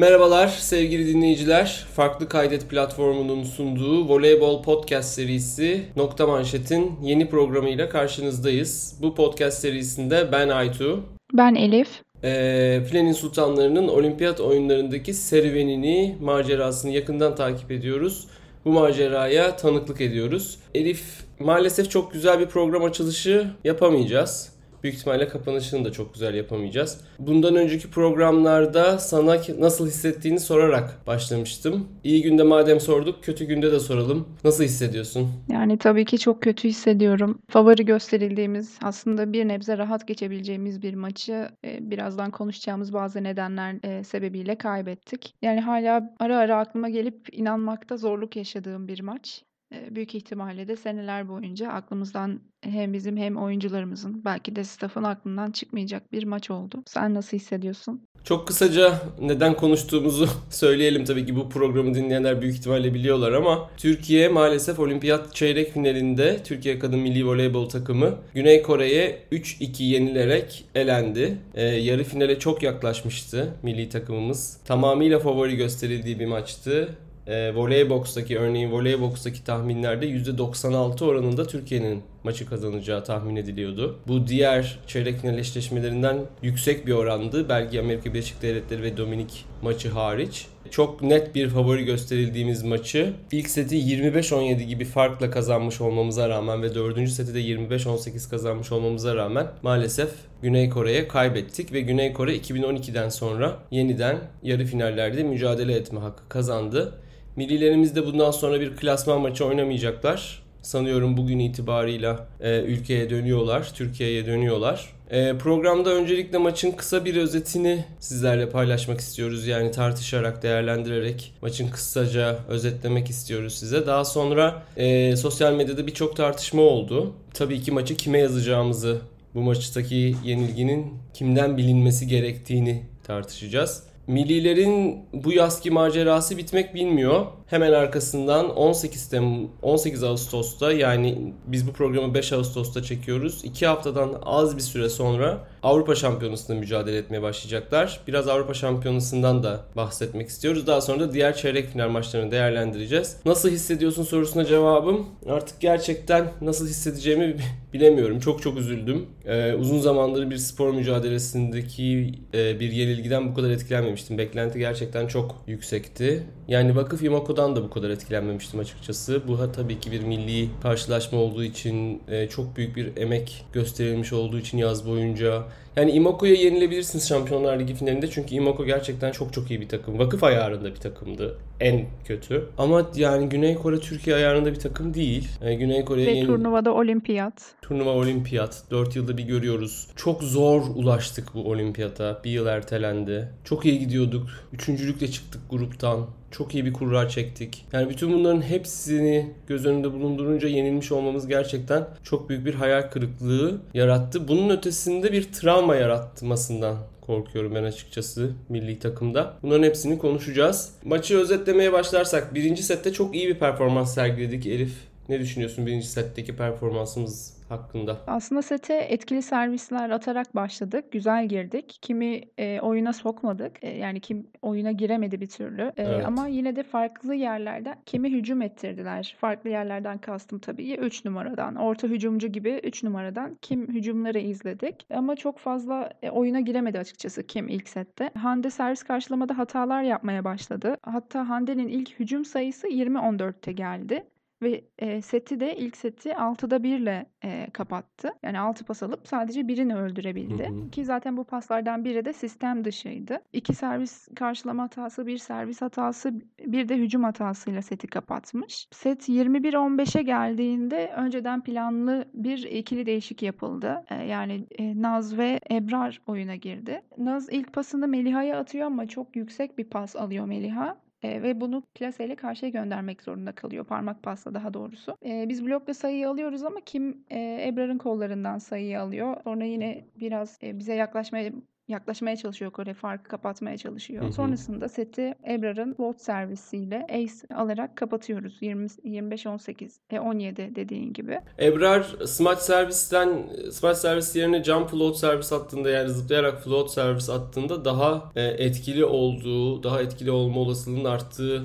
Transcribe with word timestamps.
Merhabalar 0.00 0.48
sevgili 0.48 1.14
dinleyiciler. 1.14 1.86
Farklı 1.94 2.28
Kaydet 2.28 2.70
platformunun 2.70 3.44
sunduğu 3.44 4.08
Voleybol 4.08 4.62
Podcast 4.62 5.14
serisi 5.14 5.82
Nokta 5.96 6.26
Manşet'in 6.26 6.92
yeni 7.02 7.28
programıyla 7.28 7.88
karşınızdayız. 7.88 8.98
Bu 9.02 9.14
podcast 9.14 9.58
serisinde 9.58 10.32
ben 10.32 10.48
Aytu. 10.48 11.04
Ben 11.32 11.54
Elif. 11.54 11.88
E, 12.24 13.12
Sultanları'nın 13.16 13.88
olimpiyat 13.88 14.40
oyunlarındaki 14.40 15.14
serüvenini, 15.14 16.16
macerasını 16.20 16.90
yakından 16.90 17.34
takip 17.34 17.70
ediyoruz. 17.70 18.26
Bu 18.64 18.72
maceraya 18.72 19.56
tanıklık 19.56 20.00
ediyoruz. 20.00 20.58
Elif 20.74 21.02
maalesef 21.38 21.90
çok 21.90 22.12
güzel 22.12 22.40
bir 22.40 22.46
program 22.46 22.84
açılışı 22.84 23.46
yapamayacağız. 23.64 24.59
Büyük 24.82 24.96
ihtimalle 24.96 25.28
kapanışını 25.28 25.84
da 25.84 25.92
çok 25.92 26.14
güzel 26.14 26.34
yapamayacağız. 26.34 27.00
Bundan 27.18 27.54
önceki 27.56 27.90
programlarda 27.90 28.98
sana 28.98 29.36
nasıl 29.58 29.86
hissettiğini 29.86 30.40
sorarak 30.40 31.06
başlamıştım. 31.06 31.88
İyi 32.04 32.22
günde 32.22 32.42
madem 32.42 32.80
sorduk, 32.80 33.24
kötü 33.24 33.44
günde 33.44 33.72
de 33.72 33.80
soralım. 33.80 34.28
Nasıl 34.44 34.64
hissediyorsun? 34.64 35.28
Yani 35.48 35.78
tabii 35.78 36.04
ki 36.04 36.18
çok 36.18 36.42
kötü 36.42 36.68
hissediyorum. 36.68 37.38
Favori 37.50 37.84
gösterildiğimiz, 37.84 38.78
aslında 38.82 39.32
bir 39.32 39.48
nebze 39.48 39.78
rahat 39.78 40.08
geçebileceğimiz 40.08 40.82
bir 40.82 40.94
maçı 40.94 41.48
e, 41.64 41.90
birazdan 41.90 42.30
konuşacağımız 42.30 42.92
bazı 42.92 43.22
nedenler 43.22 43.76
e, 43.82 44.04
sebebiyle 44.04 44.58
kaybettik. 44.58 45.34
Yani 45.42 45.60
hala 45.60 46.14
ara 46.20 46.38
ara 46.38 46.58
aklıma 46.58 46.88
gelip 46.88 47.28
inanmakta 47.32 47.96
zorluk 47.96 48.36
yaşadığım 48.36 48.88
bir 48.88 49.00
maç 49.00 49.42
büyük 49.90 50.14
ihtimalle 50.14 50.68
de 50.68 50.76
seneler 50.76 51.28
boyunca 51.28 51.70
aklımızdan 51.70 52.40
hem 52.60 52.92
bizim 52.92 53.16
hem 53.16 53.36
oyuncularımızın 53.36 54.24
belki 54.24 54.56
de 54.56 54.64
staff'ın 54.64 55.04
aklından 55.04 55.50
çıkmayacak 55.50 56.12
bir 56.12 56.24
maç 56.24 56.50
oldu. 56.50 56.82
Sen 56.86 57.14
nasıl 57.14 57.36
hissediyorsun? 57.36 58.00
Çok 58.24 58.48
kısaca 58.48 59.02
neden 59.20 59.54
konuştuğumuzu 59.54 60.28
söyleyelim 60.50 61.04
tabii 61.04 61.26
ki 61.26 61.36
bu 61.36 61.48
programı 61.48 61.94
dinleyenler 61.94 62.42
büyük 62.42 62.56
ihtimalle 62.56 62.94
biliyorlar 62.94 63.32
ama 63.32 63.70
Türkiye 63.76 64.28
maalesef 64.28 64.78
olimpiyat 64.78 65.34
çeyrek 65.34 65.72
finalinde 65.72 66.42
Türkiye 66.44 66.78
Kadın 66.78 66.98
Milli 66.98 67.26
Voleybol 67.26 67.68
takımı 67.68 68.14
Güney 68.34 68.62
Kore'ye 68.62 69.22
3-2 69.32 69.82
yenilerek 69.82 70.64
elendi. 70.74 71.38
Ee, 71.54 71.62
yarı 71.62 72.04
finale 72.04 72.38
çok 72.38 72.62
yaklaşmıştı 72.62 73.54
milli 73.62 73.88
takımımız. 73.88 74.60
Tamamıyla 74.64 75.18
favori 75.18 75.56
gösterildiği 75.56 76.20
bir 76.20 76.26
maçtı 76.26 76.88
e, 77.26 77.54
Voleybox'taki 77.54 78.38
örneğin 78.38 78.72
Voleybox'taki 78.72 79.44
tahminlerde 79.44 80.06
%96 80.06 81.04
oranında 81.04 81.46
Türkiye'nin 81.46 82.02
maçı 82.24 82.46
kazanacağı 82.46 83.04
tahmin 83.04 83.36
ediliyordu. 83.36 83.98
Bu 84.08 84.26
diğer 84.26 84.78
çeyrek 84.86 85.20
final 85.20 85.38
eşleşmelerinden 85.38 86.18
yüksek 86.42 86.86
bir 86.86 86.92
orandı. 86.92 87.48
Belki 87.48 87.80
Amerika 87.80 88.14
Birleşik 88.14 88.42
Devletleri 88.42 88.82
ve 88.82 88.96
Dominik 88.96 89.44
maçı 89.62 89.90
hariç. 89.90 90.46
Çok 90.70 91.02
net 91.02 91.34
bir 91.34 91.48
favori 91.48 91.84
gösterildiğimiz 91.84 92.62
maçı 92.62 93.12
ilk 93.32 93.50
seti 93.50 93.76
25-17 93.76 94.62
gibi 94.62 94.84
farkla 94.84 95.30
kazanmış 95.30 95.80
olmamıza 95.80 96.28
rağmen 96.28 96.62
ve 96.62 96.74
4. 96.74 97.08
seti 97.08 97.34
de 97.34 97.40
25-18 97.40 98.30
kazanmış 98.30 98.72
olmamıza 98.72 99.16
rağmen 99.16 99.46
maalesef 99.62 100.10
Güney 100.42 100.70
Kore'ye 100.70 101.08
kaybettik 101.08 101.72
ve 101.72 101.80
Güney 101.80 102.12
Kore 102.12 102.36
2012'den 102.36 103.08
sonra 103.08 103.58
yeniden 103.70 104.18
yarı 104.42 104.64
finallerde 104.64 105.22
mücadele 105.22 105.74
etme 105.74 106.00
hakkı 106.00 106.28
kazandı. 106.28 106.94
Millilerimiz 107.40 107.96
de 107.96 108.06
bundan 108.06 108.30
sonra 108.30 108.60
bir 108.60 108.76
klasman 108.76 109.20
maçı 109.20 109.44
oynamayacaklar. 109.44 110.42
Sanıyorum 110.62 111.16
bugün 111.16 111.38
itibarıyla 111.38 112.26
e, 112.40 112.60
ülkeye 112.60 113.10
dönüyorlar, 113.10 113.70
Türkiye'ye 113.74 114.26
dönüyorlar. 114.26 114.92
E, 115.10 115.38
programda 115.38 115.90
öncelikle 115.90 116.38
maçın 116.38 116.72
kısa 116.72 117.04
bir 117.04 117.16
özetini 117.16 117.84
sizlerle 118.00 118.50
paylaşmak 118.50 119.00
istiyoruz. 119.00 119.46
Yani 119.46 119.70
tartışarak, 119.70 120.42
değerlendirerek 120.42 121.32
maçın 121.42 121.70
kısaca 121.70 122.38
özetlemek 122.48 123.10
istiyoruz 123.10 123.54
size. 123.54 123.86
Daha 123.86 124.04
sonra 124.04 124.62
e, 124.76 125.16
sosyal 125.16 125.52
medyada 125.52 125.86
birçok 125.86 126.16
tartışma 126.16 126.62
oldu. 126.62 127.12
Tabii 127.34 127.62
ki 127.62 127.72
maçı 127.72 127.96
kime 127.96 128.18
yazacağımızı, 128.18 128.98
bu 129.34 129.40
maçtaki 129.40 130.16
yenilginin 130.24 130.94
kimden 131.14 131.56
bilinmesi 131.56 132.06
gerektiğini 132.08 132.82
tartışacağız. 133.04 133.89
Millilerin 134.06 135.04
bu 135.12 135.32
yazki 135.32 135.70
macerası 135.70 136.36
bitmek 136.36 136.74
bilmiyor. 136.74 137.26
Hemen 137.46 137.72
arkasından 137.72 138.56
18 138.56 139.08
Tem 139.08 139.48
18 139.62 140.02
Ağustos'ta 140.04 140.72
yani 140.72 141.34
biz 141.46 141.68
bu 141.68 141.72
programı 141.72 142.14
5 142.14 142.32
Ağustos'ta 142.32 142.82
çekiyoruz. 142.82 143.44
2 143.44 143.66
haftadan 143.66 144.22
az 144.22 144.56
bir 144.56 144.62
süre 144.62 144.88
sonra 144.88 145.38
Avrupa 145.62 145.94
Şampiyonası'nda 145.94 146.58
mücadele 146.58 146.96
etmeye 146.98 147.22
başlayacaklar. 147.22 148.00
Biraz 148.06 148.28
Avrupa 148.28 148.54
Şampiyonası'ndan 148.54 149.42
da 149.42 149.60
bahsetmek 149.76 150.28
istiyoruz. 150.28 150.66
Daha 150.66 150.80
sonra 150.80 151.00
da 151.00 151.12
diğer 151.12 151.36
çeyrek 151.36 151.68
final 151.68 151.88
maçlarını 151.88 152.30
değerlendireceğiz. 152.30 153.16
Nasıl 153.24 153.48
hissediyorsun 153.48 154.02
sorusuna 154.02 154.44
cevabım 154.44 155.06
artık 155.28 155.60
gerçekten 155.60 156.30
nasıl 156.40 156.68
hissedeceğimi 156.68 157.36
bilemiyorum. 157.72 158.20
Çok 158.20 158.42
çok 158.42 158.58
üzüldüm. 158.58 159.06
Ee, 159.24 159.54
uzun 159.54 159.78
zamandır 159.78 160.30
bir 160.30 160.36
spor 160.36 160.74
mücadelesindeki 160.74 162.12
e, 162.34 162.60
bir 162.60 162.72
yenilgiden 162.72 163.30
bu 163.30 163.34
kadar 163.34 163.50
etkilenmemiştim. 163.50 164.18
Beklenti 164.18 164.58
gerçekten 164.58 165.06
çok 165.06 165.36
yüksekti. 165.46 166.22
Yani 166.48 166.76
vakıf 166.76 167.02
Imako'dan 167.02 167.56
da 167.56 167.62
bu 167.62 167.70
kadar 167.70 167.90
etkilenmemiştim 167.90 168.60
açıkçası. 168.60 169.22
Bu 169.28 169.52
tabii 169.52 169.80
ki 169.80 169.92
bir 169.92 170.00
milli 170.00 170.48
karşılaşma 170.62 171.18
olduğu 171.18 171.44
için 171.44 172.02
e, 172.08 172.28
çok 172.28 172.56
büyük 172.56 172.76
bir 172.76 172.96
emek 172.96 173.44
gösterilmiş 173.52 174.12
olduğu 174.12 174.38
için 174.38 174.58
yaz 174.58 174.86
boyunca 174.86 175.44
yani 175.76 175.90
Imoko'ya 175.90 176.34
yenilebilirsiniz 176.34 177.08
Şampiyonlar 177.08 177.58
Ligi 177.58 177.74
finalinde 177.74 178.10
çünkü 178.10 178.34
Imoko 178.34 178.64
gerçekten 178.64 179.12
çok 179.12 179.32
çok 179.32 179.50
iyi 179.50 179.60
bir 179.60 179.68
takım. 179.68 179.98
Vakıf 179.98 180.24
ayarında 180.24 180.70
bir 180.70 180.80
takımdı 180.80 181.38
en 181.60 181.86
kötü. 182.04 182.48
Ama 182.58 182.90
yani 182.94 183.28
Güney 183.28 183.54
Kore 183.54 183.80
Türkiye 183.80 184.16
ayarında 184.16 184.52
bir 184.52 184.60
takım 184.60 184.94
değil. 184.94 185.28
Yani 185.44 185.58
Güney 185.58 185.84
Kore'ye 185.84 186.06
Ve 186.06 186.10
yeni... 186.10 186.26
turnuvada 186.26 186.74
olimpiyat. 186.74 187.32
Turnuva 187.62 187.90
olimpiyat. 187.90 188.62
4 188.70 188.96
yılda 188.96 189.18
bir 189.18 189.22
görüyoruz. 189.22 189.88
Çok 189.96 190.22
zor 190.22 190.62
ulaştık 190.74 191.34
bu 191.34 191.50
olimpiyata. 191.50 192.20
Bir 192.24 192.30
yıl 192.30 192.46
ertelendi. 192.46 193.28
Çok 193.44 193.66
iyi 193.66 193.78
gidiyorduk. 193.78 194.26
Üçüncülükle 194.52 195.10
çıktık 195.10 195.40
gruptan. 195.50 196.06
Çok 196.30 196.54
iyi 196.54 196.64
bir 196.64 196.72
kurra 196.72 197.08
çektik. 197.08 197.66
Yani 197.72 197.90
bütün 197.90 198.12
bunların 198.12 198.42
hepsini 198.42 199.30
göz 199.46 199.66
önünde 199.66 199.92
bulundurunca 199.92 200.48
yenilmiş 200.48 200.92
olmamız 200.92 201.26
gerçekten 201.26 201.88
çok 202.04 202.28
büyük 202.28 202.46
bir 202.46 202.54
hayal 202.54 202.82
kırıklığı 202.82 203.60
yarattı. 203.74 204.28
Bunun 204.28 204.50
ötesinde 204.50 205.12
bir 205.12 205.32
travma 205.32 205.76
yaratmasından 205.76 206.76
korkuyorum 207.00 207.54
ben 207.54 207.64
açıkçası 207.64 208.32
milli 208.48 208.78
takımda. 208.78 209.34
Bunların 209.42 209.62
hepsini 209.62 209.98
konuşacağız. 209.98 210.72
Maçı 210.84 211.18
özetlemeye 211.18 211.72
başlarsak 211.72 212.34
birinci 212.34 212.62
sette 212.62 212.92
çok 212.92 213.14
iyi 213.14 213.28
bir 213.28 213.38
performans 213.38 213.94
sergiledik 213.94 214.46
Elif. 214.46 214.72
Ne 215.08 215.20
düşünüyorsun 215.20 215.66
birinci 215.66 215.86
setteki 215.86 216.36
performansımız 216.36 217.39
hakkında? 217.50 217.96
Aslında 218.06 218.42
sete 218.42 218.74
etkili 218.74 219.22
servisler 219.22 219.90
atarak 219.90 220.34
başladık. 220.34 220.92
Güzel 220.92 221.28
girdik. 221.28 221.78
Kimi 221.82 222.20
e, 222.38 222.60
oyuna 222.60 222.92
sokmadık. 222.92 223.64
E, 223.64 223.70
yani 223.78 224.00
kim 224.00 224.26
oyuna 224.42 224.72
giremedi 224.72 225.20
bir 225.20 225.26
türlü. 225.28 225.62
E, 225.62 225.82
evet. 225.82 226.06
Ama 226.06 226.26
yine 226.26 226.56
de 226.56 226.62
farklı 226.62 227.14
yerlerden 227.14 227.76
kimi 227.86 228.12
hücum 228.12 228.42
ettirdiler. 228.42 229.16
Farklı 229.20 229.50
yerlerden 229.50 229.98
kastım 229.98 230.38
tabii 230.38 230.74
3 230.74 231.04
numaradan. 231.04 231.56
Orta 231.56 231.88
hücumcu 231.88 232.28
gibi 232.28 232.60
3 232.64 232.82
numaradan 232.82 233.38
kim 233.42 233.68
hücumları 233.68 234.18
izledik. 234.18 234.86
Ama 234.94 235.16
çok 235.16 235.38
fazla 235.38 235.90
e, 236.02 236.10
oyuna 236.10 236.40
giremedi 236.40 236.78
açıkçası 236.78 237.26
kim 237.26 237.48
ilk 237.48 237.68
sette. 237.68 238.10
Hande 238.18 238.50
servis 238.50 238.82
karşılamada 238.82 239.38
hatalar 239.38 239.82
yapmaya 239.82 240.24
başladı. 240.24 240.76
Hatta 240.82 241.28
Hande'nin 241.28 241.68
ilk 241.68 242.00
hücum 242.00 242.24
sayısı 242.24 242.68
20-14'te 242.68 243.52
geldi. 243.52 244.04
Ve 244.42 244.64
e, 244.78 245.02
seti 245.02 245.40
de 245.40 245.56
ilk 245.56 245.76
seti 245.76 246.08
6'da 246.08 246.62
1 246.62 246.78
ile 246.78 247.06
e, 247.24 247.50
kapattı. 247.52 248.12
Yani 248.22 248.38
6 248.38 248.64
pas 248.64 248.82
alıp 248.82 249.08
sadece 249.08 249.48
birini 249.48 249.76
öldürebildi. 249.76 250.48
Hı 250.48 250.52
hı. 250.52 250.70
Ki 250.70 250.84
zaten 250.84 251.16
bu 251.16 251.24
paslardan 251.24 251.84
biri 251.84 252.04
de 252.04 252.12
sistem 252.12 252.64
dışıydı. 252.64 253.20
İki 253.32 253.54
servis 253.54 254.08
karşılama 254.14 254.62
hatası, 254.62 255.06
bir 255.06 255.18
servis 255.18 255.62
hatası, 255.62 256.12
bir 256.46 256.68
de 256.68 256.76
hücum 256.76 257.04
hatasıyla 257.04 257.62
seti 257.62 257.86
kapatmış. 257.86 258.68
Set 258.70 259.08
21-15'e 259.08 260.02
geldiğinde 260.02 260.92
önceden 260.96 261.42
planlı 261.42 262.04
bir 262.14 262.42
ikili 262.42 262.86
değişik 262.86 263.22
yapıldı. 263.22 263.84
E, 263.90 263.94
yani 263.94 264.46
e, 264.58 264.82
Naz 264.82 265.18
ve 265.18 265.40
Ebrar 265.50 266.00
oyuna 266.06 266.36
girdi. 266.36 266.82
Naz 266.98 267.28
ilk 267.32 267.52
pasını 267.52 267.88
Meliha'ya 267.88 268.38
atıyor 268.38 268.66
ama 268.66 268.88
çok 268.88 269.16
yüksek 269.16 269.58
bir 269.58 269.64
pas 269.64 269.96
alıyor 269.96 270.26
Meliha. 270.26 270.76
E, 271.02 271.22
ve 271.22 271.40
bunu 271.40 271.62
plaseyle 271.74 272.16
karşıya 272.16 272.50
göndermek 272.50 273.02
zorunda 273.02 273.32
kalıyor. 273.34 273.64
Parmak 273.64 274.02
pasla 274.02 274.34
daha 274.34 274.54
doğrusu. 274.54 274.96
E, 275.04 275.28
biz 275.28 275.46
blokla 275.46 275.74
sayıyı 275.74 276.08
alıyoruz 276.08 276.42
ama 276.42 276.60
kim 276.60 277.04
e, 277.10 277.48
Ebrar'ın 277.48 277.78
kollarından 277.78 278.38
sayıyı 278.38 278.80
alıyor. 278.80 279.16
Sonra 279.24 279.44
yine 279.44 279.88
biraz 279.96 280.38
e, 280.42 280.58
bize 280.58 280.74
yaklaşmaya 280.74 281.32
yaklaşmaya 281.70 282.16
çalışıyor 282.16 282.50
Kore. 282.50 282.74
Farkı 282.74 283.10
kapatmaya 283.10 283.56
çalışıyor. 283.56 284.04
Hı 284.04 284.08
hı. 284.08 284.12
Sonrasında 284.12 284.68
seti 284.68 285.14
Ebrar'ın 285.28 285.74
float 285.74 286.02
servisiyle 286.02 286.86
ace 286.90 287.34
alarak 287.34 287.76
kapatıyoruz. 287.76 288.38
20 288.40 288.66
25 288.84 289.26
18 289.26 289.80
e 289.90 290.00
17 290.00 290.52
dediğin 290.54 290.92
gibi. 290.92 291.20
Ebrar 291.38 291.82
smaç 292.06 292.38
servisten 292.38 293.28
smaç 293.52 293.76
servis 293.76 294.16
yerine 294.16 294.44
jump 294.44 294.70
float 294.70 294.96
servis 294.96 295.32
attığında 295.32 295.70
yani 295.70 295.90
zıplayarak 295.90 296.44
float 296.44 296.70
servis 296.70 297.10
attığında 297.10 297.64
daha 297.64 298.12
e, 298.16 298.22
etkili 298.22 298.84
olduğu, 298.84 299.62
daha 299.62 299.82
etkili 299.82 300.10
olma 300.10 300.40
olasılığının 300.40 300.84
arttığı 300.84 301.42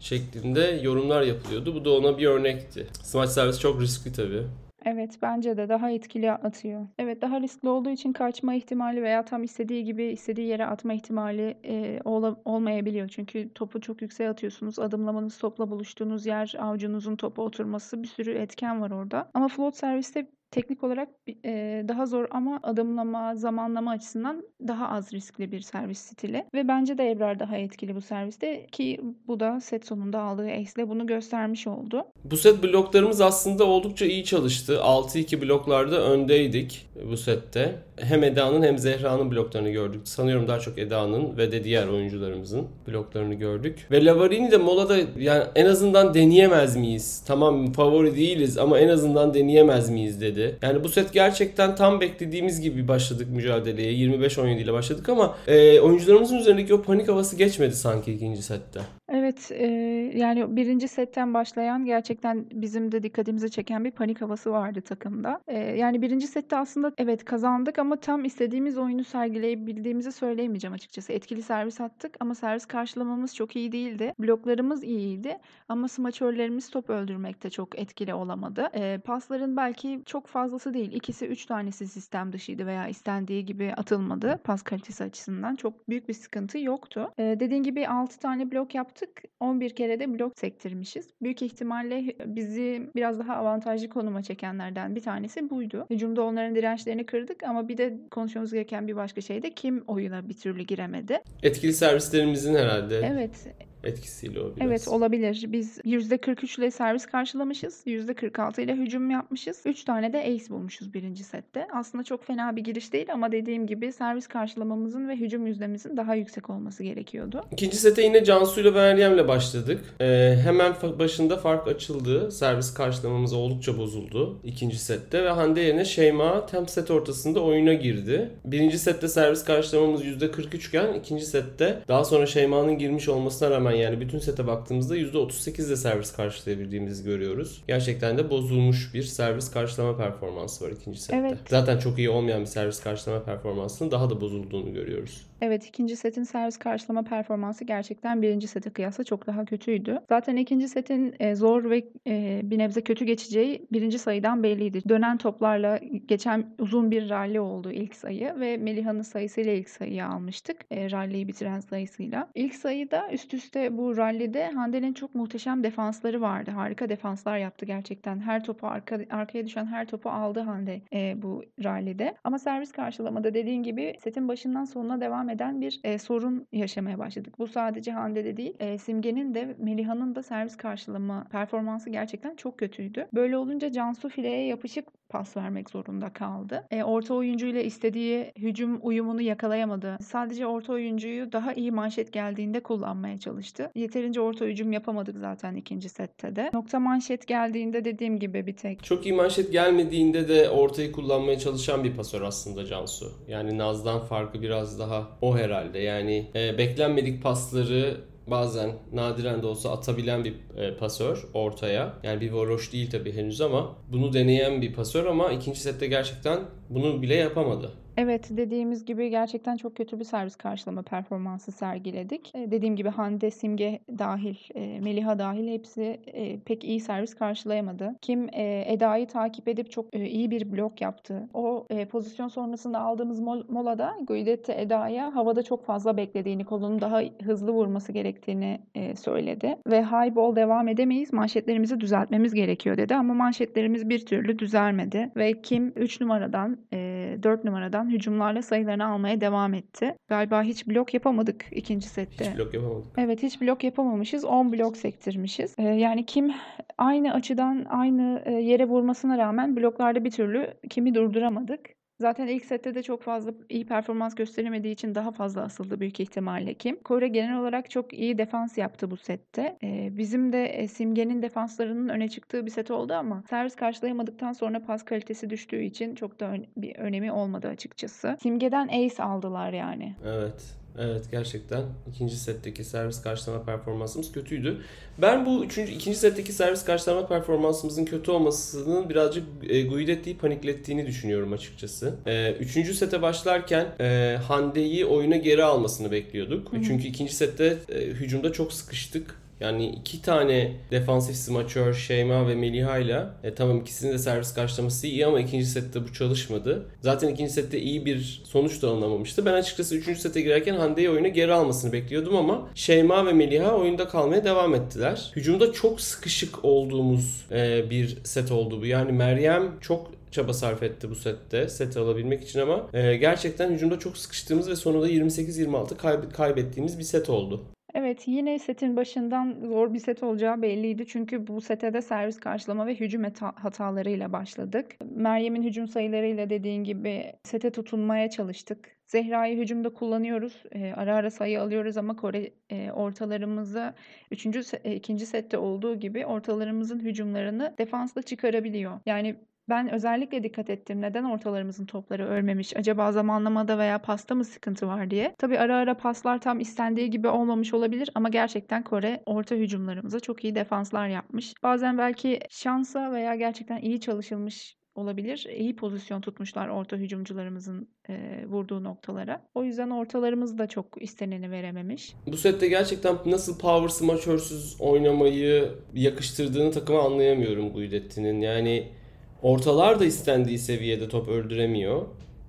şeklinde 0.00 0.80
yorumlar 0.82 1.22
yapılıyordu. 1.22 1.74
Bu 1.74 1.84
da 1.84 1.90
ona 1.90 2.18
bir 2.18 2.26
örnekti. 2.26 2.86
Smaç 3.02 3.30
servis 3.30 3.60
çok 3.60 3.80
riskli 3.80 4.12
tabii. 4.12 4.42
Evet, 4.84 5.18
bence 5.22 5.56
de 5.56 5.68
daha 5.68 5.90
etkili 5.90 6.32
atıyor. 6.32 6.86
Evet, 6.98 7.22
daha 7.22 7.40
riskli 7.40 7.68
olduğu 7.68 7.90
için 7.90 8.12
kaçma 8.12 8.54
ihtimali 8.54 9.02
veya 9.02 9.24
tam 9.24 9.42
istediği 9.42 9.84
gibi 9.84 10.04
istediği 10.04 10.46
yere 10.46 10.66
atma 10.66 10.92
ihtimali 10.94 11.58
e, 11.64 12.00
ol, 12.04 12.34
olmayabiliyor. 12.44 13.08
Çünkü 13.08 13.54
topu 13.54 13.80
çok 13.80 14.02
yükseğe 14.02 14.30
atıyorsunuz. 14.30 14.78
Adımlamanız 14.78 15.38
topla 15.38 15.70
buluştuğunuz 15.70 16.26
yer, 16.26 16.54
avucunuzun 16.58 17.16
topa 17.16 17.42
oturması 17.42 18.02
bir 18.02 18.08
sürü 18.08 18.32
etken 18.32 18.80
var 18.80 18.90
orada. 18.90 19.30
Ama 19.34 19.48
float 19.48 19.76
serviste 19.76 20.26
teknik 20.52 20.84
olarak 20.84 21.08
e, 21.44 21.84
daha 21.88 22.06
zor 22.06 22.26
ama 22.30 22.60
adımlama, 22.62 23.34
zamanlama 23.34 23.90
açısından 23.90 24.44
daha 24.68 24.88
az 24.88 25.12
riskli 25.12 25.52
bir 25.52 25.60
servis 25.60 25.98
stili. 25.98 26.44
Ve 26.54 26.68
bence 26.68 26.98
de 26.98 27.10
Ebrar 27.10 27.38
daha 27.38 27.56
etkili 27.56 27.94
bu 27.96 28.00
serviste 28.00 28.66
ki 28.66 29.00
bu 29.28 29.40
da 29.40 29.60
set 29.60 29.86
sonunda 29.86 30.20
aldığı 30.20 30.42
ace'le 30.42 30.88
bunu 30.88 31.06
göstermiş 31.06 31.66
oldu. 31.66 32.04
Bu 32.24 32.36
set 32.36 32.62
bloklarımız 32.62 33.20
aslında 33.20 33.64
oldukça 33.64 34.06
iyi 34.06 34.24
çalıştı. 34.24 34.72
6-2 34.72 35.42
bloklarda 35.42 36.02
öndeydik 36.02 36.88
bu 37.10 37.16
sette. 37.16 37.74
Hem 37.96 38.24
Eda'nın 38.24 38.62
hem 38.62 38.78
Zehra'nın 38.78 39.30
bloklarını 39.30 39.70
gördük. 39.70 40.08
Sanıyorum 40.08 40.48
daha 40.48 40.58
çok 40.58 40.78
Eda'nın 40.78 41.36
ve 41.36 41.52
de 41.52 41.64
diğer 41.64 41.86
oyuncularımızın 41.86 42.66
bloklarını 42.88 43.34
gördük. 43.34 43.86
Ve 43.90 44.04
Lavarini 44.04 44.50
de 44.50 44.56
molada 44.56 44.96
yani 45.18 45.44
en 45.54 45.66
azından 45.66 46.14
deneyemez 46.14 46.76
miyiz? 46.76 47.24
Tamam 47.26 47.72
favori 47.72 48.16
değiliz 48.16 48.58
ama 48.58 48.78
en 48.78 48.88
azından 48.88 49.34
deneyemez 49.34 49.90
miyiz 49.90 50.20
dedi 50.20 50.41
dedi. 50.42 50.58
Yani 50.62 50.84
bu 50.84 50.88
set 50.88 51.12
gerçekten 51.12 51.76
tam 51.76 52.00
beklediğimiz 52.00 52.60
gibi 52.60 52.88
başladık 52.88 53.28
mücadeleye. 53.30 53.92
25-17 53.92 54.58
ile 54.58 54.72
başladık 54.72 55.08
ama 55.08 55.36
e, 55.46 55.80
oyuncularımızın 55.80 56.38
üzerindeki 56.38 56.74
o 56.74 56.82
panik 56.82 57.08
havası 57.08 57.36
geçmedi 57.36 57.74
sanki 57.74 58.12
ikinci 58.12 58.42
sette. 58.42 58.80
Evet, 59.08 59.52
e, 59.52 59.66
yani 60.14 60.56
birinci 60.56 60.88
setten 60.88 61.34
başlayan 61.34 61.84
gerçekten 61.84 62.46
bizim 62.52 62.92
de 62.92 63.02
dikkatimizi 63.02 63.50
çeken 63.50 63.84
bir 63.84 63.90
panik 63.90 64.20
havası 64.20 64.52
vardı 64.52 64.80
takımda. 64.80 65.40
E, 65.46 65.58
yani 65.58 66.02
birinci 66.02 66.26
sette 66.26 66.56
aslında 66.56 66.92
evet 66.98 67.24
kazandık 67.24 67.78
ama 67.78 67.96
tam 67.96 68.24
istediğimiz 68.24 68.78
oyunu 68.78 69.04
sergileyebildiğimizi 69.04 70.12
söyleyemeyeceğim 70.12 70.74
açıkçası. 70.74 71.12
Etkili 71.12 71.42
servis 71.42 71.80
attık 71.80 72.16
ama 72.20 72.34
servis 72.34 72.66
karşılamamız 72.66 73.34
çok 73.34 73.56
iyi 73.56 73.72
değildi. 73.72 74.14
Bloklarımız 74.18 74.84
iyiydi 74.84 75.38
ama 75.68 75.88
smaçörlerimiz 75.88 76.70
top 76.70 76.90
öldürmekte 76.90 77.50
çok 77.50 77.78
etkili 77.78 78.14
olamadı. 78.14 78.68
E, 78.74 78.98
pasların 78.98 79.56
belki 79.56 80.02
çok 80.06 80.26
fazlası 80.32 80.74
değil. 80.74 80.92
İkisi 80.92 81.26
üç 81.26 81.46
tanesi 81.46 81.86
sistem 81.86 82.32
dışıydı 82.32 82.66
veya 82.66 82.88
istendiği 82.88 83.44
gibi 83.44 83.72
atılmadı 83.76 84.40
pas 84.44 84.62
kalitesi 84.62 85.04
açısından. 85.04 85.56
Çok 85.56 85.88
büyük 85.88 86.08
bir 86.08 86.14
sıkıntı 86.14 86.58
yoktu. 86.58 87.10
E, 87.18 87.22
dediğin 87.22 87.62
gibi 87.62 87.88
6 87.88 88.18
tane 88.18 88.52
blok 88.52 88.74
yaptık. 88.74 89.10
11 89.40 89.70
kere 89.70 90.00
de 90.00 90.14
blok 90.14 90.38
sektirmişiz. 90.38 91.08
Büyük 91.22 91.42
ihtimalle 91.42 92.04
bizi 92.26 92.90
biraz 92.96 93.18
daha 93.18 93.36
avantajlı 93.36 93.88
konuma 93.88 94.22
çekenlerden 94.22 94.94
bir 94.96 95.02
tanesi 95.02 95.50
buydu. 95.50 95.86
Hücumda 95.90 96.22
onların 96.22 96.54
dirençlerini 96.54 97.06
kırdık 97.06 97.42
ama 97.42 97.68
bir 97.68 97.78
de 97.78 97.98
konuşmamız 98.10 98.52
gereken 98.52 98.88
bir 98.88 98.96
başka 98.96 99.20
şey 99.20 99.42
de 99.42 99.50
kim 99.54 99.84
oyuna 99.86 100.28
bir 100.28 100.34
türlü 100.34 100.62
giremedi. 100.62 101.20
Etkili 101.42 101.72
servislerimizin 101.72 102.54
herhalde. 102.54 102.96
Evet 102.98 103.48
etkisiyle 103.84 104.40
o 104.40 104.56
biraz. 104.56 104.68
Evet 104.68 104.88
olabilir. 104.88 105.44
Biz 105.48 105.78
%43 105.78 106.60
ile 106.60 106.70
servis 106.70 107.06
karşılamışız. 107.06 107.82
%46 107.86 108.60
ile 108.60 108.76
hücum 108.76 109.10
yapmışız. 109.10 109.62
3 109.64 109.84
tane 109.84 110.12
de 110.12 110.18
ace 110.18 110.50
bulmuşuz 110.50 110.94
birinci 110.94 111.24
sette. 111.24 111.66
Aslında 111.74 112.04
çok 112.04 112.24
fena 112.24 112.56
bir 112.56 112.64
giriş 112.64 112.92
değil 112.92 113.12
ama 113.12 113.32
dediğim 113.32 113.66
gibi 113.66 113.92
servis 113.92 114.26
karşılamamızın 114.26 115.08
ve 115.08 115.16
hücum 115.16 115.46
yüzdemizin 115.46 115.96
daha 115.96 116.14
yüksek 116.14 116.50
olması 116.50 116.84
gerekiyordu. 116.84 117.44
İkinci 117.52 117.76
sete 117.76 118.02
yine 118.02 118.24
Cansu 118.24 118.60
ile 118.60 118.70
Meryem'le 118.70 119.28
başladık. 119.28 119.80
Ee, 120.00 120.36
hemen 120.44 120.72
başında 120.98 121.36
fark 121.36 121.68
açıldı. 121.68 122.30
Servis 122.30 122.74
karşılamamız 122.74 123.32
oldukça 123.32 123.78
bozuldu 123.78 124.40
ikinci 124.44 124.78
sette 124.78 125.24
ve 125.24 125.28
Hande 125.28 125.60
yerine 125.60 125.84
Şeyma 125.84 126.46
tem 126.46 126.68
set 126.68 126.90
ortasında 126.90 127.40
oyuna 127.40 127.72
girdi. 127.72 128.30
Birinci 128.44 128.78
sette 128.78 129.08
servis 129.08 129.44
karşılamamız 129.44 130.04
%43 130.04 130.68
iken 130.68 130.94
ikinci 130.94 131.26
sette 131.26 131.78
daha 131.88 132.04
sonra 132.04 132.26
Şeyma'nın 132.26 132.78
girmiş 132.78 133.08
olmasına 133.08 133.50
rağmen 133.50 133.71
rağmen 133.72 133.82
yani 133.84 134.00
bütün 134.00 134.18
sete 134.18 134.46
baktığımızda 134.46 134.96
%38 134.96 135.70
de 135.70 135.76
servis 135.76 136.12
karşılayabildiğimizi 136.12 137.04
görüyoruz. 137.04 137.62
Gerçekten 137.68 138.18
de 138.18 138.30
bozulmuş 138.30 138.94
bir 138.94 139.02
servis 139.02 139.50
karşılama 139.50 139.96
performansı 139.96 140.64
var 140.64 140.70
ikinci 140.70 141.00
sette. 141.00 141.16
Evet. 141.16 141.38
Zaten 141.48 141.78
çok 141.78 141.98
iyi 141.98 142.10
olmayan 142.10 142.40
bir 142.40 142.46
servis 142.46 142.80
karşılama 142.80 143.24
performansının 143.24 143.90
daha 143.90 144.10
da 144.10 144.20
bozulduğunu 144.20 144.72
görüyoruz. 144.74 145.26
Evet 145.42 145.66
ikinci 145.66 145.96
setin 145.96 146.22
servis 146.22 146.56
karşılama 146.56 147.02
performansı 147.02 147.64
gerçekten 147.64 148.22
birinci 148.22 148.48
sete 148.48 148.70
kıyasla 148.70 149.04
çok 149.04 149.26
daha 149.26 149.44
kötüydü. 149.44 150.00
Zaten 150.08 150.36
ikinci 150.36 150.68
setin 150.68 151.14
e, 151.20 151.34
zor 151.34 151.70
ve 151.70 151.84
e, 152.06 152.40
bir 152.44 152.58
nebze 152.58 152.80
kötü 152.80 153.04
geçeceği 153.04 153.66
birinci 153.72 153.98
sayıdan 153.98 154.42
belliydi. 154.42 154.88
Dönen 154.88 155.16
toplarla 155.18 155.80
geçen 156.06 156.54
uzun 156.58 156.90
bir 156.90 157.08
rally 157.08 157.40
oldu 157.40 157.72
ilk 157.72 157.94
sayı 157.94 158.40
ve 158.40 158.56
Meliha'nın 158.56 159.02
sayısıyla 159.02 159.52
ilk 159.52 159.68
sayıyı 159.68 160.06
almıştık. 160.06 160.56
E, 160.70 160.90
rally'yi 160.90 161.28
bitiren 161.28 161.60
sayısıyla. 161.60 162.28
İlk 162.34 162.54
sayıda 162.54 163.12
üst 163.12 163.34
üste 163.34 163.76
bu 163.76 163.96
rally'de 163.96 164.50
Hande'nin 164.50 164.92
çok 164.92 165.14
muhteşem 165.14 165.64
defansları 165.64 166.20
vardı. 166.20 166.50
Harika 166.50 166.88
defanslar 166.88 167.38
yaptı 167.38 167.66
gerçekten. 167.66 168.20
Her 168.20 168.44
topu 168.44 168.66
arka, 168.66 169.00
arkaya 169.10 169.46
düşen 169.46 169.66
her 169.66 169.86
topu 169.86 170.10
aldı 170.10 170.40
Hande 170.40 170.80
bu 171.22 171.44
rally'de. 171.64 172.14
Ama 172.24 172.38
servis 172.38 172.72
karşılamada 172.72 173.34
dediğin 173.34 173.62
gibi 173.62 173.94
setin 174.00 174.28
başından 174.28 174.64
sonuna 174.64 175.00
devam 175.00 175.31
eden 175.32 175.60
bir 175.60 175.80
e, 175.84 175.98
sorun 175.98 176.48
yaşamaya 176.52 176.98
başladık. 176.98 177.38
Bu 177.38 177.46
sadece 177.46 177.92
Hande'de 177.92 178.36
değil, 178.36 178.54
e, 178.60 178.78
Simge'nin 178.78 179.34
de 179.34 179.56
Meliha'nın 179.58 180.14
da 180.14 180.22
servis 180.22 180.56
karşılama 180.56 181.24
performansı 181.30 181.90
gerçekten 181.90 182.36
çok 182.36 182.58
kötüydü. 182.58 183.08
Böyle 183.14 183.36
olunca 183.36 183.72
Cansu 183.72 184.08
fileye 184.08 184.46
yapışık 184.46 184.88
pas 185.12 185.36
vermek 185.36 185.70
zorunda 185.70 186.12
kaldı. 186.12 186.64
E, 186.70 186.82
orta 186.82 187.14
oyuncuyla 187.14 187.60
istediği 187.60 188.32
hücum 188.38 188.80
uyumunu 188.82 189.20
yakalayamadı. 189.20 189.96
Sadece 190.02 190.46
orta 190.46 190.72
oyuncuyu 190.72 191.32
daha 191.32 191.52
iyi 191.52 191.72
manşet 191.72 192.12
geldiğinde 192.12 192.60
kullanmaya 192.60 193.18
çalıştı. 193.18 193.70
Yeterince 193.74 194.20
orta 194.20 194.44
hücum 194.44 194.72
yapamadık 194.72 195.16
zaten 195.18 195.56
ikinci 195.56 195.88
sette 195.88 196.36
de. 196.36 196.50
Nokta 196.52 196.80
manşet 196.80 197.26
geldiğinde 197.26 197.84
dediğim 197.84 198.18
gibi 198.18 198.46
bir 198.46 198.56
tek. 198.56 198.84
Çok 198.84 199.06
iyi 199.06 199.14
manşet 199.14 199.52
gelmediğinde 199.52 200.28
de 200.28 200.50
ortayı 200.50 200.92
kullanmaya 200.92 201.38
çalışan 201.38 201.84
bir 201.84 201.96
pasör 201.96 202.22
aslında 202.22 202.66
Cansu. 202.66 203.12
Yani 203.28 203.58
Naz'dan 203.58 204.00
farkı 204.00 204.42
biraz 204.42 204.78
daha 204.78 205.08
o 205.20 205.36
herhalde. 205.36 205.78
Yani 205.78 206.30
e, 206.34 206.58
beklenmedik 206.58 207.22
pasları 207.22 208.11
bazen 208.26 208.72
nadiren 208.92 209.42
de 209.42 209.46
olsa 209.46 209.72
atabilen 209.72 210.24
bir 210.24 210.34
e, 210.56 210.76
pasör 210.76 211.24
ortaya. 211.34 211.94
Yani 212.02 212.20
bir 212.20 212.32
varoş 212.32 212.72
değil 212.72 212.90
tabii 212.90 213.16
henüz 213.16 213.40
ama 213.40 213.76
bunu 213.92 214.12
deneyen 214.12 214.62
bir 214.62 214.72
pasör 214.72 215.06
ama 215.06 215.32
ikinci 215.32 215.60
sette 215.60 215.86
gerçekten 215.86 216.40
bunu 216.70 217.02
bile 217.02 217.14
yapamadı. 217.14 217.70
Evet, 217.96 218.28
dediğimiz 218.30 218.84
gibi 218.84 219.10
gerçekten 219.10 219.56
çok 219.56 219.76
kötü 219.76 219.98
bir 219.98 220.04
servis 220.04 220.36
karşılama 220.36 220.82
performansı 220.82 221.52
sergiledik. 221.52 222.32
Dediğim 222.34 222.76
gibi 222.76 222.88
Hande, 222.88 223.30
Simge 223.30 223.78
dahil, 223.98 224.34
Meliha 224.82 225.18
dahil 225.18 225.48
hepsi, 225.48 226.00
pek 226.44 226.64
iyi 226.64 226.80
servis 226.80 227.14
karşılayamadı. 227.14 227.94
Kim, 228.02 228.28
Eda'yı 228.66 229.06
takip 229.06 229.48
edip 229.48 229.70
çok, 229.70 229.94
iyi 229.94 230.30
bir 230.30 230.52
blok 230.52 230.80
yaptı. 230.80 231.28
O, 231.34 231.66
pozisyon 231.90 232.28
sonrasında 232.28 232.80
aldığımız 232.80 233.20
mol 233.20 233.42
molada 233.48 233.94
Guidetti 234.06 234.52
Eda'ya 234.52 235.14
havada 235.14 235.42
çok 235.42 235.64
fazla 235.64 235.96
beklediğini, 235.96 236.44
kolunu 236.44 236.80
daha 236.80 237.00
hızlı 237.22 237.52
vurması 237.52 237.92
gerektiğini, 237.92 238.60
söyledi 238.96 239.56
ve 239.66 239.82
"High 239.84 240.14
ball 240.14 240.36
devam 240.36 240.68
edemeyiz, 240.68 241.12
manşetlerimizi 241.12 241.80
düzeltmemiz 241.80 242.34
gerekiyor." 242.34 242.76
dedi 242.76 242.94
ama 242.94 243.14
manşetlerimiz 243.14 243.88
bir 243.88 244.06
türlü 244.06 244.38
düzelmedi 244.38 245.10
ve 245.16 245.42
Kim 245.42 245.72
3 245.76 246.00
numaradan, 246.00 246.58
eee, 246.72 247.22
4 247.22 247.44
numaradan 247.44 247.81
Milan 247.82 247.94
hücumlarla 247.94 248.42
sayılarını 248.42 248.86
almaya 248.86 249.20
devam 249.20 249.54
etti. 249.54 249.94
Galiba 250.08 250.42
hiç 250.42 250.68
blok 250.68 250.94
yapamadık 250.94 251.44
ikinci 251.50 251.88
sette. 251.88 252.24
Hiç 252.24 252.38
blok 252.38 252.54
yapamadık. 252.54 252.92
Evet 252.98 253.22
hiç 253.22 253.40
blok 253.40 253.64
yapamamışız. 253.64 254.24
10 254.24 254.52
blok 254.52 254.76
sektirmişiz. 254.76 255.54
Ee, 255.58 255.62
yani 255.62 256.06
kim 256.06 256.32
aynı 256.78 257.14
açıdan 257.14 257.66
aynı 257.70 258.22
e, 258.24 258.32
yere 258.32 258.64
vurmasına 258.64 259.18
rağmen 259.18 259.56
bloklarda 259.56 260.04
bir 260.04 260.10
türlü 260.10 260.54
kimi 260.70 260.94
durduramadık. 260.94 261.81
Zaten 262.02 262.26
ilk 262.26 262.44
sette 262.44 262.74
de 262.74 262.82
çok 262.82 263.02
fazla 263.02 263.32
iyi 263.48 263.66
performans 263.66 264.14
gösteremediği 264.14 264.72
için 264.74 264.94
daha 264.94 265.10
fazla 265.12 265.42
asıldı 265.42 265.80
büyük 265.80 266.00
ihtimalle 266.00 266.54
Kim. 266.54 266.76
Kore 266.82 267.08
genel 267.08 267.38
olarak 267.40 267.70
çok 267.70 267.92
iyi 267.94 268.18
defans 268.18 268.58
yaptı 268.58 268.90
bu 268.90 268.96
sette. 268.96 269.56
Ee, 269.62 269.88
bizim 269.98 270.32
de 270.32 270.44
e, 270.46 270.68
Simge'nin 270.68 271.22
defanslarının 271.22 271.88
öne 271.88 272.08
çıktığı 272.08 272.46
bir 272.46 272.50
set 272.50 272.70
oldu 272.70 272.94
ama 272.94 273.22
servis 273.30 273.56
karşılayamadıktan 273.56 274.32
sonra 274.32 274.60
pas 274.64 274.84
kalitesi 274.84 275.30
düştüğü 275.30 275.62
için 275.62 275.94
çok 275.94 276.20
da 276.20 276.26
ön- 276.26 276.46
bir 276.56 276.76
önemi 276.76 277.12
olmadı 277.12 277.48
açıkçası. 277.48 278.16
Simge'den 278.22 278.68
ace 278.68 279.02
aldılar 279.02 279.52
yani. 279.52 279.94
Evet. 280.06 280.54
Evet 280.78 281.10
gerçekten 281.10 281.62
ikinci 281.90 282.16
setteki 282.16 282.64
servis 282.64 283.02
karşılama 283.02 283.44
performansımız 283.44 284.12
kötüydü. 284.12 284.60
Ben 284.98 285.26
bu 285.26 285.44
üçüncü, 285.44 285.72
ikinci 285.72 285.98
setteki 285.98 286.32
servis 286.32 286.64
karşılama 286.64 287.06
performansımızın 287.06 287.84
kötü 287.84 288.10
olmasının 288.10 288.88
birazcık 288.88 289.24
e, 289.48 289.62
Guidetti'yi 289.62 290.18
paniklettiğini 290.18 290.86
düşünüyorum 290.86 291.32
açıkçası. 291.32 291.94
E, 292.06 292.32
üçüncü 292.32 292.74
sete 292.74 293.02
başlarken 293.02 293.66
e, 293.80 294.16
Hande'yi 294.28 294.86
oyuna 294.86 295.16
geri 295.16 295.44
almasını 295.44 295.90
bekliyorduk. 295.90 296.52
Hı-hı. 296.52 296.62
Çünkü 296.62 296.88
ikinci 296.88 297.14
sette 297.14 297.58
e, 297.68 297.80
hücumda 297.80 298.32
çok 298.32 298.52
sıkıştık. 298.52 299.21
Yani 299.42 299.66
iki 299.66 300.02
tane 300.02 300.52
defansif 300.70 301.16
smaçör 301.16 301.74
Şeyma 301.74 302.28
ve 302.28 302.34
Meliha 302.34 302.78
ile 302.78 303.02
e, 303.24 303.34
tamam 303.34 303.60
ikisinin 303.60 303.92
de 303.92 303.98
servis 303.98 304.34
karşılaması 304.34 304.86
iyi 304.86 305.06
ama 305.06 305.20
ikinci 305.20 305.46
sette 305.46 305.84
bu 305.84 305.92
çalışmadı. 305.92 306.66
Zaten 306.80 307.08
ikinci 307.08 307.32
sette 307.32 307.60
iyi 307.60 307.86
bir 307.86 308.22
sonuç 308.24 308.62
da 308.62 308.68
alınamamıştı. 308.68 309.26
Ben 309.26 309.32
açıkçası 309.32 309.76
üçüncü 309.76 310.00
sete 310.00 310.20
girerken 310.20 310.54
Hande'yi 310.54 310.90
oyuna 310.90 311.08
geri 311.08 311.32
almasını 311.32 311.72
bekliyordum 311.72 312.16
ama 312.16 312.48
Şeyma 312.54 313.06
ve 313.06 313.12
Meliha 313.12 313.56
oyunda 313.56 313.88
kalmaya 313.88 314.24
devam 314.24 314.54
ettiler. 314.54 315.12
Hücumda 315.16 315.52
çok 315.52 315.80
sıkışık 315.80 316.44
olduğumuz 316.44 317.26
e, 317.32 317.70
bir 317.70 317.98
set 318.04 318.32
oldu 318.32 318.60
bu. 318.60 318.66
Yani 318.66 318.92
Meryem 318.92 319.60
çok 319.60 319.90
çaba 320.10 320.32
sarf 320.32 320.62
etti 320.62 320.90
bu 320.90 320.94
sette 320.94 321.48
seti 321.48 321.78
alabilmek 321.78 322.22
için 322.24 322.40
ama 322.40 322.66
e, 322.74 322.96
gerçekten 322.96 323.50
hücumda 323.50 323.78
çok 323.78 323.96
sıkıştığımız 323.98 324.48
ve 324.50 324.56
sonunda 324.56 324.88
28-26 324.88 325.76
kayb- 325.76 326.12
kaybettiğimiz 326.12 326.78
bir 326.78 326.84
set 326.84 327.10
oldu. 327.10 327.40
Evet, 327.74 328.08
yine 328.08 328.38
setin 328.38 328.76
başından 328.76 329.40
zor 329.40 329.74
bir 329.74 329.78
set 329.78 330.02
olacağı 330.02 330.42
belliydi. 330.42 330.86
Çünkü 330.86 331.26
bu 331.26 331.40
sete 331.40 331.74
de 331.74 331.82
servis 331.82 332.20
karşılama 332.20 332.66
ve 332.66 332.74
hücum 332.74 333.04
hatalarıyla 333.34 334.12
başladık. 334.12 334.76
Meryem'in 334.96 335.42
hücum 335.42 335.68
sayılarıyla 335.68 336.30
dediğin 336.30 336.64
gibi 336.64 337.12
sete 337.24 337.50
tutunmaya 337.50 338.10
çalıştık. 338.10 338.76
Zehra'yı 338.86 339.38
hücumda 339.38 339.72
kullanıyoruz. 339.72 340.42
E, 340.52 340.72
ara 340.72 340.96
ara 340.96 341.10
sayı 341.10 341.42
alıyoruz 341.42 341.76
ama 341.76 341.96
Kore 341.96 342.30
e, 342.50 342.70
ortalarımızı 342.70 343.74
3. 344.10 344.26
E, 344.64 344.74
ikinci 344.74 345.06
sette 345.06 345.38
olduğu 345.38 345.80
gibi 345.80 346.06
ortalarımızın 346.06 346.80
hücumlarını 346.80 347.54
defansla 347.58 348.02
çıkarabiliyor. 348.02 348.80
Yani 348.86 349.16
ben 349.52 349.72
özellikle 349.72 350.22
dikkat 350.22 350.50
ettim 350.50 350.80
neden 350.80 351.04
ortalarımızın 351.04 351.66
topları 351.66 352.08
ölmemiş? 352.08 352.56
Acaba 352.56 352.92
zamanlamada 352.92 353.58
veya 353.58 353.78
pasta 353.78 354.14
mı 354.14 354.24
sıkıntı 354.24 354.66
var 354.66 354.90
diye. 354.90 355.14
Tabi 355.18 355.38
ara 355.38 355.56
ara 355.56 355.76
paslar 355.76 356.20
tam 356.20 356.40
istendiği 356.40 356.90
gibi 356.90 357.08
olmamış 357.08 357.54
olabilir 357.54 357.90
ama 357.94 358.08
gerçekten 358.08 358.62
Kore 358.62 359.02
orta 359.06 359.34
hücumlarımıza 359.34 360.00
çok 360.00 360.24
iyi 360.24 360.34
defanslar 360.34 360.88
yapmış. 360.88 361.34
Bazen 361.42 361.78
belki 361.78 362.20
şansa 362.30 362.92
veya 362.92 363.14
gerçekten 363.14 363.58
iyi 363.58 363.80
çalışılmış 363.80 364.56
olabilir. 364.74 365.26
İyi 365.36 365.56
pozisyon 365.56 366.00
tutmuşlar 366.00 366.48
orta 366.48 366.76
hücumcularımızın 366.76 367.68
e, 367.88 368.24
vurduğu 368.26 368.64
noktalara. 368.64 369.28
O 369.34 369.44
yüzden 369.44 369.70
ortalarımız 369.70 370.38
da 370.38 370.46
çok 370.46 370.82
isteneni 370.82 371.30
verememiş. 371.30 371.94
Bu 372.06 372.16
sette 372.16 372.48
gerçekten 372.48 372.96
nasıl 373.06 373.38
power 373.38 373.68
smaçörsüz 373.68 374.56
oynamayı 374.60 375.54
yakıştırdığını 375.74 376.50
takıma 376.50 376.82
anlayamıyorum 376.82 377.52
Guidetti'nin. 377.52 378.20
Yani 378.20 378.81
Ortalar 379.22 379.80
da 379.80 379.84
istendiği 379.84 380.38
seviyede 380.38 380.88
top 380.88 381.08
öldüremiyor. 381.08 381.82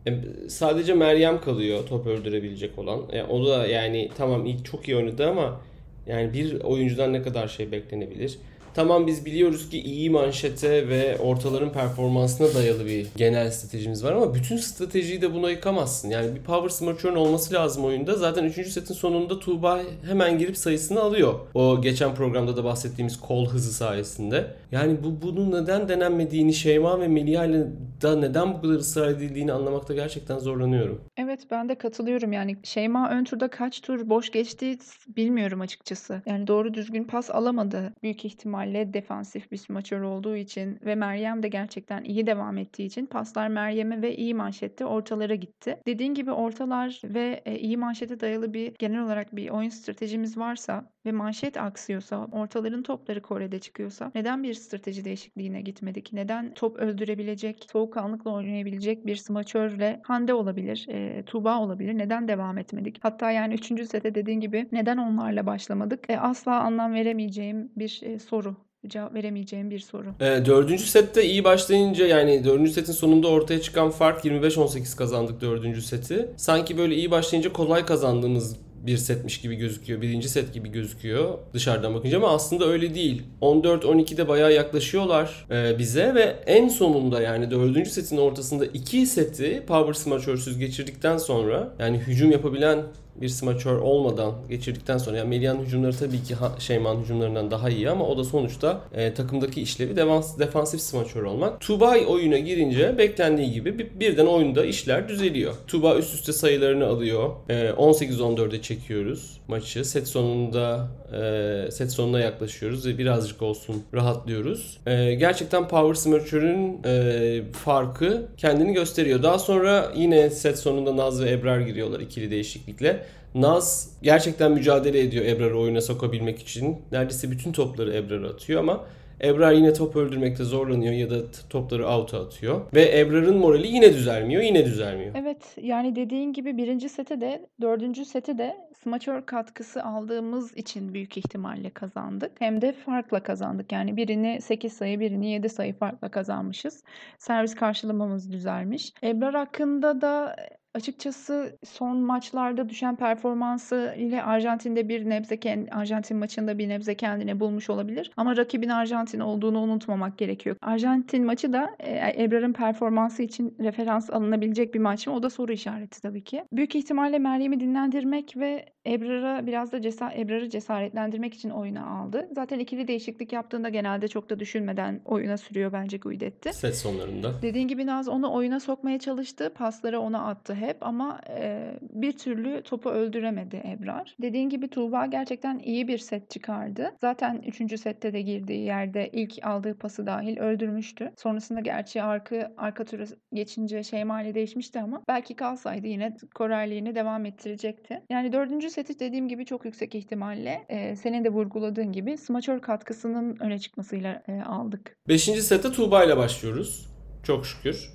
E, 0.07 0.13
sadece 0.47 0.93
Meryem 0.93 1.41
kalıyor 1.41 1.79
top 1.89 2.07
öldürebilecek 2.07 2.79
olan. 2.79 3.01
E, 3.11 3.23
o 3.23 3.47
da 3.47 3.67
yani 3.67 4.09
tamam 4.17 4.45
ilk 4.45 4.65
çok 4.65 4.87
iyi 4.87 4.97
oynadı 4.97 5.27
ama 5.29 5.61
yani 6.07 6.33
bir 6.33 6.61
oyuncudan 6.61 7.13
ne 7.13 7.21
kadar 7.21 7.47
şey 7.47 7.71
beklenebilir? 7.71 8.37
Tamam 8.73 9.07
biz 9.07 9.25
biliyoruz 9.25 9.69
ki 9.69 9.81
iyi 9.81 10.09
manşete 10.09 10.87
ve 10.87 11.17
ortaların 11.17 11.71
performansına 11.71 12.53
dayalı 12.53 12.85
bir 12.85 13.07
genel 13.15 13.51
stratejimiz 13.51 14.03
var 14.03 14.11
ama 14.11 14.33
bütün 14.33 14.57
stratejiyi 14.57 15.21
de 15.21 15.33
buna 15.33 15.49
yıkamazsın. 15.49 16.09
Yani 16.09 16.35
bir 16.35 16.41
power 16.41 16.69
smaçörün 16.69 17.15
olması 17.15 17.53
lazım 17.53 17.85
oyunda. 17.85 18.15
Zaten 18.15 18.43
3. 18.43 18.67
setin 18.67 18.93
sonunda 18.93 19.39
Tuğba 19.39 19.81
hemen 20.05 20.37
girip 20.37 20.57
sayısını 20.57 21.01
alıyor. 21.01 21.33
O 21.53 21.81
geçen 21.81 22.15
programda 22.15 22.57
da 22.57 22.63
bahsettiğimiz 22.63 23.19
kol 23.19 23.47
hızı 23.49 23.73
sayesinde. 23.73 24.47
Yani 24.71 24.97
bu 25.03 25.21
bunun 25.21 25.51
neden 25.51 25.89
denenmediğini 25.89 26.53
Şeyma 26.53 26.99
ve 26.99 27.07
Melih 27.07 27.49
ile 27.49 27.67
da 28.01 28.15
neden 28.15 28.53
bu 28.53 28.61
kadar 28.61 28.73
ısrar 28.73 29.09
edildiğini 29.09 29.53
anlamakta 29.53 29.93
gerçekten 29.93 30.39
zorlanıyorum. 30.39 31.01
Evet 31.17 31.39
ben 31.51 31.69
de 31.69 31.75
katılıyorum 31.75 32.33
yani 32.33 32.57
Şeyma 32.63 33.09
ön 33.09 33.23
turda 33.23 33.47
kaç 33.47 33.81
tur 33.81 34.09
boş 34.09 34.31
geçti 34.31 34.77
bilmiyorum 35.07 35.61
açıkçası. 35.61 36.21
Yani 36.25 36.47
doğru 36.47 36.73
düzgün 36.73 37.03
pas 37.03 37.31
alamadı 37.31 37.93
büyük 38.03 38.25
ihtimalle 38.63 38.93
defansif 38.93 39.51
bir 39.51 39.57
smaçör 39.57 40.01
olduğu 40.01 40.35
için 40.35 40.79
ve 40.85 40.95
Meryem 40.95 41.43
de 41.43 41.47
gerçekten 41.47 42.03
iyi 42.03 42.27
devam 42.27 42.57
ettiği 42.57 42.85
için 42.85 43.05
paslar 43.05 43.47
Meryem'e 43.47 44.01
ve 44.01 44.15
iyi 44.15 44.33
manşette 44.33 44.85
ortalara 44.85 45.35
gitti. 45.35 45.79
Dediğin 45.87 46.13
gibi 46.13 46.31
ortalar 46.31 47.01
ve 47.03 47.41
e, 47.45 47.59
iyi 47.59 47.77
manşete 47.77 48.19
dayalı 48.19 48.53
bir 48.53 48.73
genel 48.79 49.03
olarak 49.03 49.35
bir 49.35 49.49
oyun 49.49 49.69
stratejimiz 49.69 50.37
varsa 50.37 50.93
ve 51.05 51.11
manşet 51.11 51.57
aksıyorsa, 51.57 52.27
ortaların 52.31 52.83
topları 52.83 53.21
Kore'de 53.21 53.59
çıkıyorsa 53.59 54.11
neden 54.15 54.43
bir 54.43 54.53
strateji 54.53 55.05
değişikliğine 55.05 55.61
gitmedik? 55.61 56.13
Neden 56.13 56.53
top 56.53 56.77
öldürebilecek, 56.77 57.65
soğukkanlıkla 57.71 58.31
oynayabilecek 58.31 59.05
bir 59.05 59.15
smaçörle 59.15 60.01
Hande 60.03 60.33
olabilir, 60.33 60.87
e, 60.89 61.23
Tuğba 61.25 61.59
olabilir. 61.59 61.97
Neden 61.97 62.27
devam 62.27 62.57
etmedik? 62.57 62.99
Hatta 63.01 63.31
yani 63.31 63.53
3. 63.53 63.85
sete 63.85 64.15
dediğin 64.15 64.39
gibi 64.39 64.67
neden 64.71 64.97
onlarla 64.97 65.45
başlamadık? 65.45 66.09
E, 66.09 66.19
asla 66.19 66.59
anlam 66.59 66.93
veremeyeceğim 66.93 67.71
bir 67.75 67.99
e, 68.03 68.19
soru 68.19 68.52
cevap 68.87 69.13
veremeyeceğim 69.13 69.71
bir 69.71 69.79
soru. 69.79 70.07
E, 70.19 70.45
dördüncü 70.45 70.83
sette 70.83 71.25
iyi 71.25 71.43
başlayınca 71.43 72.07
yani 72.07 72.43
dördüncü 72.43 72.71
setin 72.71 72.93
sonunda 72.93 73.27
ortaya 73.27 73.61
çıkan 73.61 73.89
fark 73.91 74.25
25-18 74.25 74.97
kazandık 74.97 75.41
dördüncü 75.41 75.81
seti. 75.81 76.29
Sanki 76.37 76.77
böyle 76.77 76.95
iyi 76.95 77.11
başlayınca 77.11 77.53
kolay 77.53 77.85
kazandığımız 77.85 78.57
bir 78.83 78.97
setmiş 78.97 79.41
gibi 79.41 79.55
gözüküyor. 79.55 80.01
Birinci 80.01 80.29
set 80.29 80.53
gibi 80.53 80.71
gözüküyor 80.71 81.37
dışarıdan 81.53 81.95
bakınca 81.95 82.17
ama 82.17 82.29
aslında 82.29 82.65
öyle 82.65 82.95
değil. 82.95 83.23
14-12'de 83.41 84.27
bayağı 84.27 84.53
yaklaşıyorlar 84.53 85.45
e, 85.51 85.79
bize 85.79 86.15
ve 86.15 86.35
en 86.45 86.67
sonunda 86.67 87.21
yani 87.21 87.51
dördüncü 87.51 87.89
setin 87.89 88.17
ortasında 88.17 88.65
iki 88.65 89.05
seti 89.05 89.63
Power 89.67 89.93
Smaçörsüz 89.93 90.59
geçirdikten 90.59 91.17
sonra 91.17 91.73
yani 91.79 91.97
hücum 91.97 92.31
yapabilen 92.31 92.83
bir 93.15 93.29
smaçör 93.29 93.75
olmadan 93.77 94.33
geçirdikten 94.49 94.97
sonra 94.97 95.17
yani 95.17 95.29
Melian 95.29 95.57
hücumları 95.57 95.97
tabii 95.97 96.23
ki 96.23 96.35
Şeyman 96.59 97.01
hücumlarından 97.01 97.51
daha 97.51 97.69
iyi 97.69 97.89
ama 97.89 98.07
o 98.07 98.17
da 98.17 98.23
sonuçta 98.23 98.81
e, 98.93 99.13
takımdaki 99.13 99.61
işlevi 99.61 99.95
defans, 99.95 100.39
defansif 100.39 100.81
smaçör 100.81 101.23
olmak. 101.23 101.61
Tubay 101.61 102.05
oyuna 102.07 102.37
girince 102.37 102.97
beklendiği 102.97 103.51
gibi 103.51 103.79
bir, 103.79 103.99
birden 103.99 104.25
oyunda 104.25 104.65
işler 104.65 105.09
düzeliyor. 105.09 105.53
Tuba 105.67 105.95
üst 105.95 106.13
üste 106.13 106.33
sayılarını 106.33 106.87
alıyor. 106.87 107.31
E, 107.49 107.53
18-14'e 107.69 108.61
çekiyoruz 108.61 109.41
maçı. 109.47 109.85
Set 109.85 110.07
sonunda 110.07 110.87
e, 111.13 111.71
set 111.71 111.91
sonuna 111.91 112.19
yaklaşıyoruz 112.19 112.85
ve 112.87 112.97
birazcık 112.97 113.41
olsun 113.41 113.83
rahatlıyoruz. 113.93 114.79
E, 114.85 115.13
gerçekten 115.13 115.67
Power 115.67 115.93
Smaçör'ün 115.93 116.81
e, 116.85 117.41
farkı 117.51 118.25
kendini 118.37 118.73
gösteriyor. 118.73 119.23
Daha 119.23 119.39
sonra 119.39 119.91
yine 119.95 120.29
set 120.29 120.59
sonunda 120.59 120.97
Naz 120.97 121.23
ve 121.23 121.31
Ebrar 121.31 121.59
giriyorlar 121.59 121.99
ikili 121.99 122.31
değişiklikle. 122.31 123.05
Naz 123.35 123.97
gerçekten 124.01 124.51
mücadele 124.51 124.99
ediyor 124.99 125.25
Ebrar'ı 125.25 125.59
oyuna 125.59 125.81
sokabilmek 125.81 126.39
için. 126.39 126.77
Neredeyse 126.91 127.31
bütün 127.31 127.51
topları 127.51 127.93
Ebrar'a 127.93 128.29
atıyor 128.29 128.59
ama 128.59 128.85
Ebrar 129.23 129.51
yine 129.51 129.73
top 129.73 129.95
öldürmekte 129.95 130.43
zorlanıyor 130.43 130.93
ya 130.93 131.09
da 131.09 131.15
topları 131.49 131.87
out'a 131.87 132.19
atıyor. 132.21 132.61
Ve 132.73 132.99
Ebrar'ın 132.99 133.37
morali 133.37 133.67
yine 133.67 133.93
düzelmiyor, 133.93 134.41
yine 134.41 134.65
düzelmiyor. 134.65 135.15
Evet 135.15 135.57
yani 135.61 135.95
dediğin 135.95 136.33
gibi 136.33 136.57
birinci 136.57 136.89
seti 136.89 137.21
de 137.21 137.45
dördüncü 137.61 138.05
seti 138.05 138.37
de 138.37 138.57
smaçör 138.83 139.25
katkısı 139.25 139.83
aldığımız 139.83 140.57
için 140.57 140.93
büyük 140.93 141.17
ihtimalle 141.17 141.69
kazandık. 141.69 142.31
Hem 142.39 142.61
de 142.61 142.71
farkla 142.71 143.23
kazandık. 143.23 143.71
Yani 143.71 143.97
birini 143.97 144.41
8 144.41 144.73
sayı 144.73 144.99
birini 144.99 145.31
7 145.31 145.49
sayı 145.49 145.73
farkla 145.73 146.11
kazanmışız. 146.11 146.83
Servis 147.17 147.55
karşılamamız 147.55 148.31
düzelmiş. 148.31 148.93
Ebrar 149.03 149.35
hakkında 149.35 150.01
da 150.01 150.35
Açıkçası 150.75 151.57
son 151.63 151.97
maçlarda 151.97 152.69
düşen 152.69 152.95
performansı 152.95 153.95
ile 153.97 154.23
Arjantin'de 154.23 154.89
bir 154.89 155.09
nebze 155.09 155.39
Arjantin 155.71 156.17
maçında 156.17 156.57
bir 156.57 156.69
nebze 156.69 156.95
kendine 156.95 157.39
bulmuş 157.39 157.69
olabilir. 157.69 158.11
Ama 158.17 158.37
rakibin 158.37 158.69
Arjantin 158.69 159.19
olduğunu 159.19 159.61
unutmamak 159.61 160.17
gerekiyor. 160.17 160.55
Arjantin 160.61 161.25
maçı 161.25 161.53
da 161.53 161.69
e, 161.79 162.23
Ebrar'ın 162.23 162.53
performansı 162.53 163.23
için 163.23 163.55
referans 163.59 164.09
alınabilecek 164.09 164.73
bir 164.73 164.79
maç 164.79 165.07
mı? 165.07 165.13
O 165.13 165.23
da 165.23 165.29
soru 165.29 165.51
işareti 165.51 166.01
tabii 166.01 166.23
ki. 166.23 166.43
Büyük 166.51 166.75
ihtimalle 166.75 167.19
Meryem'i 167.19 167.59
dinlendirmek 167.59 168.37
ve 168.37 168.72
Ebrar'a 168.85 169.47
biraz 169.47 169.71
da 169.71 169.81
cesa 169.81 170.13
Ebrar'ı 170.13 170.49
cesaretlendirmek 170.49 171.33
için 171.33 171.49
oyuna 171.49 171.85
aldı. 171.85 172.29
Zaten 172.35 172.59
ikili 172.59 172.87
değişiklik 172.87 173.33
yaptığında 173.33 173.69
genelde 173.69 174.07
çok 174.07 174.29
da 174.29 174.39
düşünmeden 174.39 175.01
oyuna 175.05 175.37
sürüyor 175.37 175.73
bence 175.73 175.97
Guidetti. 175.97 176.53
Set 176.53 176.75
sonlarında. 176.75 177.41
Dediğin 177.41 177.67
gibi 177.67 177.85
Naz 177.85 178.07
onu 178.07 178.33
oyuna 178.33 178.59
sokmaya 178.59 178.99
çalıştı. 178.99 179.53
Pasları 179.55 179.99
ona 179.99 180.27
attı 180.27 180.55
hep 180.55 180.77
ama 180.81 181.21
e, 181.29 181.71
bir 181.81 182.11
türlü 182.11 182.61
topu 182.61 182.89
öldüremedi 182.89 183.63
Ebrar. 183.65 184.15
Dediğin 184.21 184.49
gibi 184.49 184.67
Tuğba 184.67 185.05
gerçekten 185.05 185.59
iyi 185.59 185.87
bir 185.87 185.97
set 185.97 186.29
çıkardı. 186.29 186.91
Zaten 187.01 187.41
3. 187.47 187.79
sette 187.79 188.13
de 188.13 188.21
girdiği 188.21 188.65
yerde 188.65 189.09
ilk 189.13 189.45
aldığı 189.45 189.77
pası 189.77 190.05
dahil 190.05 190.37
öldürmüştü. 190.37 191.11
Sonrasında 191.17 191.59
gerçi 191.59 192.03
arka, 192.03 192.53
arka 192.57 192.83
tura 192.85 193.03
geçince 193.33 193.83
Şeyma 193.83 194.21
ile 194.21 194.35
değişmişti 194.35 194.79
ama 194.79 195.01
belki 195.07 195.35
kalsaydı 195.35 195.87
yine 195.87 196.17
korerliğini 196.35 196.95
devam 196.95 197.25
ettirecekti. 197.25 198.01
Yani 198.09 198.33
4. 198.33 198.72
Setiç 198.73 198.99
dediğim 198.99 199.27
gibi 199.27 199.45
çok 199.45 199.65
yüksek 199.65 199.95
ihtimalle 199.95 200.65
e, 200.69 200.95
senin 200.95 201.23
de 201.23 201.29
vurguladığın 201.29 201.91
gibi 201.91 202.17
smaçör 202.17 202.61
katkısının 202.61 203.37
öne 203.39 203.59
çıkmasıyla 203.59 204.23
e, 204.27 204.41
aldık. 204.41 204.97
Beşinci 205.07 205.41
sette 205.41 205.71
Tuğba 205.71 206.03
ile 206.03 206.17
başlıyoruz. 206.17 206.87
Çok 207.23 207.45
şükür. 207.45 207.89